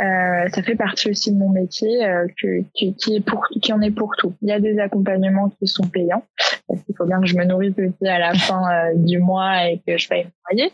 Euh, 0.00 0.48
ça 0.48 0.62
fait 0.62 0.74
partie 0.74 1.08
aussi 1.10 1.32
de 1.32 1.38
mon 1.38 1.50
métier 1.50 2.04
euh, 2.04 2.26
que, 2.42 2.64
qui, 2.74 2.94
est 3.14 3.20
pour, 3.24 3.46
qui 3.62 3.72
en 3.72 3.80
est 3.80 3.92
pour 3.92 4.10
tout. 4.18 4.34
Il 4.42 4.48
y 4.48 4.52
a 4.52 4.58
des 4.58 4.80
accompagnements 4.80 5.50
qui 5.50 5.68
sont 5.68 5.86
payants 5.86 6.24
parce 6.66 6.82
qu'il 6.82 6.96
faut 6.96 7.06
bien 7.06 7.20
que 7.20 7.26
je 7.26 7.36
me 7.36 7.44
nourrisse 7.44 7.74
aussi 7.78 8.08
à 8.08 8.18
la 8.18 8.34
fin 8.34 8.62
euh, 8.72 8.92
du 8.96 9.18
mois 9.18 9.68
et 9.68 9.80
que 9.86 9.96
je 9.96 10.08
me 10.10 10.24
noyer. 10.50 10.72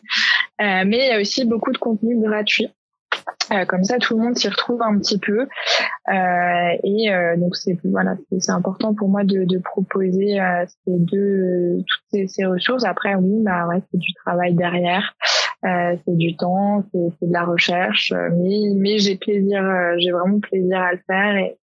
Euh, 0.62 0.84
mais 0.86 0.98
il 0.98 1.08
y 1.08 1.12
a 1.12 1.20
aussi 1.20 1.44
beaucoup 1.44 1.72
de 1.72 1.78
contenu 1.78 2.18
gratuit. 2.18 2.70
Euh, 3.52 3.64
comme 3.64 3.82
ça, 3.82 3.98
tout 3.98 4.16
le 4.16 4.22
monde 4.24 4.36
s'y 4.36 4.48
retrouve 4.48 4.80
un 4.82 4.98
petit 4.98 5.18
peu. 5.18 5.40
Euh, 5.40 6.76
et 6.84 7.12
euh, 7.12 7.36
donc, 7.36 7.56
c'est 7.56 7.76
voilà, 7.84 8.14
c'est 8.38 8.52
important 8.52 8.94
pour 8.94 9.08
moi 9.08 9.24
de, 9.24 9.44
de 9.44 9.58
proposer 9.58 10.38
ces 10.66 10.98
deux, 10.98 11.78
toutes 11.78 12.04
ces, 12.12 12.26
ces, 12.28 12.44
ressources. 12.44 12.84
Après, 12.84 13.14
oui, 13.16 13.42
bah 13.42 13.66
ouais, 13.66 13.82
c'est 13.90 13.98
du 13.98 14.12
travail 14.24 14.54
derrière. 14.54 15.14
Euh, 15.64 15.96
c'est 16.04 16.16
du 16.16 16.36
temps, 16.36 16.84
c'est 16.92 17.26
de 17.26 17.32
la 17.32 17.44
recherche, 17.44 18.12
mais 18.12 18.70
mais 18.74 18.98
j'ai 18.98 19.16
plaisir, 19.16 19.62
j'ai 19.98 20.10
vraiment 20.10 20.40
plaisir 20.40 20.78
à 20.78 20.92
le 20.92 21.00
faire 21.06 21.36
et 21.36 21.56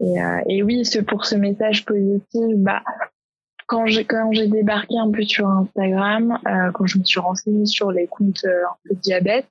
et, 0.00 0.16
et 0.48 0.62
oui, 0.64 0.84
ce, 0.84 0.98
pour 0.98 1.24
ce 1.24 1.36
message 1.36 1.84
positif, 1.84 2.42
bah 2.56 2.82
quand 3.66 3.86
j'ai 3.86 4.04
quand 4.04 4.32
j'ai 4.32 4.46
débarqué 4.46 4.98
un 4.98 5.10
peu 5.10 5.22
sur 5.22 5.48
Instagram, 5.48 6.38
euh, 6.46 6.70
quand 6.72 6.86
je 6.86 6.98
me 6.98 7.04
suis 7.04 7.20
renseignée 7.20 7.66
sur 7.66 7.90
les 7.90 8.06
comptes 8.06 8.44
un 8.44 8.76
peu 8.88 8.94
diabète, 8.96 9.46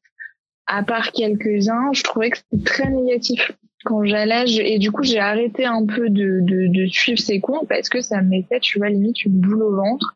à 0.67 0.83
part 0.83 1.11
quelques-uns, 1.11 1.91
je 1.93 2.03
trouvais 2.03 2.29
que 2.29 2.37
c'était 2.37 2.63
très 2.63 2.89
négatif 2.89 3.51
quand 3.85 4.05
j'allais. 4.05 4.45
Et 4.47 4.79
du 4.79 4.91
coup, 4.91 5.03
j'ai 5.03 5.19
arrêté 5.19 5.65
un 5.65 5.85
peu 5.85 6.09
de, 6.09 6.39
de, 6.41 6.87
suivre 6.87 7.19
ces 7.19 7.39
comptes 7.39 7.67
parce 7.67 7.89
que 7.89 8.01
ça 8.01 8.21
me 8.21 8.29
mettait, 8.29 8.59
tu 8.59 8.79
vois, 8.79 8.89
limite 8.89 9.23
une 9.25 9.39
boule 9.39 9.63
au 9.63 9.75
ventre 9.75 10.15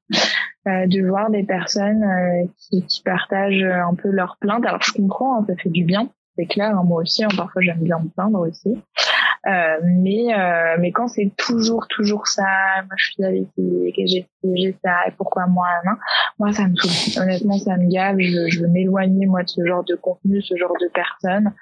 euh, 0.67 0.87
de 0.87 1.07
voir 1.07 1.29
des 1.29 1.43
personnes 1.43 2.03
euh, 2.03 2.47
qui, 2.57 2.85
qui, 2.85 3.01
partagent 3.03 3.63
un 3.63 3.95
peu 3.95 4.09
leurs 4.09 4.37
plaintes. 4.39 4.65
Alors, 4.65 4.81
je 4.81 4.93
comprends, 4.93 5.39
hein, 5.39 5.45
ça 5.47 5.55
fait 5.55 5.69
du 5.69 5.83
bien, 5.83 6.09
c'est 6.37 6.45
clair. 6.45 6.77
Hein, 6.77 6.83
moi 6.85 7.01
aussi, 7.01 7.23
hein, 7.23 7.29
parfois, 7.35 7.61
j'aime 7.61 7.81
bien 7.81 7.99
me 7.99 8.09
plaindre 8.09 8.39
aussi. 8.39 8.77
Euh, 9.45 9.77
mais 9.83 10.33
euh, 10.33 10.77
mais 10.79 10.91
quand 10.91 11.07
c'est 11.07 11.31
toujours 11.37 11.87
toujours 11.87 12.27
ça, 12.27 12.43
moi 12.85 12.95
je 12.97 13.11
suis 13.11 13.23
avec 13.23 13.45
j'ai 13.57 14.27
j'ai 14.55 14.75
ça 14.83 15.07
et 15.07 15.11
pourquoi 15.11 15.45
moi 15.47 15.67
hein, 15.85 15.97
moi 16.39 16.51
ça 16.53 16.67
me 16.67 16.75
saoule. 16.75 17.23
Honnêtement 17.23 17.57
ça 17.57 17.77
me 17.77 17.87
gave. 17.89 18.17
Je, 18.19 18.49
je 18.49 18.61
veux 18.61 18.67
m'éloigner 18.67 19.25
moi 19.25 19.43
de 19.43 19.49
ce 19.49 19.65
genre 19.65 19.83
de 19.83 19.95
contenu, 19.95 20.41
ce 20.41 20.55
genre 20.55 20.73
de 20.81 20.89
personnes. 20.93 21.53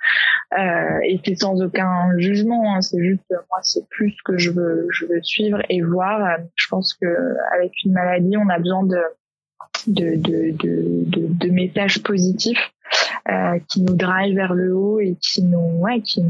Euh, 0.58 1.00
et 1.04 1.20
c'est 1.26 1.36
sans 1.36 1.62
aucun 1.62 2.18
jugement. 2.18 2.76
Hein, 2.76 2.82
c'est 2.82 3.04
juste 3.04 3.30
moi 3.30 3.60
c'est 3.64 3.88
plus 3.90 4.16
que 4.24 4.38
je 4.38 4.52
veux 4.52 4.88
je 4.92 5.06
veux 5.06 5.22
suivre 5.22 5.60
et 5.70 5.82
voir. 5.82 6.38
Je 6.56 6.68
pense 6.70 6.94
que 6.94 7.36
avec 7.56 7.72
une 7.84 7.94
maladie 7.94 8.38
on 8.38 8.50
a 8.50 8.58
besoin 8.58 8.84
de 8.84 8.98
de, 9.88 10.16
de, 10.16 10.52
de, 10.52 11.28
de 11.28 11.50
messages 11.50 12.02
positifs 12.02 12.72
euh, 13.30 13.60
qui 13.70 13.82
nous 13.82 13.96
drive 13.96 14.36
vers 14.36 14.54
le 14.54 14.76
haut 14.76 15.00
et 15.00 15.18
qui 15.20 15.42
nous 15.42 15.80
ouais, 15.80 16.02
qui, 16.02 16.24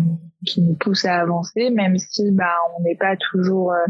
qui 0.46 0.62
nous 0.62 0.76
pousse 0.76 1.06
à 1.06 1.20
avancer 1.20 1.70
même 1.70 1.98
si 1.98 2.32
bah 2.32 2.54
on 2.78 2.84
n'est 2.84 2.96
pas 2.96 3.16
toujours 3.18 3.74
euh, 3.74 3.86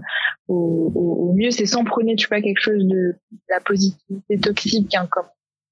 au, 0.47 0.91
au, 0.95 1.33
mieux. 1.33 1.51
C'est 1.51 1.67
sans 1.67 1.83
prôner 1.83 2.15
tu 2.15 2.27
vois 2.27 2.41
quelque 2.41 2.59
chose 2.59 2.83
de, 2.85 3.15
la 3.49 3.59
positivité 3.59 4.39
toxique 4.39 4.95
hein, 4.95 5.07
comme 5.11 5.25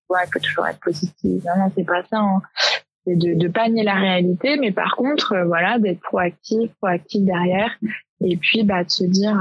ouais, 0.09 0.20
il 0.28 0.32
faut 0.32 0.39
toujours 0.39 0.68
être 0.68 0.80
positif. 0.80 1.43
Non 1.45 1.57
non 1.57 1.72
c'est 1.76 1.86
pas 1.86 2.03
ça 2.03 2.20
hein. 2.20 2.41
c'est 3.05 3.16
de, 3.16 3.34
de 3.34 3.47
pas 3.47 3.68
nier 3.68 3.84
la 3.84 3.95
réalité 3.95 4.57
mais 4.57 4.72
par 4.72 4.95
contre 4.95 5.34
euh, 5.34 5.45
voilà 5.45 5.80
d'être 5.80 6.01
proactif 6.01 6.72
proactif 6.76 7.24
derrière 7.24 7.72
et 8.22 8.38
puis 8.38 8.64
bah 8.64 8.84
de 8.84 8.91
se 8.91 9.03
dire 9.03 9.36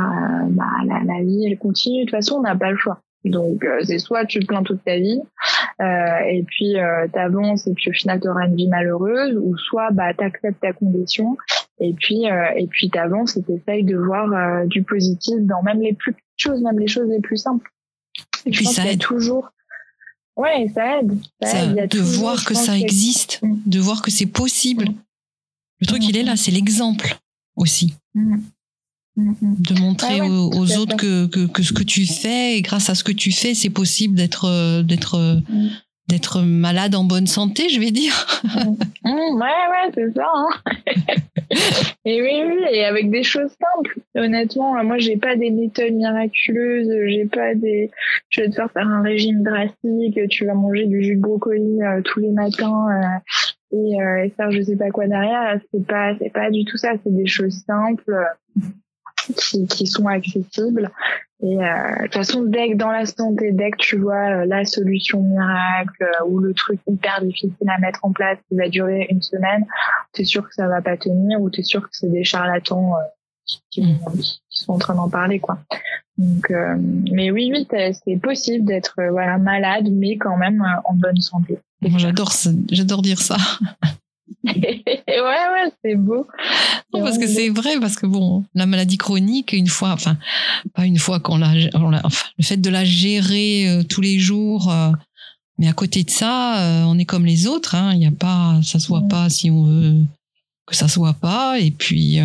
bah 0.48 0.64
la, 0.86 1.04
la 1.04 1.22
vie 1.22 1.46
elle 1.46 1.58
continue. 1.58 2.00
De 2.00 2.10
toute 2.10 2.16
façon 2.16 2.36
on 2.36 2.42
n'a 2.42 2.56
pas 2.56 2.70
le 2.70 2.78
choix 2.78 3.02
donc 3.30 3.64
euh, 3.64 3.80
c'est 3.84 3.98
soit 3.98 4.26
tu 4.26 4.40
plains 4.40 4.62
toute 4.62 4.84
ta 4.84 4.98
vie 4.98 5.20
euh, 5.80 6.18
et 6.30 6.42
puis 6.42 6.78
euh, 6.78 7.06
t'avances 7.12 7.66
et 7.66 7.74
puis 7.74 7.90
au 7.90 7.92
final 7.92 8.20
tu 8.20 8.28
auras 8.28 8.46
une 8.46 8.56
vie 8.56 8.68
malheureuse, 8.68 9.36
ou 9.36 9.56
soit 9.56 9.90
bah 9.90 10.12
t'acceptes 10.14 10.60
ta 10.60 10.72
condition 10.72 11.36
et 11.80 11.92
puis 11.92 12.30
euh, 12.30 12.50
et 12.56 12.66
puis 12.66 12.90
t'avances 12.90 13.36
et 13.36 13.42
t'essayes 13.42 13.84
de 13.84 13.96
voir 13.96 14.66
du 14.66 14.82
positif 14.82 15.36
dans 15.40 15.62
même 15.62 15.80
les 15.80 15.92
plus 15.92 16.12
petites 16.12 16.24
choses, 16.36 16.62
même 16.62 16.78
les 16.78 16.88
choses 16.88 17.08
les 17.08 17.20
plus 17.20 17.36
simples. 17.36 17.70
Et 18.44 18.50
puis 18.50 18.66
ça 18.66 18.90
aide 18.90 19.00
toujours. 19.00 19.50
Ouais, 20.36 20.66
ça 20.74 21.00
aide. 21.00 21.18
Ça 21.42 21.64
aide. 21.64 21.90
de 21.90 22.00
voir 22.00 22.44
que 22.44 22.54
ça 22.54 22.76
existe, 22.78 23.40
mm. 23.42 23.56
de 23.66 23.80
voir 23.80 24.02
que 24.02 24.10
c'est 24.10 24.26
possible. 24.26 24.86
Mm. 24.86 24.94
Le 25.80 25.86
truc, 25.86 26.08
il 26.08 26.16
est 26.16 26.22
là, 26.22 26.36
c'est 26.36 26.52
l'exemple 26.52 27.16
aussi. 27.56 27.94
Mm. 29.16 29.34
De 29.58 29.80
montrer 29.80 30.20
aux, 30.22 30.78
autres 30.78 30.96
que, 30.96 31.26
que, 31.26 31.46
que, 31.46 31.62
ce 31.62 31.72
que 31.72 31.82
tu 31.82 32.06
fais 32.06 32.56
et 32.56 32.62
grâce 32.62 32.88
à 32.88 32.94
ce 32.94 33.04
que 33.04 33.12
tu 33.12 33.30
fais, 33.30 33.54
c'est 33.54 33.70
possible 33.70 34.14
d'être 34.14 34.46
euh, 34.46 34.82
d'être 34.82 35.16
euh, 35.16 35.34
mm. 35.50 35.68
d'être 36.08 36.40
malade 36.40 36.94
en 36.94 37.04
bonne 37.04 37.26
santé, 37.26 37.68
je 37.68 37.78
vais 37.78 37.90
dire. 37.90 38.26
Mm. 39.04 39.10
Mm, 39.10 39.40
ouais, 39.40 39.42
ouais, 39.42 39.90
c'est 39.94 40.14
ça. 40.14 40.26
Hein. 40.34 40.48
et 42.06 42.22
oui, 42.22 42.42
oui, 42.46 42.64
et 42.70 42.84
avec 42.84 43.10
des 43.10 43.22
choses 43.22 43.50
simples. 43.50 44.00
Honnêtement, 44.14 44.82
moi, 44.84 44.96
j'ai 44.98 45.16
pas 45.18 45.36
des 45.36 45.50
méthodes 45.50 45.92
miraculeuses, 45.92 46.88
j'ai 47.08 47.26
pas 47.26 47.54
des. 47.54 47.90
Je 48.30 48.40
vais 48.40 48.48
te 48.48 48.54
faire 48.54 48.70
faire 48.70 48.88
un 48.88 49.02
régime 49.02 49.42
drastique. 49.42 50.18
Tu 50.30 50.46
vas 50.46 50.54
manger 50.54 50.86
du 50.86 51.02
jus 51.02 51.16
de 51.16 51.20
brocoli 51.20 51.82
euh, 51.82 52.00
tous 52.02 52.20
les 52.20 52.30
matins. 52.30 52.86
et, 53.72 53.96
et 54.24 54.30
faire 54.30 54.50
je 54.52 54.62
sais 54.62 54.76
pas 54.76 54.90
quoi 54.90 55.06
derrière 55.06 55.58
c'est 55.72 55.86
pas 55.86 56.14
c'est 56.18 56.30
pas 56.30 56.50
du 56.50 56.66
tout 56.66 56.76
ça 56.76 56.92
c'est 57.02 57.14
des 57.14 57.26
choses 57.26 57.64
simples 57.66 58.14
qui, 59.36 59.66
qui 59.66 59.86
sont 59.86 60.06
accessibles. 60.06 60.90
Et 61.42 61.56
euh, 61.56 61.96
de 61.96 62.02
toute 62.04 62.14
façon, 62.14 62.44
dès 62.44 62.70
que 62.70 62.76
dans 62.76 62.90
la 62.92 63.04
santé, 63.04 63.50
dès 63.52 63.72
que 63.72 63.76
tu 63.78 63.98
vois 63.98 64.42
euh, 64.42 64.46
la 64.46 64.64
solution 64.64 65.22
miracle 65.22 66.04
euh, 66.04 66.26
ou 66.26 66.38
le 66.38 66.54
truc 66.54 66.78
hyper 66.86 67.20
difficile 67.20 67.68
à 67.68 67.78
mettre 67.78 67.98
en 68.04 68.12
place 68.12 68.38
qui 68.48 68.56
va 68.56 68.68
durer 68.68 69.08
une 69.10 69.22
semaine, 69.22 69.66
t'es 70.12 70.24
sûr 70.24 70.48
que 70.48 70.54
ça 70.54 70.68
va 70.68 70.80
pas 70.80 70.96
tenir 70.96 71.40
ou 71.40 71.50
t'es 71.50 71.64
sûr 71.64 71.82
que 71.82 71.88
c'est 71.90 72.10
des 72.10 72.22
charlatans 72.22 72.94
qui, 73.70 73.82
mm. 73.82 73.98
qui, 74.20 74.60
sont 74.60 74.74
en 74.74 74.78
train 74.78 74.94
d'en 74.94 75.10
parler, 75.10 75.40
quoi. 75.40 75.58
Donc, 76.16 76.52
mais 77.10 77.32
oui, 77.32 77.50
oui, 77.52 77.66
c'est 78.04 78.16
possible 78.18 78.64
d'être 78.64 78.94
voilà 79.10 79.38
malade, 79.38 79.88
mais 79.90 80.18
quand 80.18 80.36
même 80.36 80.62
en 80.84 80.94
bonne 80.94 81.20
santé. 81.20 81.58
J'adore, 81.96 82.30
j'adore 82.70 83.02
dire 83.02 83.18
ça. 83.18 83.36
ouais, 84.44 84.94
ouais, 85.08 85.72
c'est 85.84 85.94
beau. 85.94 86.26
parce 86.92 87.18
que 87.18 87.26
c'est 87.26 87.48
vrai, 87.48 87.78
parce 87.80 87.96
que 87.96 88.06
bon, 88.06 88.44
la 88.54 88.66
maladie 88.66 88.98
chronique, 88.98 89.52
une 89.52 89.68
fois, 89.68 89.90
enfin, 89.90 90.16
pas 90.74 90.84
une 90.84 90.98
fois 90.98 91.20
qu'on 91.20 91.38
l'a, 91.38 91.52
enfin, 91.74 92.26
le 92.38 92.44
fait 92.44 92.56
de 92.56 92.70
la 92.70 92.84
gérer 92.84 93.68
euh, 93.68 93.82
tous 93.82 94.00
les 94.00 94.18
jours, 94.18 94.70
euh, 94.70 94.90
mais 95.58 95.68
à 95.68 95.72
côté 95.72 96.04
de 96.04 96.10
ça, 96.10 96.60
euh, 96.60 96.84
on 96.84 96.98
est 96.98 97.04
comme 97.04 97.26
les 97.26 97.46
autres, 97.46 97.74
hein, 97.74 97.92
il 97.92 97.98
n'y 97.98 98.06
a 98.06 98.12
pas, 98.12 98.60
ça 98.62 98.78
se 98.78 98.88
voit 98.88 99.06
pas 99.08 99.28
si 99.30 99.50
on 99.50 99.64
veut 99.64 100.00
que 100.66 100.76
ça 100.76 100.88
soit 100.88 101.14
pas, 101.14 101.58
et 101.58 101.70
puis. 101.70 102.18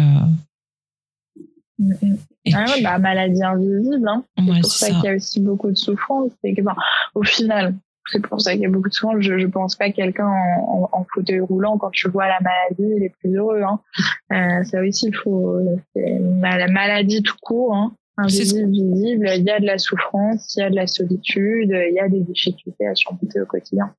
Et 2.48 2.54
ah 2.54 2.64
ouais, 2.66 2.82
bah, 2.82 2.98
maladie 2.98 3.44
invisible, 3.44 4.08
hein. 4.08 4.24
C'est 4.38 4.62
pour 4.62 4.72
ça, 4.72 4.88
qu'il 4.88 5.04
y 5.04 5.08
a 5.10 5.16
aussi 5.16 5.42
beaucoup 5.42 5.70
de 5.70 5.76
souffrance. 5.76 6.32
C'est 6.42 6.54
que, 6.54 6.62
au 7.14 7.24
final, 7.24 7.76
c'est 8.12 8.22
pour 8.22 8.42
ça 8.42 8.54
qu'il 8.54 8.62
y 8.62 8.66
a 8.66 8.70
beaucoup 8.70 8.90
de 8.90 8.94
soins. 8.94 9.14
Je, 9.20 9.38
je 9.38 9.48
pense 9.48 9.76
pas 9.76 9.92
quelqu'un 9.92 10.28
en, 10.28 10.90
en, 10.92 11.06
fauteuil 11.14 11.40
roulant 11.40 11.78
quand 11.78 11.92
tu 11.92 12.10
vois 12.10 12.28
la 12.28 12.40
maladie, 12.42 12.96
il 12.98 13.04
est 13.04 13.14
plus 13.20 13.36
heureux. 13.36 13.62
Hein. 13.64 13.80
Euh, 14.32 14.64
ça 14.64 14.82
aussi, 14.82 15.08
il 15.08 15.16
faut 15.16 15.60
la 15.96 16.68
maladie 16.68 17.22
tout 17.24 17.38
court. 17.42 17.76
Hein. 17.76 17.94
Invisible, 18.20 18.72
visible, 18.72 19.30
il 19.36 19.44
y 19.44 19.52
a 19.52 19.60
de 19.60 19.66
la 19.66 19.78
souffrance, 19.78 20.56
il 20.56 20.62
y 20.62 20.64
a 20.64 20.72
de 20.72 20.76
la 20.76 20.88
solitude, 20.88 21.70
il 21.70 21.94
y 21.94 22.00
a 22.00 22.10
des 22.10 22.22
difficultés 22.22 22.88
à 22.88 22.96
surmonter 22.96 23.40
au 23.42 23.46
quotidien. 23.46 23.94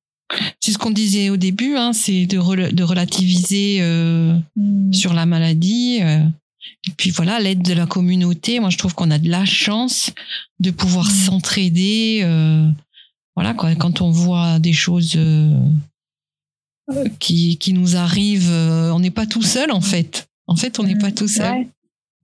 C'est 0.59 0.71
ce 0.71 0.77
qu'on 0.77 0.91
disait 0.91 1.29
au 1.29 1.37
début, 1.37 1.75
hein, 1.75 1.93
c'est 1.93 2.25
de, 2.25 2.71
de 2.71 2.83
relativiser 2.83 3.77
euh, 3.81 4.35
hmm. 4.55 4.93
sur 4.93 5.13
la 5.13 5.25
maladie. 5.25 5.99
Euh. 6.01 6.19
Et 6.87 6.91
puis 6.97 7.11
voilà, 7.11 7.39
l'aide 7.39 7.61
de 7.61 7.73
la 7.73 7.85
communauté. 7.85 8.59
Moi, 8.59 8.69
je 8.69 8.77
trouve 8.77 8.93
qu'on 8.93 9.09
a 9.09 9.17
de 9.17 9.29
la 9.29 9.45
chance 9.45 10.11
de 10.59 10.71
pouvoir 10.71 11.07
hmm. 11.07 11.25
s'entraider. 11.25 12.21
Euh, 12.23 12.67
voilà 13.39 13.53
quand 13.53 14.01
on 14.01 14.11
voit 14.11 14.59
des 14.59 14.73
choses 14.73 15.13
euh, 15.15 15.55
qui, 17.19 17.57
qui 17.57 17.71
nous 17.71 17.95
arrivent, 17.95 18.51
euh, 18.51 18.91
on 18.91 18.99
n'est 18.99 19.11
pas 19.11 19.25
tout 19.25 19.41
seul 19.41 19.71
en 19.71 19.79
fait. 19.79 20.27
En 20.45 20.57
fait, 20.57 20.77
on 20.77 20.83
n'est 20.83 20.97
pas 20.97 21.13
tout 21.13 21.29
seul. 21.29 21.65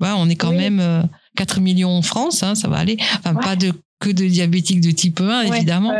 on 0.01 0.29
est 0.29 0.35
quand 0.35 0.51
même 0.51 1.07
4 1.37 1.57
euh, 1.57 1.61
millions 1.61 1.91
en 1.91 2.01
France, 2.01 2.43
hein, 2.43 2.53
ça 2.53 2.67
va 2.67 2.79
aller. 2.79 2.97
Enfin, 3.19 3.33
pas 3.33 3.55
de 3.55 3.71
que 4.01 4.09
de 4.09 4.25
diabétiques 4.25 4.81
de 4.81 4.91
type 4.91 5.21
1, 5.21 5.43
évidemment. 5.43 5.93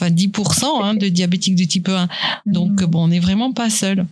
Enfin, 0.00 0.10
10% 0.10 0.82
hein, 0.82 0.94
de 0.94 1.10
diabétiques 1.10 1.56
de 1.56 1.64
type 1.64 1.90
1. 1.90 2.08
Donc, 2.46 2.80
mm. 2.80 2.86
bon, 2.86 3.04
on 3.04 3.08
n'est 3.08 3.20
vraiment 3.20 3.52
pas 3.52 3.68
seul. 3.68 4.06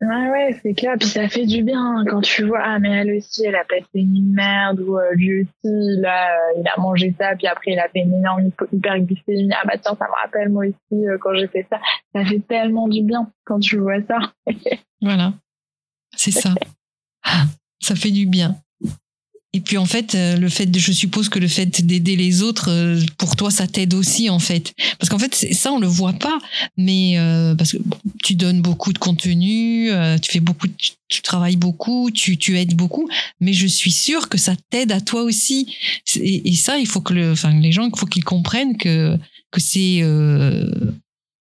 Ouais, 0.00 0.30
ouais, 0.30 0.60
c'est 0.62 0.74
clair. 0.74 0.96
Puis 0.98 1.08
ça 1.08 1.28
fait 1.28 1.46
du 1.46 1.62
bien 1.62 1.98
hein, 1.98 2.04
quand 2.08 2.20
tu 2.20 2.44
vois, 2.44 2.60
ah, 2.62 2.78
mais 2.78 2.90
elle 2.90 3.16
aussi, 3.16 3.44
elle 3.44 3.54
a 3.54 3.64
passé 3.64 3.86
une 3.94 4.32
merde, 4.32 4.80
ou 4.80 4.98
euh, 4.98 5.12
lui 5.14 5.42
aussi, 5.42 6.00
là, 6.00 6.30
euh, 6.30 6.60
il 6.60 6.68
a 6.68 6.80
mangé 6.80 7.14
ça, 7.18 7.34
puis 7.36 7.46
après, 7.46 7.72
il 7.72 7.78
a 7.78 7.88
fait 7.88 8.00
une 8.00 8.14
énorme 8.14 8.50
hyperglycémie. 8.72 9.50
Ah, 9.52 9.62
bah, 9.64 9.78
tiens, 9.78 9.96
ça 9.98 10.06
me 10.06 10.22
rappelle, 10.22 10.50
moi 10.50 10.66
aussi, 10.66 11.06
euh, 11.06 11.16
quand 11.20 11.34
j'ai 11.34 11.46
fait 11.46 11.66
ça. 11.70 11.78
Ça 12.14 12.24
fait 12.24 12.40
tellement 12.40 12.88
du 12.88 13.02
bien 13.02 13.30
quand 13.44 13.60
tu 13.60 13.78
vois 13.78 14.02
ça. 14.02 14.18
voilà. 15.00 15.32
C'est 16.16 16.32
ça. 16.32 16.50
ça 17.80 17.94
fait 17.94 18.10
du 18.10 18.26
bien. 18.26 18.56
Et 19.54 19.60
puis 19.60 19.78
en 19.78 19.86
fait, 19.86 20.16
euh, 20.16 20.36
le 20.36 20.48
fait 20.48 20.66
de, 20.66 20.80
je 20.80 20.90
suppose 20.90 21.28
que 21.28 21.38
le 21.38 21.46
fait 21.46 21.80
d'aider 21.86 22.16
les 22.16 22.42
autres, 22.42 22.70
euh, 22.70 23.00
pour 23.18 23.36
toi, 23.36 23.52
ça 23.52 23.68
t'aide 23.68 23.94
aussi 23.94 24.28
en 24.28 24.40
fait, 24.40 24.74
parce 24.98 25.08
qu'en 25.08 25.18
fait, 25.18 25.32
ça 25.32 25.72
on 25.72 25.78
le 25.78 25.86
voit 25.86 26.12
pas, 26.12 26.40
mais 26.76 27.14
euh, 27.18 27.54
parce 27.54 27.70
que 27.70 27.78
tu 28.24 28.34
donnes 28.34 28.62
beaucoup 28.62 28.92
de 28.92 28.98
contenu, 28.98 29.90
tu 30.20 30.32
fais 30.32 30.40
beaucoup, 30.40 30.66
tu, 31.08 31.22
travailles 31.22 31.54
beaucoup, 31.54 32.10
tu, 32.10 32.36
tu 32.36 32.58
aides 32.58 32.74
beaucoup, 32.74 33.08
mais 33.40 33.52
je 33.52 33.68
suis 33.68 33.92
sûre 33.92 34.28
que 34.28 34.38
ça 34.38 34.56
t'aide 34.70 34.90
à 34.90 35.00
toi 35.00 35.22
aussi. 35.22 35.72
Et, 36.16 36.50
et, 36.50 36.54
ça, 36.56 36.78
il 36.78 36.88
faut 36.88 37.00
que 37.00 37.14
le, 37.14 37.30
enfin 37.30 37.54
les 37.60 37.70
gens, 37.70 37.88
il 37.88 37.96
faut 37.96 38.06
qu'ils 38.06 38.24
comprennent 38.24 38.76
que 38.76 39.16
que 39.52 39.60
c'est 39.60 40.02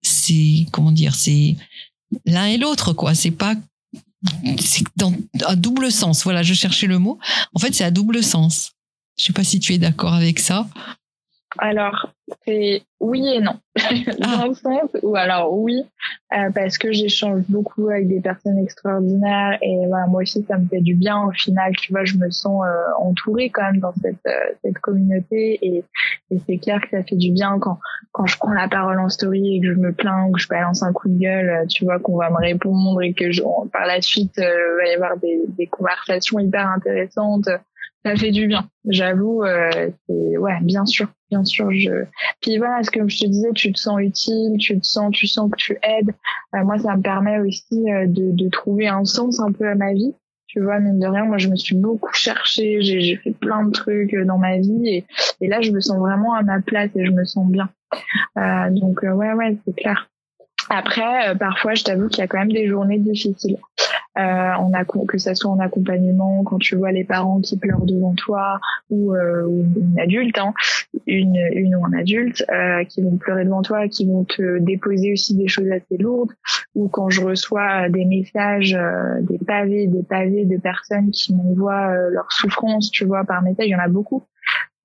c'est 0.03 0.67
comment 0.71 0.91
dire, 0.91 1.15
c'est 1.15 1.55
l'un 2.27 2.45
et 2.45 2.57
l'autre 2.57 2.93
quoi. 2.93 3.15
C'est 3.15 3.31
pas 3.31 3.55
c'est 4.59 4.83
dans 4.95 5.13
à 5.45 5.55
double 5.55 5.91
sens. 5.91 6.23
Voilà, 6.23 6.43
je 6.43 6.53
cherchais 6.53 6.87
le 6.87 6.99
mot. 6.99 7.19
En 7.53 7.59
fait, 7.59 7.73
c'est 7.73 7.83
à 7.83 7.91
double 7.91 8.23
sens. 8.23 8.73
Je 9.17 9.25
sais 9.25 9.33
pas 9.33 9.43
si 9.43 9.59
tu 9.59 9.73
es 9.73 9.77
d'accord 9.77 10.13
avec 10.13 10.39
ça. 10.39 10.67
Alors, 11.59 12.09
c'est 12.45 12.81
oui 12.99 13.27
et 13.27 13.39
non. 13.39 13.53
Dans 13.75 14.41
ah. 14.41 14.47
le 14.47 14.53
sens 14.53 14.89
où, 15.01 15.15
alors 15.15 15.57
oui, 15.57 15.83
euh, 16.33 16.49
parce 16.53 16.77
que 16.77 16.91
j'échange 16.91 17.41
beaucoup 17.49 17.89
avec 17.89 18.07
des 18.07 18.21
personnes 18.21 18.57
extraordinaires 18.57 19.57
et 19.61 19.85
voilà, 19.87 20.07
moi 20.07 20.21
aussi, 20.21 20.43
ça 20.47 20.57
me 20.57 20.67
fait 20.67 20.81
du 20.81 20.95
bien. 20.95 21.21
Au 21.23 21.31
final, 21.31 21.75
tu 21.75 21.91
vois, 21.91 22.05
je 22.05 22.17
me 22.17 22.29
sens 22.31 22.63
euh, 22.65 23.05
entourée 23.05 23.49
quand 23.49 23.63
même 23.63 23.79
dans 23.79 23.93
cette, 24.01 24.25
euh, 24.25 24.53
cette 24.63 24.79
communauté 24.79 25.59
et, 25.61 25.83
et 26.31 26.41
c'est 26.47 26.57
clair 26.57 26.81
que 26.81 26.89
ça 26.89 27.03
fait 27.03 27.17
du 27.17 27.31
bien 27.31 27.59
quand, 27.59 27.77
quand 28.11 28.25
je 28.25 28.37
prends 28.37 28.53
la 28.53 28.67
parole 28.67 28.99
en 28.99 29.09
story 29.09 29.57
et 29.57 29.61
que 29.61 29.73
je 29.73 29.79
me 29.79 29.91
plains, 29.93 30.31
que 30.31 30.39
je 30.39 30.47
balance 30.47 30.81
un 30.81 30.93
coup 30.93 31.09
de 31.09 31.19
gueule, 31.19 31.67
tu 31.67 31.83
vois, 31.85 31.99
qu'on 31.99 32.17
va 32.17 32.29
me 32.29 32.37
répondre 32.37 33.01
et 33.01 33.13
que 33.13 33.31
je, 33.31 33.43
par 33.71 33.85
la 33.85 34.01
suite, 34.01 34.37
il 34.37 34.77
va 34.77 34.89
y 34.89 34.95
avoir 34.95 35.17
des, 35.17 35.41
des 35.49 35.67
conversations 35.67 36.39
hyper 36.39 36.67
intéressantes 36.67 37.49
ça 38.05 38.15
fait 38.15 38.31
du 38.31 38.47
bien. 38.47 38.67
J'avoue, 38.87 39.43
euh, 39.43 39.89
ouais, 40.09 40.59
bien 40.61 40.85
sûr, 40.85 41.07
bien 41.33 41.43
sûr. 41.45 41.71
Je 41.71 42.05
puis 42.41 42.57
voilà, 42.57 42.83
ce 42.83 42.91
que 42.91 43.07
je 43.07 43.19
te 43.19 43.25
disais, 43.25 43.51
tu 43.53 43.71
te 43.73 43.79
sens 43.79 43.99
utile, 43.99 44.57
tu 44.59 44.79
te 44.79 44.85
sens, 44.85 45.11
tu 45.11 45.25
sens 45.27 45.49
que 45.49 45.57
tu 45.57 45.77
aides. 45.81 46.13
Euh, 46.55 46.63
moi, 46.63 46.77
ça 46.77 46.95
me 46.95 47.01
permet 47.01 47.39
aussi 47.39 47.91
euh, 47.91 48.05
de, 48.07 48.31
de 48.31 48.49
trouver 48.49 48.87
un 48.87 49.03
sens 49.03 49.39
un 49.39 49.51
peu 49.51 49.67
à 49.67 49.75
ma 49.75 49.93
vie. 49.93 50.13
Tu 50.47 50.61
vois, 50.61 50.79
mine 50.79 50.99
de 50.99 51.07
rien, 51.07 51.25
moi, 51.25 51.39
je 51.39 51.49
me 51.49 51.55
suis 51.55 51.75
beaucoup 51.75 52.13
cherchée, 52.13 52.79
j'ai 52.81 53.15
fait 53.15 53.31
plein 53.31 53.65
de 53.65 53.71
trucs 53.71 54.15
dans 54.15 54.37
ma 54.37 54.59
vie 54.59 55.03
et, 55.41 55.47
là, 55.47 55.61
je 55.61 55.71
me 55.71 55.79
sens 55.79 55.97
vraiment 55.97 56.35
à 56.35 56.43
ma 56.43 56.61
place 56.61 56.91
et 56.95 57.05
je 57.05 57.11
me 57.11 57.25
sens 57.25 57.49
bien. 57.49 57.69
Euh, 58.37 58.69
donc 58.69 59.01
ouais, 59.01 59.33
ouais, 59.33 59.57
c'est 59.65 59.75
clair. 59.75 60.09
Après, 60.69 61.35
parfois, 61.37 61.73
je 61.73 61.83
t'avoue 61.83 62.07
qu'il 62.07 62.19
y 62.19 62.21
a 62.21 62.27
quand 62.27 62.39
même 62.39 62.51
des 62.51 62.67
journées 62.67 62.99
difficiles. 62.99 63.57
Euh, 64.17 64.51
on 64.59 64.73
a 64.73 64.85
que 64.85 65.17
ça 65.17 65.33
soit 65.33 65.49
en 65.49 65.59
accompagnement, 65.59 66.43
quand 66.43 66.59
tu 66.59 66.75
vois 66.75 66.91
les 66.91 67.03
parents 67.03 67.41
qui 67.41 67.57
pleurent 67.57 67.85
devant 67.85 68.13
toi 68.13 68.59
ou, 68.91 69.15
euh, 69.15 69.47
une 69.75 69.99
adulte, 69.99 70.37
hein, 70.37 70.53
une, 71.07 71.35
une 71.53 71.75
ou 71.75 71.83
un 71.85 71.93
adulte 71.93 72.45
euh, 72.51 72.83
qui 72.83 73.01
vont 73.01 73.17
pleurer 73.17 73.45
devant 73.45 73.63
toi, 73.63 73.87
qui 73.87 74.05
vont 74.05 74.23
te 74.23 74.59
déposer 74.59 75.13
aussi 75.13 75.35
des 75.35 75.47
choses 75.47 75.71
assez 75.71 75.97
lourdes, 75.97 76.31
ou 76.75 76.89
quand 76.89 77.09
je 77.09 77.21
reçois 77.21 77.89
des 77.89 78.05
messages, 78.05 78.77
des 79.21 79.39
pavés, 79.39 79.87
des 79.87 80.03
pavés 80.03 80.45
de 80.45 80.57
personnes 80.57 81.09
qui 81.09 81.33
m'envoient 81.33 81.95
leur 82.09 82.31
souffrance, 82.31 82.91
tu 82.91 83.05
vois, 83.05 83.23
par 83.23 83.41
message, 83.41 83.65
il 83.67 83.71
y 83.71 83.75
en 83.75 83.79
a 83.79 83.87
beaucoup. 83.87 84.23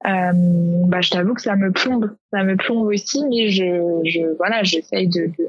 Euh, 0.06 0.32
bah, 0.86 1.00
je 1.00 1.10
t'avoue 1.10 1.34
que 1.34 1.42
ça 1.42 1.56
me 1.56 1.72
plombe, 1.72 2.14
ça 2.32 2.44
me 2.44 2.56
plombe 2.56 2.86
aussi, 2.86 3.24
mais 3.28 3.50
je, 3.50 4.00
je 4.04 4.36
voilà, 4.36 4.62
j'essaye 4.62 5.08
de, 5.08 5.26
de, 5.26 5.48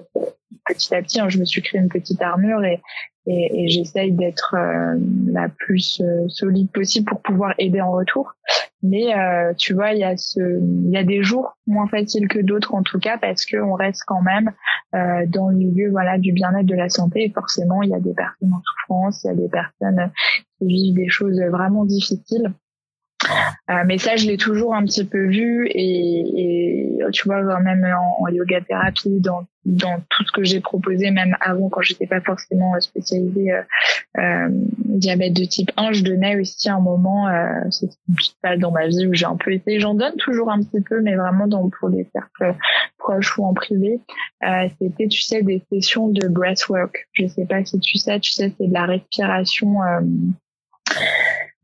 petit 0.66 0.96
à 0.96 1.02
petit, 1.02 1.20
hein, 1.20 1.30
je 1.30 1.38
me 1.38 1.46
suis 1.46 1.62
créé 1.62 1.80
une 1.80 1.90
petite 1.90 2.22
armure 2.22 2.64
et, 2.64 2.82
et, 3.28 3.64
et 3.64 3.68
j'essaye 3.70 4.12
d'être 4.12 4.56
euh, 4.56 4.98
la 5.28 5.50
plus 5.50 6.02
euh, 6.02 6.28
solide 6.30 6.72
possible 6.72 7.08
pour 7.08 7.22
pouvoir 7.22 7.54
aider 7.60 7.80
en 7.82 7.92
retour. 7.92 8.34
Mais 8.82 9.14
euh, 9.16 9.54
tu 9.56 9.74
vois, 9.74 9.92
il 9.92 10.00
y 10.00 10.04
a 10.04 10.16
ce, 10.18 10.40
il 10.40 10.90
y 10.90 10.98
a 10.98 11.04
des 11.04 11.22
jours 11.22 11.58
moins 11.68 11.88
faciles 11.88 12.28
que 12.28 12.40
d'autres 12.40 12.74
en 12.74 12.82
tout 12.82 13.00
cas 13.00 13.18
parce 13.18 13.46
que 13.46 13.58
on 13.58 13.74
reste 13.74 14.04
quand 14.08 14.22
même 14.22 14.52
euh, 14.96 15.26
dans 15.28 15.50
le 15.50 15.58
milieu 15.58 15.90
voilà 15.92 16.18
du 16.18 16.32
bien-être 16.32 16.66
de 16.66 16.76
la 16.76 16.90
santé 16.90 17.26
et 17.26 17.30
forcément 17.30 17.84
il 17.84 17.90
y 17.90 17.94
a 17.94 18.00
des 18.00 18.14
personnes 18.14 18.54
en 18.54 18.62
souffrance, 18.64 19.24
il 19.24 19.28
y 19.28 19.32
a 19.32 19.36
des 19.36 19.50
personnes 19.50 20.12
qui 20.58 20.68
vivent 20.68 20.96
des 20.96 21.10
choses 21.10 21.40
vraiment 21.52 21.86
difficiles. 21.86 22.54
Euh, 23.70 23.84
mais 23.86 23.98
ça, 23.98 24.16
je 24.16 24.26
l'ai 24.28 24.38
toujours 24.38 24.74
un 24.74 24.84
petit 24.86 25.04
peu 25.04 25.28
vu 25.28 25.68
et, 25.70 26.98
tu 27.12 27.28
vois, 27.28 27.60
même 27.60 27.86
en, 28.20 28.28
yoga 28.30 28.62
thérapie, 28.62 29.20
dans, 29.20 29.46
tout 29.66 30.24
ce 30.26 30.32
que 30.32 30.44
j'ai 30.44 30.62
proposé, 30.62 31.12
même 31.12 31.36
avant 31.42 31.70
quand 31.70 31.82
j'étais 31.82 32.08
pas 32.08 32.22
forcément 32.22 32.80
spécialisée 32.80 33.52
euh, 33.52 33.62
euh, 34.18 34.48
diabète 34.50 35.34
de 35.34 35.46
type 35.46 35.70
1, 35.78 35.92
je 35.92 36.04
donnais 36.04 36.40
aussi 36.40 36.70
un 36.70 36.80
moment, 36.80 37.28
euh, 37.28 37.62
c'était 37.70 37.94
une 38.08 38.16
petite 38.16 38.38
phase 38.42 38.60
dans 38.60 38.72
ma 38.72 38.88
vie 38.88 39.06
où 39.06 39.14
j'ai 39.14 39.26
un 39.26 39.36
peu 39.36 39.54
été, 39.54 39.80
j'en 39.80 39.94
donne 39.94 40.16
toujours 40.16 40.50
un 40.50 40.64
petit 40.64 40.82
peu, 40.82 41.02
mais 41.02 41.16
vraiment 41.16 41.48
pour 41.80 41.90
des 41.90 42.08
cercles 42.12 42.56
proches 42.98 43.38
ou 43.38 43.46
en 43.46 43.54
privé. 43.54 44.00
Euh, 44.44 44.68
c'était, 44.82 45.08
tu 45.08 45.22
sais, 45.22 45.44
des 45.44 45.62
sessions 45.72 46.08
de 46.08 46.28
breathwork. 46.28 47.08
Je 47.14 47.28
sais 47.28 47.46
pas 47.46 47.64
si 47.64 47.80
tu 47.80 47.98
sais, 47.98 48.20
tu 48.20 48.32
sais, 48.32 48.52
c'est 48.58 48.68
de 48.68 48.74
la 48.74 48.86
respiration. 48.86 49.82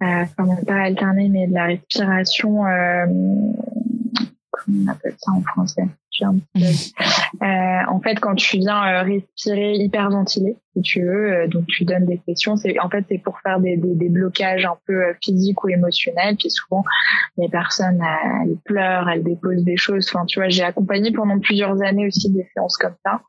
Euh, 0.01 0.05
euh, 0.05 0.25
enfin 0.37 0.55
pas 0.65 0.81
alterner, 0.81 1.29
mais 1.29 1.47
de 1.47 1.53
la 1.53 1.65
respiration, 1.65 2.65
euh, 2.65 3.05
comment 4.51 4.83
on 4.85 4.91
appelle 4.91 5.15
ça 5.17 5.31
en 5.31 5.41
français? 5.41 5.87
Euh, 6.21 7.81
En 7.89 7.99
fait, 7.99 8.19
quand 8.21 8.35
tu 8.35 8.57
viens 8.57 9.03
respirer, 9.03 9.73
hyperventiler, 9.75 10.55
si 10.75 10.81
tu 10.81 11.03
veux, 11.03 11.47
donc 11.47 11.65
tu 11.67 11.83
donnes 11.83 12.05
des 12.05 12.21
sessions. 12.27 12.55
C'est 12.55 12.79
en 12.79 12.89
fait 12.89 13.05
c'est 13.09 13.17
pour 13.17 13.39
faire 13.41 13.59
des, 13.59 13.75
des, 13.75 13.95
des, 13.95 14.09
blocages 14.09 14.65
un 14.65 14.77
peu 14.85 15.13
physiques 15.21 15.61
ou 15.63 15.69
émotionnels. 15.69 16.37
Puis 16.37 16.49
souvent 16.49 16.83
les 17.37 17.49
personnes 17.49 18.01
elles 18.43 18.57
pleurent, 18.63 19.09
elles 19.09 19.23
déposent 19.23 19.63
des 19.63 19.77
choses. 19.77 20.09
Enfin, 20.13 20.25
tu 20.25 20.39
vois, 20.39 20.47
j'ai 20.47 20.63
accompagné 20.63 21.11
pendant 21.11 21.39
plusieurs 21.39 21.81
années 21.81 22.07
aussi 22.07 22.29
des 22.29 22.47
séances 22.53 22.77
comme 22.77 22.95
ça. 23.05 23.21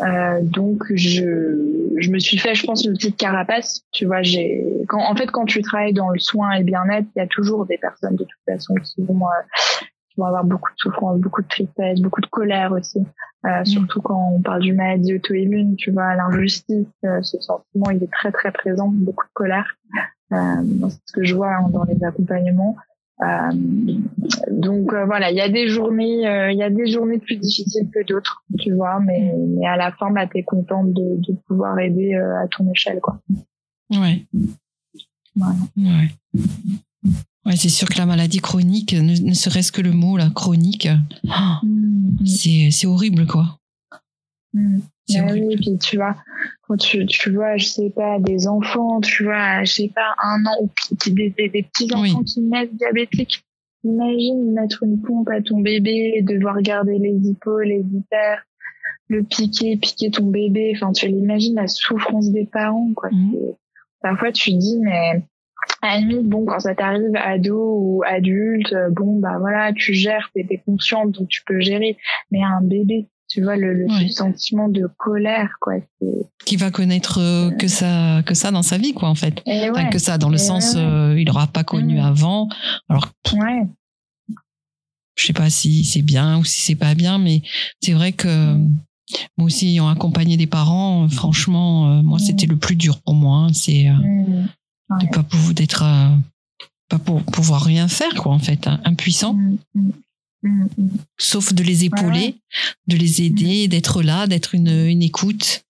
Euh, 0.00 0.40
donc 0.42 0.84
je, 0.94 1.92
je 1.96 2.10
me 2.10 2.18
suis 2.18 2.38
fait, 2.38 2.54
je 2.54 2.64
pense, 2.64 2.84
une 2.84 2.94
petite 2.94 3.16
carapace. 3.16 3.82
Tu 3.92 4.06
vois, 4.06 4.22
j'ai, 4.22 4.64
quand, 4.88 5.00
en 5.00 5.14
fait, 5.14 5.30
quand 5.30 5.44
tu 5.44 5.62
travailles 5.62 5.92
dans 5.92 6.10
le 6.10 6.18
soin 6.18 6.52
et 6.52 6.58
le 6.60 6.64
bien-être, 6.64 7.06
il 7.14 7.18
y 7.18 7.22
a 7.22 7.26
toujours 7.26 7.66
des 7.66 7.78
personnes 7.78 8.16
de 8.16 8.24
toute 8.24 8.40
façon 8.46 8.74
qui 8.74 9.02
vont, 9.02 9.26
euh, 9.26 9.42
qui 10.08 10.20
vont 10.20 10.26
avoir 10.26 10.44
beaucoup 10.44 10.70
de 10.70 10.78
souffrance, 10.78 11.20
beaucoup 11.20 11.42
de 11.42 11.48
tristesse, 11.48 12.00
beaucoup 12.00 12.20
de 12.20 12.26
colère 12.26 12.72
aussi. 12.72 13.04
Euh, 13.44 13.60
mm. 13.60 13.66
Surtout 13.66 14.00
quand 14.00 14.34
on 14.36 14.40
parle 14.40 14.60
du 14.60 14.72
maladie 14.72 15.14
auto-immune, 15.14 15.76
tu 15.76 15.90
vois, 15.90 16.14
l'injustice, 16.14 16.86
euh, 17.04 17.20
ce 17.22 17.40
sentiment, 17.40 17.90
il 17.90 18.02
est 18.02 18.12
très 18.12 18.32
très 18.32 18.52
présent, 18.52 18.88
beaucoup 18.88 19.26
de 19.26 19.32
colère. 19.34 19.76
Euh, 20.32 20.36
c'est 20.88 21.00
ce 21.06 21.12
que 21.12 21.24
je 21.24 21.34
vois 21.34 21.54
hein, 21.54 21.68
dans 21.70 21.84
les 21.84 22.02
accompagnements. 22.04 22.76
Euh, 23.22 23.50
donc 24.50 24.92
euh, 24.92 25.04
voilà, 25.06 25.30
il 25.30 25.36
y 25.36 25.40
a 25.40 25.48
des 25.48 25.68
journées, 25.68 26.26
euh, 26.26 26.50
il 26.50 26.58
y 26.58 26.62
a 26.62 26.70
des 26.70 26.90
journées 26.90 27.18
plus 27.18 27.36
difficiles 27.36 27.88
que 27.92 28.04
d'autres, 28.04 28.42
tu 28.58 28.72
vois, 28.74 29.00
mais, 29.00 29.32
mais 29.48 29.66
à 29.66 29.76
la 29.76 29.92
fin, 29.92 30.10
bah, 30.10 30.26
t'es 30.26 30.42
contente 30.42 30.92
de, 30.92 31.20
de 31.20 31.36
pouvoir 31.46 31.78
aider 31.78 32.14
à 32.14 32.48
ton 32.48 32.70
échelle, 32.72 33.00
quoi. 33.00 33.20
Ouais. 33.90 34.24
Ouais. 35.36 36.10
Ouais, 37.44 37.56
c'est 37.56 37.68
sûr 37.68 37.88
que 37.88 37.98
la 37.98 38.06
maladie 38.06 38.38
chronique, 38.38 38.92
ne, 38.92 39.32
serait-ce 39.34 39.72
que 39.72 39.82
le 39.82 39.92
mot 39.92 40.16
là, 40.16 40.30
chronique, 40.34 40.88
mm. 41.24 42.26
c'est 42.26 42.86
horrible, 42.86 43.26
quoi. 43.26 43.58
Mm. 44.54 44.80
Bah 45.14 45.32
oui, 45.32 45.56
puis 45.56 45.78
tu 45.78 45.96
vois, 45.96 46.16
quand 46.62 46.76
tu, 46.76 47.04
tu 47.06 47.32
vois, 47.32 47.56
je 47.56 47.66
sais 47.66 47.90
pas, 47.90 48.18
des 48.18 48.46
enfants, 48.46 49.00
tu 49.00 49.24
vois, 49.24 49.64
je 49.64 49.72
sais 49.72 49.92
pas, 49.94 50.14
un 50.22 50.44
an, 50.46 50.56
ou 50.62 50.70
des, 51.06 51.30
des, 51.30 51.48
des 51.48 51.62
petits 51.62 51.92
enfants 51.92 52.22
qui 52.22 52.40
naissent 52.40 52.72
diabétiques. 52.72 53.44
Imagine 53.84 54.52
mettre 54.52 54.84
une 54.84 55.02
pompe 55.02 55.28
à 55.28 55.42
ton 55.42 55.60
bébé, 55.60 56.22
devoir 56.22 56.62
garder 56.62 56.98
les 56.98 57.28
épaules, 57.28 57.64
les 57.64 57.80
hyper, 57.80 58.42
le 59.08 59.24
piquer, 59.24 59.76
piquer 59.76 60.10
ton 60.10 60.26
bébé. 60.26 60.72
Enfin, 60.76 60.92
tu 60.92 61.08
l'imagines 61.08 61.56
la 61.56 61.66
souffrance 61.66 62.30
des 62.30 62.46
parents, 62.46 62.92
quoi. 62.94 63.10
Mmh. 63.10 63.34
Parfois, 64.00 64.30
tu 64.30 64.52
dis, 64.52 64.78
mais 64.80 65.22
à 65.82 65.94
la 65.94 65.98
limite, 65.98 66.28
bon, 66.28 66.44
quand 66.44 66.60
ça 66.60 66.74
t'arrive 66.76 67.14
ado 67.16 67.74
ou 67.76 68.02
adulte, 68.06 68.74
bon, 68.92 69.18
bah 69.18 69.38
voilà, 69.40 69.72
tu 69.72 69.94
gères, 69.94 70.30
t'es 70.32 70.62
consciente, 70.64 71.10
donc 71.12 71.28
tu 71.28 71.42
peux 71.44 71.60
gérer. 71.60 71.96
Mais 72.30 72.42
un 72.42 72.62
bébé, 72.62 73.08
tu 73.32 73.42
vois 73.42 73.56
le, 73.56 73.86
sentiment 74.10 74.68
de 74.68 74.86
colère 74.98 75.56
quoi 75.58 75.74
qui 76.44 76.56
va 76.56 76.70
connaître 76.70 77.18
euh, 77.18 77.50
que 77.50 77.66
ça 77.66 78.22
que 78.26 78.34
ça 78.34 78.50
dans 78.50 78.62
sa 78.62 78.76
vie 78.76 78.92
quoi 78.92 79.08
en 79.08 79.14
fait. 79.14 79.42
Que 79.90 79.98
ça 79.98 80.18
dans 80.18 80.28
le 80.28 80.36
sens 80.36 80.74
euh, 80.76 81.16
il 81.18 81.30
aura 81.30 81.46
pas 81.46 81.64
connu 81.64 81.96
mm. 81.96 82.04
avant. 82.04 82.48
Alors 82.90 83.08
ouais. 83.32 83.66
je 85.14 85.26
sais 85.26 85.32
pas 85.32 85.48
si 85.48 85.84
c'est 85.84 86.02
bien 86.02 86.38
ou 86.38 86.44
si 86.44 86.60
c'est 86.60 86.74
pas 86.74 86.94
bien 86.94 87.16
mais 87.16 87.40
c'est 87.80 87.94
vrai 87.94 88.12
que 88.12 88.54
moi 89.38 89.46
aussi 89.46 89.68
ayant 89.68 89.88
accompagné 89.88 90.36
des 90.36 90.46
parents, 90.46 91.08
franchement, 91.08 92.02
moi 92.02 92.18
c'était 92.18 92.46
le 92.46 92.56
plus 92.56 92.76
dur 92.76 93.00
pour 93.00 93.14
moi. 93.14 93.46
Hein. 93.46 93.52
c'est 93.54 93.84
de 93.84 95.06
pas 95.06 95.22
pouvoir 95.22 95.54
d'être 95.54 95.84
pas 96.90 96.98
pour 96.98 97.22
pouvoir 97.22 97.62
rien 97.62 97.88
faire 97.88 98.14
quoi 98.14 98.32
en 98.32 98.38
fait, 98.38 98.66
hein, 98.66 98.78
impuissant. 98.84 99.38
Sauf 101.18 101.52
de 101.52 101.62
les 101.62 101.84
épauler, 101.84 102.36
de 102.88 102.96
les 102.96 103.22
aider, 103.22 103.68
d'être 103.68 104.02
là, 104.02 104.26
d'être 104.26 104.54
une, 104.54 104.68
une 104.68 105.02
écoute. 105.02 105.64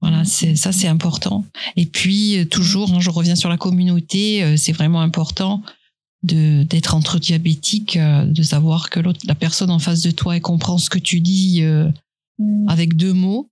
Voilà, 0.00 0.24
c'est 0.24 0.56
ça, 0.56 0.72
c'est 0.72 0.88
important. 0.88 1.44
Et 1.76 1.86
puis 1.86 2.38
euh, 2.38 2.44
toujours, 2.44 2.92
hein, 2.92 2.98
je 2.98 3.08
reviens 3.08 3.36
sur 3.36 3.48
la 3.48 3.56
communauté, 3.56 4.42
euh, 4.42 4.56
c'est 4.56 4.72
vraiment 4.72 5.00
important 5.00 5.62
de 6.24 6.64
d'être 6.64 6.96
entre 6.96 7.20
diabétiques, 7.20 7.96
euh, 7.96 8.24
de 8.24 8.42
savoir 8.42 8.90
que 8.90 8.98
l'autre, 8.98 9.20
la 9.26 9.36
personne 9.36 9.70
en 9.70 9.78
face 9.78 10.02
de 10.02 10.10
toi, 10.10 10.34
elle 10.34 10.42
comprend 10.42 10.76
ce 10.78 10.90
que 10.90 10.98
tu 10.98 11.20
dis 11.20 11.62
mm. 12.38 12.68
avec 12.68 12.96
deux 12.96 13.12
mots. 13.12 13.48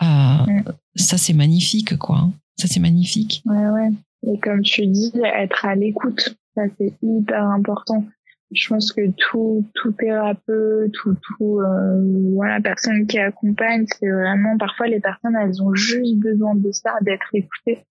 Mm. 0.00 0.62
Ça, 0.94 1.18
c'est 1.18 1.32
magnifique, 1.32 1.96
quoi. 1.96 2.18
Hein. 2.18 2.32
Ça, 2.56 2.68
c'est 2.68 2.80
magnifique. 2.80 3.42
Ouais, 3.44 3.66
ouais. 3.68 3.90
Et 4.28 4.38
comme 4.38 4.62
tu 4.62 4.86
dis, 4.86 5.10
être 5.24 5.64
à 5.64 5.74
l'écoute, 5.74 6.36
ça, 6.54 6.62
c'est 6.78 6.92
hyper 7.02 7.44
important 7.46 8.06
je 8.52 8.68
pense 8.68 8.92
que 8.92 9.10
tout 9.16 9.66
tout 9.74 9.92
thérapeute 9.92 10.92
tout 10.92 11.16
tout 11.22 11.60
euh, 11.60 12.32
voilà 12.34 12.60
personne 12.60 13.06
qui 13.06 13.18
accompagne 13.18 13.86
c'est 13.98 14.10
vraiment 14.10 14.56
parfois 14.58 14.86
les 14.86 15.00
personnes 15.00 15.36
elles 15.36 15.62
ont 15.62 15.74
juste 15.74 16.16
besoin 16.18 16.54
de 16.54 16.70
ça 16.72 16.92
d'être 17.02 17.28
écoutées. 17.32 17.84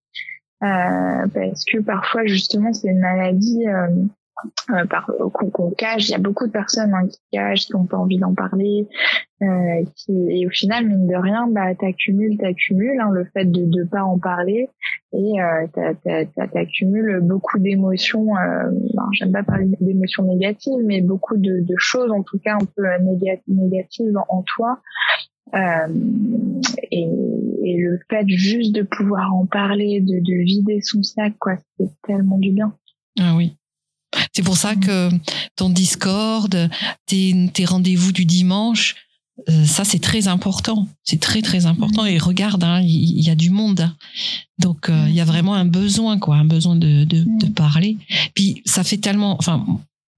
Euh, 0.63 1.27
parce 1.33 1.65
que 1.65 1.79
parfois 1.79 2.25
justement 2.25 2.71
c'est 2.71 2.89
une 2.89 2.99
maladie 2.99 3.67
euh, 3.67 3.87
euh, 4.69 4.85
qu'on 5.29 5.71
cache. 5.71 6.09
Il 6.09 6.11
y 6.11 6.15
a 6.15 6.19
beaucoup 6.19 6.47
de 6.47 6.51
personnes 6.51 6.93
hein, 6.93 7.07
qui 7.07 7.19
cachent, 7.31 7.65
qui 7.65 7.73
n'ont 7.73 7.85
pas 7.85 7.97
envie 7.97 8.17
d'en 8.17 8.33
parler. 8.33 8.87
Euh, 9.41 9.83
qui, 9.95 10.11
et 10.29 10.45
au 10.45 10.49
final, 10.49 10.87
mine 10.87 11.07
de 11.07 11.15
rien, 11.15 11.47
bah, 11.47 11.73
t'accumules, 11.73 12.37
t'accumules 12.37 12.99
hein, 12.99 13.09
le 13.11 13.25
fait 13.25 13.45
de 13.45 13.65
ne 13.65 13.83
pas 13.85 14.03
en 14.03 14.19
parler 14.19 14.69
et 15.13 15.41
euh, 15.41 15.67
t'accumules 16.53 17.19
beaucoup 17.23 17.57
d'émotions. 17.59 18.35
Euh, 18.37 18.71
J'aime 19.13 19.31
pas 19.31 19.43
parler 19.43 19.67
d'émotions 19.79 20.23
négatives, 20.23 20.83
mais 20.85 21.01
beaucoup 21.01 21.37
de, 21.37 21.59
de, 21.61 21.75
choses, 21.77 22.11
en 22.11 22.23
tout 22.23 22.39
cas 22.39 22.55
un 22.55 22.65
peu 22.75 22.83
négatives 23.47 24.17
en 24.29 24.43
toi. 24.43 24.79
Euh, 25.53 25.87
et, 26.91 27.09
et, 27.63 27.77
le 27.77 27.99
fait 28.09 28.25
juste 28.27 28.73
de 28.73 28.83
pouvoir 28.83 29.33
en 29.35 29.45
parler, 29.45 29.99
de, 29.99 30.19
de 30.19 30.43
vider 30.43 30.79
son 30.81 31.03
sac, 31.03 31.33
quoi, 31.39 31.55
c'est 31.77 31.89
tellement 32.03 32.37
du 32.37 32.51
bien. 32.51 32.73
Ah 33.19 33.33
oui. 33.35 33.57
C'est 34.33 34.43
pour 34.43 34.57
ça 34.57 34.75
que 34.75 35.09
ton 35.55 35.69
Discord, 35.69 36.69
tes, 37.05 37.49
tes 37.53 37.65
rendez-vous 37.65 38.11
du 38.11 38.25
dimanche, 38.25 38.95
euh, 39.49 39.65
ça 39.65 39.83
c'est 39.83 39.99
très 39.99 40.27
important. 40.27 40.87
C'est 41.03 41.19
très 41.19 41.41
très 41.41 41.65
important. 41.65 42.05
Et 42.05 42.17
regarde, 42.17 42.63
hein, 42.63 42.81
il 42.81 43.21
y, 43.21 43.29
a 43.29 43.35
du 43.35 43.49
monde. 43.49 43.89
Donc 44.59 44.89
euh, 44.89 45.05
il 45.07 45.15
y 45.15 45.21
a 45.21 45.25
vraiment 45.25 45.55
un 45.55 45.65
besoin, 45.65 46.19
quoi, 46.19 46.35
un 46.35 46.45
besoin 46.45 46.75
de, 46.75 47.03
de, 47.03 47.25
de 47.39 47.47
parler. 47.47 47.97
Puis 48.35 48.61
ça 48.65 48.83
fait 48.83 48.97
tellement, 48.97 49.35
enfin 49.39 49.65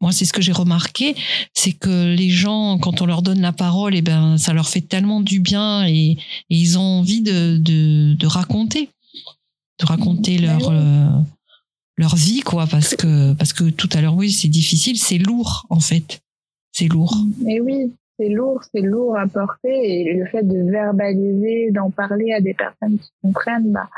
moi 0.02 0.12
c'est 0.12 0.26
ce 0.26 0.34
que 0.34 0.42
j'ai 0.42 0.52
remarqué, 0.52 1.16
c'est 1.54 1.72
que 1.72 2.14
les 2.14 2.30
gens 2.30 2.78
quand 2.78 3.02
on 3.02 3.06
leur 3.06 3.22
donne 3.22 3.40
la 3.40 3.54
parole, 3.54 3.96
et 3.96 4.00
eh 4.00 4.02
ben 4.02 4.38
ça 4.38 4.52
leur 4.52 4.68
fait 4.68 4.82
tellement 4.82 5.22
du 5.22 5.40
bien 5.40 5.86
et, 5.88 6.12
et 6.12 6.18
ils 6.50 6.78
ont 6.78 7.00
envie 7.00 7.22
de, 7.22 7.58
de, 7.58 8.14
de 8.14 8.28
raconter, 8.28 8.90
de 9.80 9.86
raconter 9.86 10.38
leur 10.40 10.70
euh, 10.70 11.08
leur 11.98 12.16
vie 12.16 12.42
quoi 12.42 12.66
parce 12.70 12.96
que 12.96 13.34
parce 13.34 13.54
que 13.54 13.70
tout 13.70 13.90
à 13.94 14.02
l'heure 14.02 14.16
oui 14.16 14.32
c'est 14.32 14.48
difficile 14.48 14.98
c'est 14.98 15.18
lourd 15.18 15.66
en 15.70 15.80
fait. 15.80 16.22
C'est 16.72 16.88
lourd. 16.88 17.16
Mais 17.44 17.60
oui 17.60 17.94
c'est 18.20 18.30
lourd 18.30 18.62
c'est 18.74 18.82
lourd 18.82 19.18
à 19.18 19.28
porter 19.28 20.10
et 20.10 20.14
le 20.14 20.26
fait 20.26 20.44
de 20.44 20.70
verbaliser 20.70 21.72
d'en 21.72 21.92
parler 21.92 22.34
à 22.34 22.42
des 22.42 22.54
personnes 22.54 22.98
qui 22.98 23.12
comprennent 23.22 23.72
bah 23.72 23.90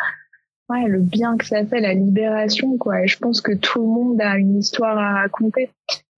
ouais 0.69 0.87
le 0.87 1.01
bien 1.01 1.37
que 1.37 1.45
ça 1.45 1.65
fait 1.65 1.81
la 1.81 1.93
libération 1.93 2.77
quoi. 2.77 3.03
Et 3.03 3.07
je 3.07 3.17
pense 3.17 3.41
que 3.41 3.53
tout 3.53 3.81
le 3.81 3.87
monde 3.87 4.21
a 4.21 4.37
une 4.37 4.57
histoire 4.57 4.97
à 4.97 5.21
raconter. 5.21 5.69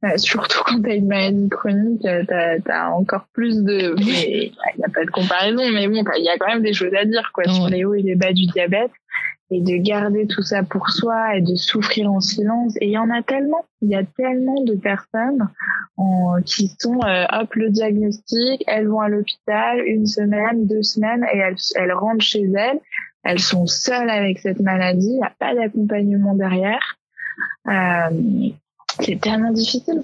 Euh, 0.05 0.15
surtout 0.17 0.59
quand 0.63 0.82
tu 0.82 0.91
as 0.91 0.95
une 0.95 1.07
maladie 1.07 1.49
chronique, 1.49 2.01
tu 2.01 2.71
as, 2.71 2.91
encore 2.91 3.25
plus 3.34 3.63
de... 3.63 3.95
Il 3.99 4.51
n'y 4.78 4.84
a 4.86 4.89
pas 4.89 5.03
de 5.03 5.09
comparaison, 5.09 5.63
mais 5.73 5.88
bon, 5.88 6.03
il 6.17 6.23
y 6.23 6.30
a 6.30 6.38
quand 6.38 6.47
même 6.47 6.61
des 6.61 6.73
choses 6.73 6.93
à 6.93 7.03
dire 7.03 7.32
quoi, 7.34 7.45
sur 7.45 7.67
les 7.67 7.84
hauts 7.84 7.95
et 7.95 8.03
les 8.03 8.15
bas 8.15 8.32
du 8.32 8.45
diabète 8.45 8.91
et 9.50 9.62
de 9.62 9.78
garder 9.78 10.28
tout 10.28 10.41
ça 10.41 10.64
pour 10.64 10.89
soi 10.89 11.36
et 11.36 11.41
de 11.41 11.56
souffrir 11.56 12.12
en 12.12 12.20
silence. 12.20 12.76
Et 12.82 12.88
il 12.88 12.91
y 12.91 12.98
en 12.98 13.10
a 13.10 13.22
tellement, 13.24 13.66
il 13.82 13.89
y 13.89 13.95
a 13.95 14.04
tellement 14.04 14.62
de 14.64 14.76
personnes 14.76 15.48
qui 16.45 16.72
sont, 16.80 17.00
euh, 17.04 17.26
hop, 17.32 17.54
le 17.56 17.70
diagnostic, 17.70 18.64
elles 18.68 18.88
vont 18.88 19.00
à 19.00 19.10
l'hôpital 19.10 19.80
une 19.86 20.06
semaine, 20.06 20.68
deux 20.68 20.84
semaines 20.84 21.26
et 21.34 21.38
elles, 21.38 21.56
elles 21.76 21.93
rentrent 21.93 22.24
chez 22.24 22.43
elles. 22.43 22.80
Elles 23.24 23.39
sont 23.39 23.66
seules 23.66 24.10
avec 24.10 24.39
cette 24.39 24.60
maladie, 24.60 25.10
il 25.10 25.18
n'y 25.18 25.24
a 25.24 25.34
pas 25.38 25.54
d'accompagnement 25.56 26.36
derrière. 26.36 26.98
Euh, 27.68 28.50
c'est 29.00 29.20
tellement 29.20 29.52
difficile. 29.52 30.04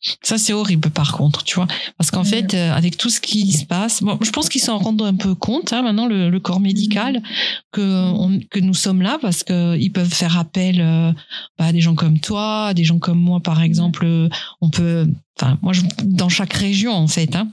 Ça, 0.00 0.38
c'est 0.38 0.52
horrible, 0.52 0.90
par 0.90 1.12
contre, 1.12 1.42
tu 1.42 1.56
vois. 1.56 1.66
Parce 1.96 2.12
qu'en 2.12 2.22
fait, 2.22 2.54
euh, 2.54 2.72
avec 2.72 2.96
tout 2.96 3.10
ce 3.10 3.20
qui 3.20 3.50
se 3.52 3.64
passe, 3.64 4.02
bon, 4.02 4.16
je 4.22 4.30
pense 4.30 4.48
qu'ils 4.48 4.60
s'en 4.60 4.78
rendent 4.78 5.02
un 5.02 5.16
peu 5.16 5.34
compte, 5.34 5.72
hein, 5.72 5.82
maintenant, 5.82 6.06
le, 6.06 6.38
corps 6.38 6.60
médical, 6.60 7.20
que, 7.72 8.38
que 8.48 8.60
nous 8.60 8.74
sommes 8.74 9.02
là 9.02 9.18
parce 9.20 9.42
qu'ils 9.42 9.92
peuvent 9.92 10.12
faire 10.12 10.38
appel 10.38 10.80
euh, 10.80 11.12
bah, 11.58 11.66
à 11.66 11.72
des 11.72 11.80
gens 11.80 11.96
comme 11.96 12.20
toi, 12.20 12.66
à 12.66 12.74
des 12.74 12.84
gens 12.84 13.00
comme 13.00 13.18
moi, 13.18 13.40
par 13.40 13.60
exemple. 13.60 14.06
On 14.60 14.70
peut, 14.70 15.08
enfin, 15.36 15.58
moi, 15.62 15.72
je, 15.72 15.82
dans 16.04 16.28
chaque 16.28 16.52
région, 16.52 16.92
en 16.92 17.08
fait, 17.08 17.34
hein, 17.34 17.48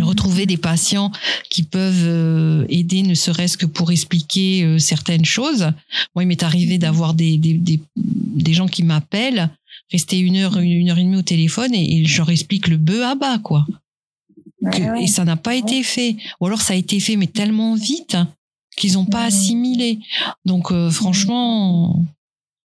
retrouver 0.00 0.46
des 0.46 0.56
patients 0.56 1.12
qui 1.50 1.64
peuvent 1.64 2.06
euh, 2.06 2.64
aider 2.70 3.02
ne 3.02 3.12
serait-ce 3.12 3.58
que 3.58 3.66
pour 3.66 3.92
expliquer 3.92 4.78
certaines 4.78 5.26
choses. 5.26 5.70
Moi, 6.14 6.24
il 6.24 6.26
m'est 6.28 6.42
arrivé 6.42 6.78
d'avoir 6.78 7.12
des, 7.12 7.36
des, 7.36 7.52
des, 7.52 7.78
des 7.96 8.54
gens 8.54 8.68
qui 8.68 8.84
m'appellent 8.84 9.50
rester 9.92 10.18
une 10.18 10.36
heure, 10.36 10.58
une 10.58 10.90
heure 10.90 10.98
et 10.98 11.04
demie 11.04 11.16
au 11.16 11.22
téléphone 11.22 11.74
et, 11.74 12.04
je 12.04 12.18
leur 12.18 12.30
explique 12.30 12.68
le 12.68 12.78
bœuf 12.78 13.02
à 13.02 13.14
bas, 13.14 13.38
quoi. 13.38 13.66
Et 15.00 15.06
ça 15.06 15.24
n'a 15.24 15.36
pas 15.36 15.54
été 15.54 15.82
fait. 15.82 16.16
Ou 16.40 16.46
alors 16.46 16.62
ça 16.62 16.74
a 16.74 16.76
été 16.76 17.00
fait, 17.00 17.16
mais 17.16 17.26
tellement 17.26 17.74
vite 17.74 18.16
qu'ils 18.76 18.94
n'ont 18.94 19.04
pas 19.04 19.24
assimilé. 19.24 19.98
Donc 20.44 20.70
euh, 20.70 20.90
franchement, 20.90 22.02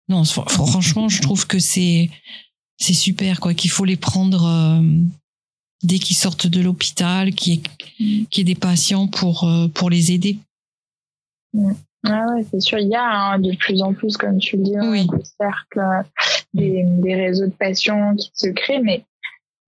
non, 0.09 0.25
franchement, 0.25 1.09
je 1.09 1.23
trouve 1.23 1.47
que 1.47 1.59
c'est 1.59 2.11
c'est 2.79 2.95
super, 2.95 3.41
quoi. 3.41 3.55
Qu'il 3.55 3.71
faut 3.71 3.87
les 3.87 3.97
prendre 3.97 4.45
euh, 4.45 4.83
dès 5.83 5.99
qu'ils 5.99 6.17
sortent 6.17 6.47
de 6.47 6.61
l'hôpital, 6.61 7.33
qu'il 7.35 7.63
y, 7.99 8.41
ait, 8.41 8.45
des 8.45 8.55
patients 8.55 9.07
pour 9.07 9.45
euh, 9.45 9.69
pour 9.69 9.89
les 9.89 10.13
aider. 10.13 10.39
Ah 12.05 12.27
ouais, 12.29 12.47
c'est 12.51 12.61
sûr. 12.61 12.79
Il 12.79 12.89
y 12.89 12.95
a 12.95 13.09
hein, 13.09 13.39
de 13.39 13.57
plus 13.57 13.83
en 13.83 13.95
plus, 13.95 14.17
comme 14.17 14.39
tu 14.39 14.59
le 14.59 14.63
dis, 14.63 14.77
hein, 14.77 14.91
oui. 14.91 15.07
des 15.07 15.25
cercles, 15.41 15.81
des, 16.57 17.15
réseaux 17.15 17.47
de 17.47 17.53
patients 17.53 18.15
qui 18.17 18.31
se 18.35 18.49
créent, 18.49 18.81
mais 18.83 19.05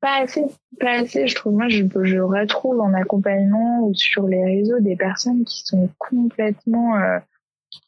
pas 0.00 0.22
assez. 0.22 0.44
Pas 0.80 1.00
assez, 1.00 1.26
je 1.26 1.34
trouve. 1.34 1.54
Moi, 1.54 1.68
je, 1.68 1.82
retrouve 2.20 2.80
en 2.80 2.94
accompagnement 2.94 3.80
ou 3.86 3.94
sur 3.94 4.28
les 4.28 4.44
réseaux 4.44 4.80
des 4.80 4.96
personnes 4.96 5.44
qui 5.44 5.62
sont 5.64 5.88
complètement 5.98 6.96
euh, 6.96 7.18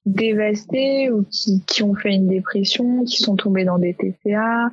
dévastées 0.07 1.11
ou 1.11 1.25
qui, 1.31 1.63
qui 1.67 1.83
ont 1.83 1.95
fait 1.95 2.15
une 2.15 2.29
dépression, 2.29 3.05
qui 3.05 3.19
sont 3.19 3.37
tombées 3.37 3.65
dans 3.65 3.79
des 3.79 3.95
TCA, 3.95 4.71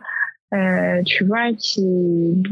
euh, 0.53 1.03
tu 1.03 1.25
vois, 1.25 1.53
qui, 1.53 2.43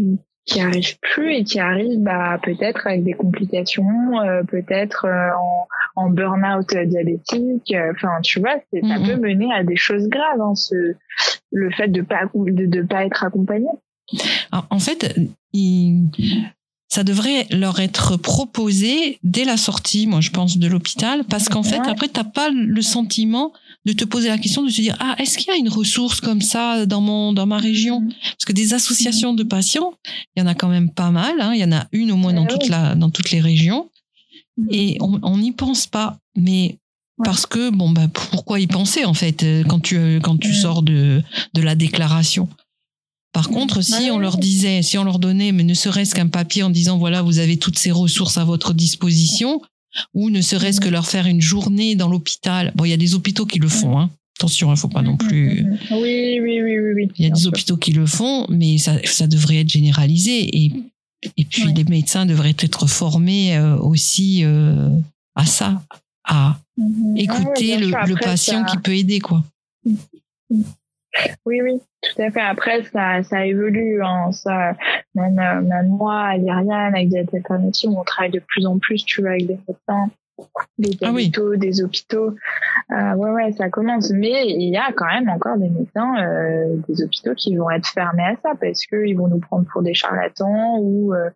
qui 0.45 0.61
arrivent 0.61 0.99
plus 0.99 1.33
et 1.33 1.43
qui 1.43 1.59
arrivent 1.59 2.03
bah, 2.03 2.39
peut-être 2.43 2.85
avec 2.85 3.03
des 3.03 3.13
complications, 3.13 4.19
euh, 4.21 4.43
peut-être 4.43 5.07
en, 5.07 5.67
en 5.95 6.09
burn-out 6.09 6.75
diabétique. 6.87 7.73
Euh, 7.73 7.93
enfin, 7.95 8.21
tu 8.21 8.39
vois, 8.39 8.55
c'est, 8.71 8.81
ça 8.81 8.95
peut 8.99 9.15
mener 9.15 9.53
à 9.53 9.63
des 9.63 9.77
choses 9.77 10.07
graves, 10.07 10.41
hein, 10.41 10.55
ce, 10.55 10.93
le 11.51 11.71
fait 11.71 11.87
de 11.87 12.01
pas 12.01 12.29
de, 12.33 12.65
de 12.65 12.81
pas 12.81 13.05
être 13.05 13.23
accompagné. 13.23 13.67
en 14.51 14.79
fait, 14.79 15.15
il, 15.53 16.09
ça 16.87 17.03
devrait 17.03 17.47
leur 17.51 17.79
être 17.79 18.15
proposé 18.15 19.19
dès 19.23 19.43
la 19.43 19.57
sortie, 19.57 20.07
moi 20.07 20.21
je 20.21 20.29
pense, 20.29 20.57
de 20.57 20.67
l'hôpital, 20.67 21.23
parce 21.25 21.49
qu'en 21.49 21.63
fait, 21.63 21.81
après, 21.87 22.07
t'as 22.07 22.23
pas 22.23 22.49
le 22.49 22.81
sentiment 22.81 23.51
de 23.85 23.93
te 23.93 24.05
poser 24.05 24.29
la 24.29 24.37
question 24.37 24.63
de 24.63 24.69
se 24.69 24.81
dire 24.81 24.95
ah 24.99 25.15
est-ce 25.19 25.37
qu'il 25.37 25.47
y 25.47 25.51
a 25.51 25.57
une 25.57 25.69
ressource 25.69 26.21
comme 26.21 26.41
ça 26.41 26.85
dans 26.85 27.01
mon 27.01 27.33
dans 27.33 27.45
ma 27.45 27.57
région? 27.57 28.01
Mm. 28.01 28.09
parce 28.23 28.45
que 28.45 28.53
des 28.53 28.73
associations 28.73 29.33
de 29.33 29.43
patients 29.43 29.93
il 30.35 30.39
y 30.39 30.43
en 30.43 30.47
a 30.47 30.55
quand 30.55 30.69
même 30.69 30.89
pas 30.89 31.11
mal 31.11 31.35
hein. 31.39 31.51
il 31.53 31.59
y 31.59 31.63
en 31.63 31.71
a 31.71 31.85
une 31.91 32.11
au 32.11 32.15
moins 32.15 32.33
dans 32.33 32.45
eh 32.45 32.47
toute 32.47 32.67
la 32.67 32.95
dans 32.95 33.09
toutes 33.09 33.31
les 33.31 33.41
régions. 33.41 33.89
Et 34.69 34.97
on 35.01 35.37
n'y 35.37 35.51
pense 35.51 35.87
pas 35.87 36.17
mais 36.35 36.77
parce 37.23 37.45
que 37.45 37.69
bon 37.69 37.89
bah 37.91 38.07
pourquoi 38.11 38.59
y 38.59 38.67
penser 38.67 39.05
en 39.05 39.13
fait 39.13 39.43
euh, 39.43 39.63
quand 39.63 39.79
tu 39.79 39.97
euh, 39.97 40.19
quand 40.19 40.37
tu 40.37 40.53
sors 40.53 40.81
de 40.81 41.21
de 41.53 41.61
la 41.61 41.75
déclaration? 41.75 42.49
Par 43.31 43.49
contre, 43.49 43.81
si 43.81 44.09
on 44.11 44.17
leur 44.17 44.37
disait, 44.37 44.81
si 44.81 44.97
on 44.97 45.03
leur 45.03 45.19
donnait, 45.19 45.51
mais 45.51 45.65
ne 45.65 45.73
serait-ce 45.73 46.15
qu'un 46.15 46.29
papier 46.29 46.63
en 46.63 46.69
disant 46.69 46.97
voilà, 46.97 47.21
vous 47.21 47.39
avez 47.39 47.57
toutes 47.57 47.77
ces 47.77 47.91
ressources 47.91 48.37
à 48.37 48.45
votre 48.45 48.73
disposition, 48.73 49.61
ou 50.13 50.29
ne 50.29 50.39
serait-ce 50.39 50.79
que 50.79 50.87
leur 50.87 51.05
faire 51.05 51.25
une 51.25 51.41
journée 51.41 51.95
dans 51.95 52.07
l'hôpital. 52.07 52.71
Bon, 52.75 52.85
il 52.85 52.91
y 52.91 52.93
a 52.93 52.97
des 52.97 53.13
hôpitaux 53.13 53.45
qui 53.45 53.59
le 53.59 53.67
font, 53.67 53.99
hein. 53.99 54.09
Attention, 54.37 54.73
il 54.73 54.77
faut 54.77 54.87
pas 54.87 55.01
non 55.01 55.17
plus. 55.17 55.65
Oui, 55.91 56.39
oui, 56.41 56.61
oui, 56.61 56.79
oui. 56.95 57.07
Il 57.17 57.25
y 57.25 57.27
a 57.27 57.29
des 57.29 57.45
hôpitaux 57.45 57.75
qui 57.75 57.91
le 57.91 58.05
font, 58.05 58.45
mais 58.49 58.77
ça, 58.77 58.95
ça 59.03 59.27
devrait 59.27 59.57
être 59.57 59.69
généralisé. 59.69 60.57
Et, 60.57 60.71
Et 61.37 61.45
puis 61.45 61.71
les 61.73 61.83
médecins 61.83 62.25
devraient 62.25 62.55
être 62.59 62.87
formés 62.87 63.59
aussi 63.79 64.43
à 65.35 65.45
ça, 65.45 65.81
à 66.23 66.57
mhm. 66.77 67.17
écouter 67.17 67.77
le, 67.77 68.19
patient 68.19 68.63
qui 68.65 68.77
peut 68.77 68.95
aider, 68.95 69.19
quoi. 69.19 69.43
Oui, 71.45 71.61
oui, 71.61 71.79
tout 72.01 72.21
à 72.21 72.31
fait. 72.31 72.41
Après, 72.41 72.83
ça, 72.83 73.23
ça 73.23 73.45
évolue. 73.45 74.03
Hein. 74.03 74.31
Ça, 74.31 74.75
même, 75.13 75.35
même 75.35 75.87
moi, 75.87 76.19
à 76.19 76.37
l'Iriane, 76.37 76.93
avec 76.93 77.09
des 77.09 77.25
alternatives, 77.33 77.89
on 77.89 78.03
travaille 78.03 78.31
de 78.31 78.39
plus 78.39 78.65
en 78.65 78.79
plus, 78.79 79.05
tu 79.05 79.21
vois, 79.21 79.31
avec 79.31 79.47
des 79.47 79.59
médecins 79.67 80.09
des 80.77 80.97
ah 81.01 81.11
hôpitaux, 81.11 81.55
des 81.55 81.81
hôpitaux. 81.83 82.35
Euh, 82.91 83.13
ouais, 83.15 83.31
ouais, 83.31 83.51
ça 83.53 83.69
commence. 83.69 84.11
Mais 84.11 84.45
il 84.47 84.69
y 84.69 84.77
a 84.77 84.91
quand 84.93 85.07
même 85.07 85.29
encore 85.29 85.57
des 85.57 85.69
médecins, 85.69 86.15
euh, 86.17 86.75
des 86.87 87.03
hôpitaux 87.03 87.33
qui 87.35 87.55
vont 87.55 87.69
être 87.69 87.87
fermés 87.87 88.23
à 88.23 88.35
ça 88.43 88.51
parce 88.59 88.85
qu'ils 88.85 89.17
vont 89.17 89.27
nous 89.27 89.39
prendre 89.39 89.65
pour 89.71 89.81
des 89.81 89.93
charlatans 89.93 90.77
ou 90.79 91.13
euh, 91.13 91.29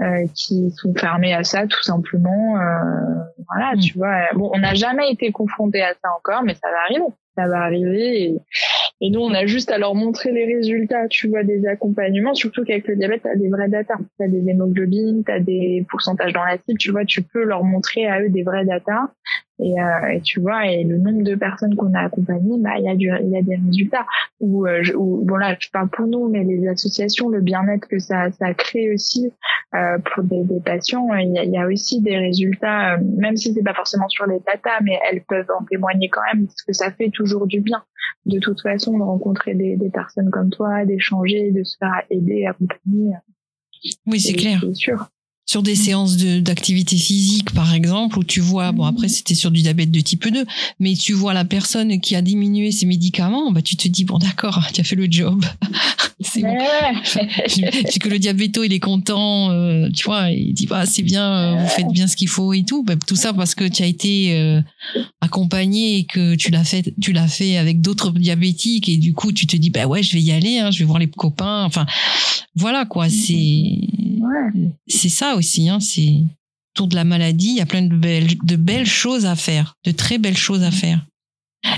euh 0.00 0.26
qui 0.34 0.70
sont 0.70 0.92
fermés 0.94 1.34
à 1.34 1.44
ça 1.44 1.66
tout 1.66 1.82
simplement. 1.82 2.56
Euh, 2.58 3.24
voilà, 3.48 3.74
mm. 3.74 3.80
tu 3.80 3.98
vois. 3.98 4.32
Bon, 4.34 4.50
on 4.52 4.58
n'a 4.58 4.74
jamais 4.74 5.10
été 5.10 5.32
confronté 5.32 5.82
à 5.82 5.94
ça 5.94 6.10
encore, 6.16 6.42
mais 6.42 6.54
ça 6.54 6.68
va 6.70 6.76
arriver 6.88 7.12
ça 7.36 7.48
va 7.48 7.62
arriver. 7.62 8.36
Et, 9.00 9.10
nous, 9.10 9.20
on 9.20 9.34
a 9.34 9.46
juste 9.46 9.70
à 9.70 9.78
leur 9.78 9.94
montrer 9.94 10.30
les 10.30 10.44
résultats, 10.44 11.08
tu 11.08 11.28
vois, 11.28 11.42
des 11.42 11.66
accompagnements, 11.66 12.34
surtout 12.34 12.64
qu'avec 12.64 12.86
le 12.86 12.96
diabète, 12.96 13.22
tu 13.22 13.28
as 13.28 13.36
des 13.36 13.48
vrais 13.48 13.68
data. 13.68 13.94
Tu 14.18 14.24
as 14.24 14.28
des 14.28 14.48
hémoglobines, 14.48 15.24
tu 15.24 15.32
as 15.32 15.40
des 15.40 15.84
pourcentages 15.90 16.32
dans 16.32 16.44
la 16.44 16.58
cible, 16.58 16.78
tu 16.78 16.92
vois, 16.92 17.04
tu 17.04 17.22
peux 17.22 17.42
leur 17.42 17.64
montrer 17.64 18.06
à 18.06 18.20
eux 18.20 18.28
des 18.28 18.42
vrais 18.42 18.64
data. 18.64 19.12
Et, 19.58 19.80
euh, 19.80 20.08
et, 20.08 20.20
tu 20.22 20.40
vois, 20.40 20.66
et 20.66 20.82
le 20.82 20.98
nombre 20.98 21.22
de 21.22 21.34
personnes 21.34 21.76
qu'on 21.76 21.92
a 21.94 22.00
accompagnées, 22.00 22.58
bah 22.58 22.78
il 22.78 22.84
y 22.84 22.88
a 22.88 22.96
du, 22.96 23.10
il 23.22 23.30
y 23.30 23.36
a 23.36 23.42
des 23.42 23.56
résultats. 23.56 24.06
Ou, 24.40 24.66
euh, 24.66 24.82
bon 24.96 25.36
là, 25.36 25.56
je 25.58 25.68
parle 25.70 25.88
pour 25.90 26.06
nous, 26.06 26.28
mais 26.28 26.42
les 26.42 26.66
associations, 26.68 27.28
le 27.28 27.40
bien-être 27.40 27.86
que 27.86 27.98
ça, 27.98 28.30
ça 28.32 28.54
crée 28.54 28.92
aussi 28.92 29.30
euh, 29.74 29.98
pour 29.98 30.24
des, 30.24 30.42
des 30.44 30.60
patients, 30.60 31.14
il 31.14 31.32
y, 31.32 31.38
a, 31.38 31.44
il 31.44 31.52
y, 31.52 31.58
a, 31.58 31.66
aussi 31.66 32.00
des 32.00 32.16
résultats, 32.16 32.94
euh, 32.94 32.98
même 33.18 33.36
si 33.36 33.52
c'est 33.52 33.62
pas 33.62 33.74
forcément 33.74 34.08
sur 34.08 34.26
les 34.26 34.40
data, 34.40 34.70
mais 34.82 34.98
elles 35.10 35.22
peuvent 35.22 35.50
en 35.58 35.64
témoigner 35.64 36.08
quand 36.08 36.22
même, 36.32 36.46
parce 36.46 36.62
que 36.62 36.72
ça 36.72 36.90
fait 36.90 37.10
toujours 37.10 37.46
du 37.46 37.60
bien. 37.60 37.82
De 38.26 38.38
toute 38.38 38.60
façon, 38.62 38.98
de 38.98 39.02
rencontrer 39.02 39.54
des, 39.54 39.76
des 39.76 39.90
personnes 39.90 40.30
comme 40.30 40.50
toi, 40.50 40.84
d'échanger, 40.84 41.52
de 41.52 41.62
se 41.62 41.76
faire 41.78 42.02
aider, 42.10 42.46
accompagner. 42.46 43.12
Oui, 44.06 44.18
c'est 44.18 44.32
clair. 44.32 44.58
C'est 44.60 44.74
sûr 44.74 45.08
sur 45.52 45.62
des 45.62 45.76
séances 45.76 46.16
d'activité 46.16 46.96
physique, 46.96 47.50
par 47.50 47.74
exemple, 47.74 48.18
où 48.18 48.24
tu 48.24 48.40
vois, 48.40 48.72
bon 48.72 48.84
après 48.84 49.10
c'était 49.10 49.34
sur 49.34 49.50
du 49.50 49.60
diabète 49.60 49.90
de 49.90 50.00
type 50.00 50.26
2, 50.26 50.46
mais 50.80 50.94
tu 50.94 51.12
vois 51.12 51.34
la 51.34 51.44
personne 51.44 52.00
qui 52.00 52.16
a 52.16 52.22
diminué 52.22 52.72
ses 52.72 52.86
médicaments, 52.86 53.52
bah 53.52 53.60
tu 53.60 53.76
te 53.76 53.86
dis 53.86 54.06
bon 54.06 54.16
d'accord, 54.16 54.64
tu 54.72 54.80
as 54.80 54.84
fait 54.84 54.96
le 54.96 55.06
job. 55.10 55.44
c'est 56.20 56.40
bon. 56.40 56.56
que 58.00 58.08
le 58.08 58.18
diabéto 58.18 58.64
il 58.64 58.72
est 58.72 58.80
content, 58.80 59.50
euh, 59.50 59.90
tu 59.94 60.04
vois, 60.04 60.30
il 60.30 60.54
dit 60.54 60.64
bah 60.64 60.86
c'est 60.86 61.02
bien, 61.02 61.30
euh, 61.30 61.56
vous 61.56 61.68
faites 61.68 61.92
bien 61.92 62.06
ce 62.06 62.16
qu'il 62.16 62.28
faut 62.28 62.54
et 62.54 62.62
tout, 62.62 62.82
bah, 62.82 62.94
tout 63.06 63.16
ça 63.16 63.34
parce 63.34 63.54
que 63.54 63.68
tu 63.68 63.82
as 63.82 63.86
été 63.86 64.34
euh, 64.34 64.62
accompagné 65.20 65.98
et 65.98 66.04
que 66.04 66.34
tu 66.34 66.50
l'as 66.50 66.64
fait, 66.64 66.94
tu 66.98 67.12
l'as 67.12 67.28
fait 67.28 67.58
avec 67.58 67.82
d'autres 67.82 68.10
diabétiques 68.12 68.88
et 68.88 68.96
du 68.96 69.12
coup 69.12 69.32
tu 69.32 69.46
te 69.46 69.58
dis 69.58 69.68
bah 69.68 69.84
ouais 69.84 70.02
je 70.02 70.14
vais 70.14 70.22
y 70.22 70.32
aller, 70.32 70.60
hein, 70.60 70.70
je 70.70 70.78
vais 70.78 70.86
voir 70.86 70.98
les 70.98 71.08
copains, 71.08 71.64
enfin 71.64 71.84
voilà 72.54 72.86
quoi, 72.86 73.10
c'est 73.10 73.76
c'est 74.86 75.08
ça 75.08 75.36
aussi, 75.36 75.41
hein, 75.68 75.80
c'est 75.80 76.22
autour 76.74 76.88
de 76.88 76.94
la 76.94 77.04
maladie, 77.04 77.50
il 77.50 77.56
y 77.58 77.60
a 77.60 77.66
plein 77.66 77.82
de 77.82 77.94
belles, 77.94 78.38
de 78.42 78.56
belles 78.56 78.86
choses 78.86 79.26
à 79.26 79.36
faire, 79.36 79.74
de 79.84 79.90
très 79.90 80.18
belles 80.18 80.36
choses 80.36 80.62
à 80.62 80.70
faire. 80.70 81.06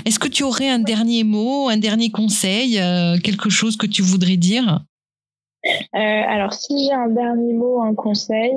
Est-ce 0.05 0.19
que 0.19 0.27
tu 0.27 0.43
aurais 0.43 0.69
un 0.69 0.79
dernier 0.79 1.23
mot, 1.23 1.69
un 1.69 1.77
dernier 1.77 2.09
conseil, 2.09 2.79
euh, 2.79 3.17
quelque 3.17 3.49
chose 3.49 3.77
que 3.77 3.85
tu 3.85 4.01
voudrais 4.01 4.37
dire? 4.37 4.81
Euh, 5.65 5.97
Alors, 5.97 6.53
si 6.53 6.85
j'ai 6.85 6.93
un 6.93 7.09
dernier 7.09 7.53
mot, 7.53 7.81
un 7.81 7.93
conseil, 7.93 8.53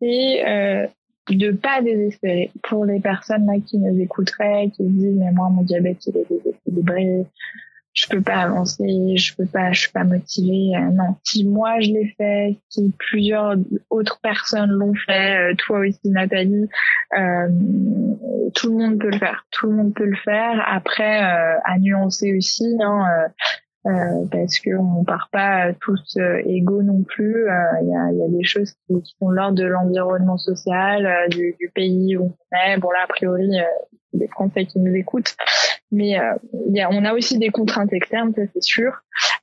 c'est 0.00 0.46
euh, 0.46 0.86
de 1.28 1.52
pas 1.52 1.80
désespérer 1.82 2.50
pour 2.62 2.84
les 2.84 3.00
personnes 3.00 3.46
là 3.46 3.54
qui 3.64 3.78
nous 3.78 4.00
écouteraient, 4.00 4.70
qui 4.70 4.84
se 4.84 4.88
disent 4.88 5.16
mais 5.16 5.32
moi 5.32 5.48
mon 5.48 5.62
diabète 5.62 6.04
il 6.06 6.16
est 6.16 6.26
déséquilibré, 6.28 7.24
je 7.94 8.06
peux 8.08 8.22
pas 8.22 8.36
avancer, 8.36 9.16
je 9.16 9.36
peux 9.36 9.46
pas, 9.46 9.72
je 9.72 9.80
suis 9.80 9.92
pas 9.92 10.04
motivée. 10.04 10.74
Euh, 10.76 10.90
non, 10.92 11.16
si 11.24 11.44
moi 11.44 11.78
je 11.80 11.90
l'ai 11.90 12.14
fait, 12.16 12.56
si 12.70 12.92
plusieurs 12.98 13.56
autres 13.90 14.18
personnes 14.22 14.70
l'ont 14.70 14.94
fait, 14.94 15.52
euh, 15.52 15.54
toi 15.58 15.80
aussi 15.80 16.00
Nathalie, 16.04 16.68
euh, 17.18 17.48
tout 18.54 18.70
le 18.70 18.78
monde 18.78 18.98
peut 18.98 19.10
le 19.10 19.18
faire. 19.18 19.44
Tout 19.50 19.66
le 19.66 19.76
monde 19.76 19.94
peut 19.94 20.06
le 20.06 20.16
faire. 20.16 20.64
Après, 20.66 21.22
euh, 21.22 21.58
à 21.64 21.78
nuancer 21.78 22.34
aussi, 22.36 22.78
hein, 22.80 23.04
parce 23.84 24.58
que 24.60 24.70
on 24.76 25.04
part 25.04 25.28
pas 25.30 25.72
tous 25.80 26.16
égaux 26.46 26.82
non 26.82 27.02
plus. 27.02 27.46
Il 27.82 27.88
y 27.88 27.94
a, 27.94 28.12
y, 28.12 28.22
a, 28.22 28.28
des 28.28 28.44
choses 28.44 28.72
qui, 28.86 28.94
sont 29.18 29.28
l'ordre 29.28 29.58
de 29.58 29.64
l'environnement 29.64 30.38
social, 30.38 31.28
du, 31.30 31.54
du, 31.58 31.68
pays 31.74 32.16
où 32.16 32.32
on 32.52 32.56
est. 32.56 32.78
Bon 32.78 32.90
là, 32.90 33.00
a 33.04 33.06
priori, 33.08 33.50
des 34.14 34.28
Français 34.28 34.66
qui 34.66 34.78
nous 34.78 34.94
écoutent. 34.94 35.34
Mais 35.92 36.18
euh, 36.18 36.34
y 36.70 36.80
a, 36.80 36.90
on 36.90 37.04
a 37.04 37.12
aussi 37.12 37.38
des 37.38 37.50
contraintes 37.50 37.92
externes, 37.92 38.32
ça 38.34 38.42
c'est 38.52 38.62
sûr. 38.62 38.92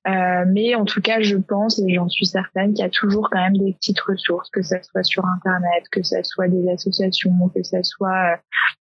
Euh, 0.07 0.45
mais 0.47 0.73
en 0.73 0.85
tout 0.85 0.99
cas, 0.99 1.21
je 1.21 1.37
pense 1.37 1.79
et 1.79 1.93
j'en 1.93 2.09
suis 2.09 2.25
certaine 2.25 2.73
qu'il 2.73 2.83
y 2.83 2.87
a 2.87 2.89
toujours 2.89 3.29
quand 3.31 3.39
même 3.39 3.57
des 3.57 3.73
petites 3.73 3.99
ressources, 3.99 4.49
que 4.49 4.63
ça 4.63 4.81
soit 4.81 5.03
sur 5.03 5.23
Internet, 5.25 5.83
que 5.91 6.01
ça 6.01 6.23
soit 6.23 6.47
des 6.47 6.67
associations, 6.69 7.31
que 7.53 7.61
ça 7.61 7.83
soit 7.83 8.33
euh, 8.33 8.37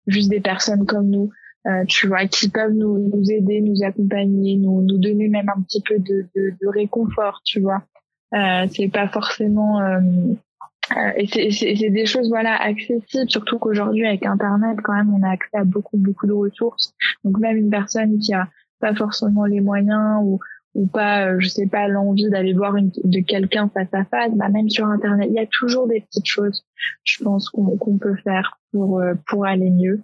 juste 0.06 0.30
des 0.30 0.40
personnes 0.40 0.86
comme 0.86 1.10
nous, 1.10 1.30
euh, 1.66 1.84
tu 1.86 2.08
vois, 2.08 2.26
qui 2.26 2.48
peuvent 2.48 2.72
nous, 2.72 2.98
nous 2.98 3.30
aider, 3.30 3.60
nous 3.60 3.84
accompagner, 3.84 4.56
nous, 4.56 4.80
nous 4.82 4.98
donner 4.98 5.28
même 5.28 5.50
un 5.54 5.60
petit 5.60 5.82
peu 5.82 5.98
de, 5.98 6.26
de, 6.34 6.54
de 6.60 6.68
réconfort, 6.68 7.42
tu 7.44 7.60
vois. 7.60 7.82
Euh, 8.34 8.66
c'est 8.72 8.88
pas 8.88 9.08
forcément 9.08 9.80
euh, 10.96 11.12
et 11.16 11.50
c'est 11.50 11.90
des 11.90 12.06
choses 12.06 12.28
voilà 12.28 12.56
accessibles, 12.56 13.28
surtout 13.28 13.58
qu'aujourd'hui 13.58 14.06
avec 14.06 14.24
Internet, 14.24 14.78
quand 14.82 14.94
même, 14.94 15.12
on 15.14 15.22
a 15.22 15.30
accès 15.30 15.56
à 15.56 15.64
beaucoup 15.64 15.96
beaucoup 15.96 16.26
de 16.26 16.32
ressources. 16.32 16.94
Donc 17.24 17.38
même 17.38 17.56
une 17.56 17.70
personne 17.70 18.18
qui 18.18 18.32
a 18.34 18.48
pas 18.80 18.94
forcément 18.94 19.44
les 19.44 19.60
moyens 19.60 20.20
ou 20.22 20.40
ou 20.74 20.86
pas, 20.86 21.26
euh, 21.26 21.36
je 21.40 21.48
sais 21.48 21.66
pas, 21.66 21.88
l'envie 21.88 22.28
d'aller 22.30 22.52
voir 22.52 22.76
une, 22.76 22.90
de 23.02 23.20
quelqu'un 23.20 23.68
face 23.68 23.92
à 23.92 24.04
face, 24.04 24.30
bah 24.34 24.48
même 24.48 24.68
sur 24.68 24.86
Internet, 24.86 25.28
il 25.30 25.34
y 25.34 25.40
a 25.40 25.46
toujours 25.46 25.88
des 25.88 26.00
petites 26.02 26.26
choses, 26.26 26.64
je 27.04 27.24
pense 27.24 27.48
qu'on 27.50 27.98
peut 27.98 28.16
faire 28.22 28.58
pour 28.72 29.00
euh, 29.00 29.14
pour 29.26 29.46
aller 29.46 29.70
mieux. 29.70 30.00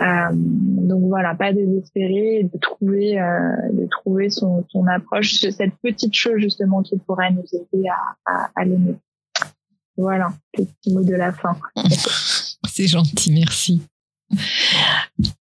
Euh, 0.00 0.28
donc 0.32 1.02
voilà, 1.04 1.34
pas 1.34 1.52
désespérer, 1.52 2.48
de 2.52 2.58
trouver 2.58 3.20
euh, 3.20 3.72
de 3.72 3.86
trouver 3.86 4.30
son, 4.30 4.64
son 4.68 4.86
approche, 4.86 5.40
cette 5.40 5.74
petite 5.82 6.14
chose 6.14 6.38
justement 6.38 6.82
qui 6.82 6.98
pourrait 6.98 7.32
nous 7.32 7.44
aider 7.52 7.88
à, 7.88 8.32
à 8.32 8.50
aller 8.56 8.76
mieux. 8.76 8.96
Voilà, 9.98 10.32
petit 10.52 10.94
mot 10.94 11.02
de 11.02 11.14
la 11.14 11.32
fin. 11.32 11.56
C'est 12.70 12.86
gentil, 12.86 13.32
merci. 13.32 13.82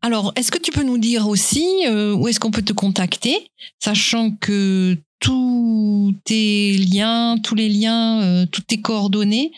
Alors, 0.02 0.34
est-ce 0.36 0.52
que 0.52 0.58
tu 0.58 0.72
peux 0.72 0.84
nous 0.84 0.98
dire 0.98 1.30
aussi 1.30 1.86
euh, 1.88 2.14
où 2.14 2.28
est-ce 2.28 2.40
qu'on 2.40 2.52
peut 2.52 2.62
te 2.62 2.74
contacter, 2.74 3.50
sachant 3.80 4.32
que 4.32 4.98
tous 5.20 6.14
tes 6.26 6.74
liens, 6.74 7.38
tous 7.42 7.56
les 7.56 7.70
liens, 7.70 8.22
euh, 8.22 8.46
toutes 8.46 8.68
tes 8.68 8.82
coordonnées 8.82 9.54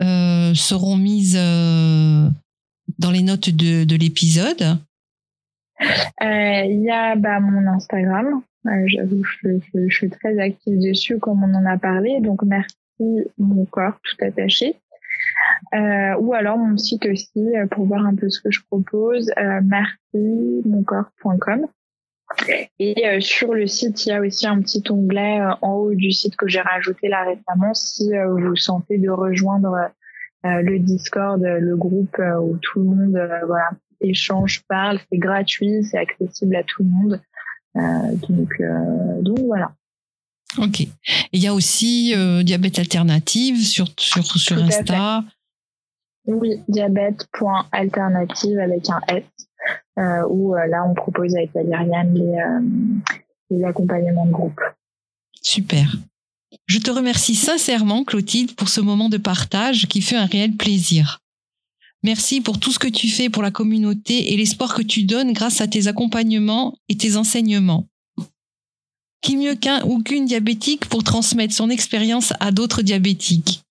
euh, 0.00 0.54
seront 0.54 0.96
mises 0.96 1.34
dans 1.34 3.10
les 3.10 3.22
notes 3.22 3.50
de, 3.50 3.96
l'épisode? 3.96 4.78
Il 6.22 6.82
y 6.82 6.90
a 6.90 7.14
bah, 7.14 7.40
mon 7.40 7.66
Instagram. 7.66 8.40
J'avoue, 8.86 9.22
je, 9.24 9.58
je, 9.74 9.94
suis 9.94 10.08
très 10.08 10.38
active 10.38 10.78
dessus, 10.80 11.18
comme 11.18 11.44
on 11.44 11.54
en 11.54 11.66
a 11.66 11.76
parlé. 11.76 12.20
Donc, 12.20 12.42
merci 12.42 12.74
mon 13.38 13.64
corps 13.66 13.98
tout 14.02 14.24
attaché. 14.24 14.76
Euh, 15.74 16.14
ou 16.18 16.34
alors 16.34 16.58
mon 16.58 16.76
site 16.76 17.06
aussi 17.06 17.56
euh, 17.56 17.66
pour 17.66 17.86
voir 17.86 18.04
un 18.04 18.14
peu 18.14 18.28
ce 18.28 18.40
que 18.40 18.50
je 18.50 18.60
propose, 18.66 19.30
euh, 19.38 19.60
Et 22.78 23.06
euh, 23.06 23.20
sur 23.20 23.54
le 23.54 23.66
site, 23.66 24.06
il 24.06 24.10
y 24.10 24.12
a 24.12 24.20
aussi 24.20 24.46
un 24.46 24.60
petit 24.60 24.82
onglet 24.90 25.40
en 25.62 25.74
haut 25.74 25.94
du 25.94 26.12
site 26.12 26.36
que 26.36 26.48
j'ai 26.48 26.60
rajouté 26.60 27.08
là 27.08 27.24
récemment 27.24 27.74
si 27.74 28.12
vous 28.12 28.56
sentez 28.56 28.98
de 28.98 29.10
rejoindre 29.10 29.90
le 30.44 30.78
Discord, 30.78 31.42
le 31.42 31.76
groupe 31.76 32.16
où 32.40 32.56
tout 32.58 32.78
le 32.78 32.84
monde 32.84 33.20
échange, 34.00 34.62
parle, 34.68 34.98
c'est 35.10 35.18
gratuit, 35.18 35.84
c'est 35.84 35.98
accessible 35.98 36.56
à 36.56 36.62
tout 36.62 36.82
le 36.82 36.88
monde. 36.88 37.20
donc, 38.28 38.62
donc 39.22 39.38
voilà. 39.40 39.72
Ok. 40.58 40.86
Il 41.32 41.42
y 41.42 41.46
a 41.46 41.54
aussi 41.54 42.12
euh, 42.14 42.42
diabète 42.42 42.78
alternative 42.78 43.64
sur 43.64 43.88
sur 43.98 44.24
sur 44.24 44.62
Insta. 44.62 45.24
Oui, 46.26 46.60
diabète.alternative 46.68 48.58
avec 48.58 48.88
un 48.90 49.00
S. 49.08 49.24
Euh, 49.98 50.26
où 50.28 50.54
euh, 50.54 50.66
là 50.66 50.84
on 50.88 50.94
propose 50.94 51.34
avec 51.36 51.52
Valériane 51.52 52.14
les, 52.14 52.38
les 53.50 53.64
accompagnements 53.64 54.26
de 54.26 54.32
groupe. 54.32 54.60
Super. 55.42 55.96
Je 56.66 56.78
te 56.78 56.90
remercie 56.90 57.34
sincèrement, 57.34 58.04
Clotilde, 58.04 58.54
pour 58.54 58.68
ce 58.68 58.80
moment 58.80 59.08
de 59.08 59.18
partage 59.18 59.86
qui 59.86 60.00
fait 60.00 60.16
un 60.16 60.26
réel 60.26 60.56
plaisir. 60.56 61.20
Merci 62.02 62.40
pour 62.40 62.58
tout 62.58 62.72
ce 62.72 62.78
que 62.78 62.88
tu 62.88 63.08
fais 63.08 63.28
pour 63.28 63.42
la 63.42 63.50
communauté 63.50 64.32
et 64.32 64.36
l'espoir 64.36 64.74
que 64.74 64.82
tu 64.82 65.04
donnes 65.04 65.32
grâce 65.32 65.60
à 65.60 65.68
tes 65.68 65.86
accompagnements 65.86 66.74
et 66.88 66.96
tes 66.96 67.16
enseignements. 67.16 67.89
Qui 69.20 69.36
mieux 69.36 69.54
qu'un 69.54 69.82
ou 69.84 70.02
qu'une 70.02 70.24
diabétique 70.24 70.88
pour 70.88 71.04
transmettre 71.04 71.54
son 71.54 71.68
expérience 71.70 72.32
à 72.40 72.52
d'autres 72.52 72.82
diabétiques? 72.82 73.62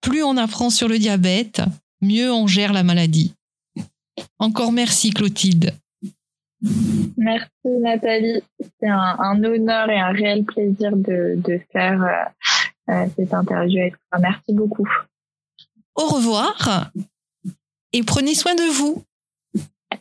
Plus 0.00 0.22
on 0.22 0.36
apprend 0.36 0.70
sur 0.70 0.88
le 0.88 0.98
diabète, 0.98 1.62
mieux 2.00 2.32
on 2.32 2.46
gère 2.46 2.72
la 2.72 2.84
maladie. 2.84 3.32
Encore 4.38 4.72
merci 4.72 5.10
Clotilde. 5.10 5.72
Merci 7.16 7.50
Nathalie. 7.64 8.42
C'est 8.80 8.88
un, 8.88 9.42
honneur 9.44 9.90
et 9.90 9.98
un 9.98 10.12
réel 10.12 10.44
plaisir 10.44 10.96
de, 10.96 11.60
faire 11.72 12.02
euh, 12.02 12.92
euh, 12.92 13.06
cette 13.16 13.34
interview 13.34 13.80
avec 13.80 13.94
toi. 14.10 14.20
Merci 14.20 14.52
beaucoup. 14.52 14.88
Au 15.94 16.06
revoir 16.06 16.90
et 17.92 18.02
prenez 18.02 18.34
soin 18.34 18.54
de 18.54 18.72
vous. 18.72 19.04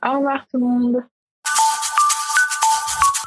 Au 0.06 0.18
revoir 0.18 0.46
tout 0.48 0.58
le 0.58 0.66
monde. 0.66 1.04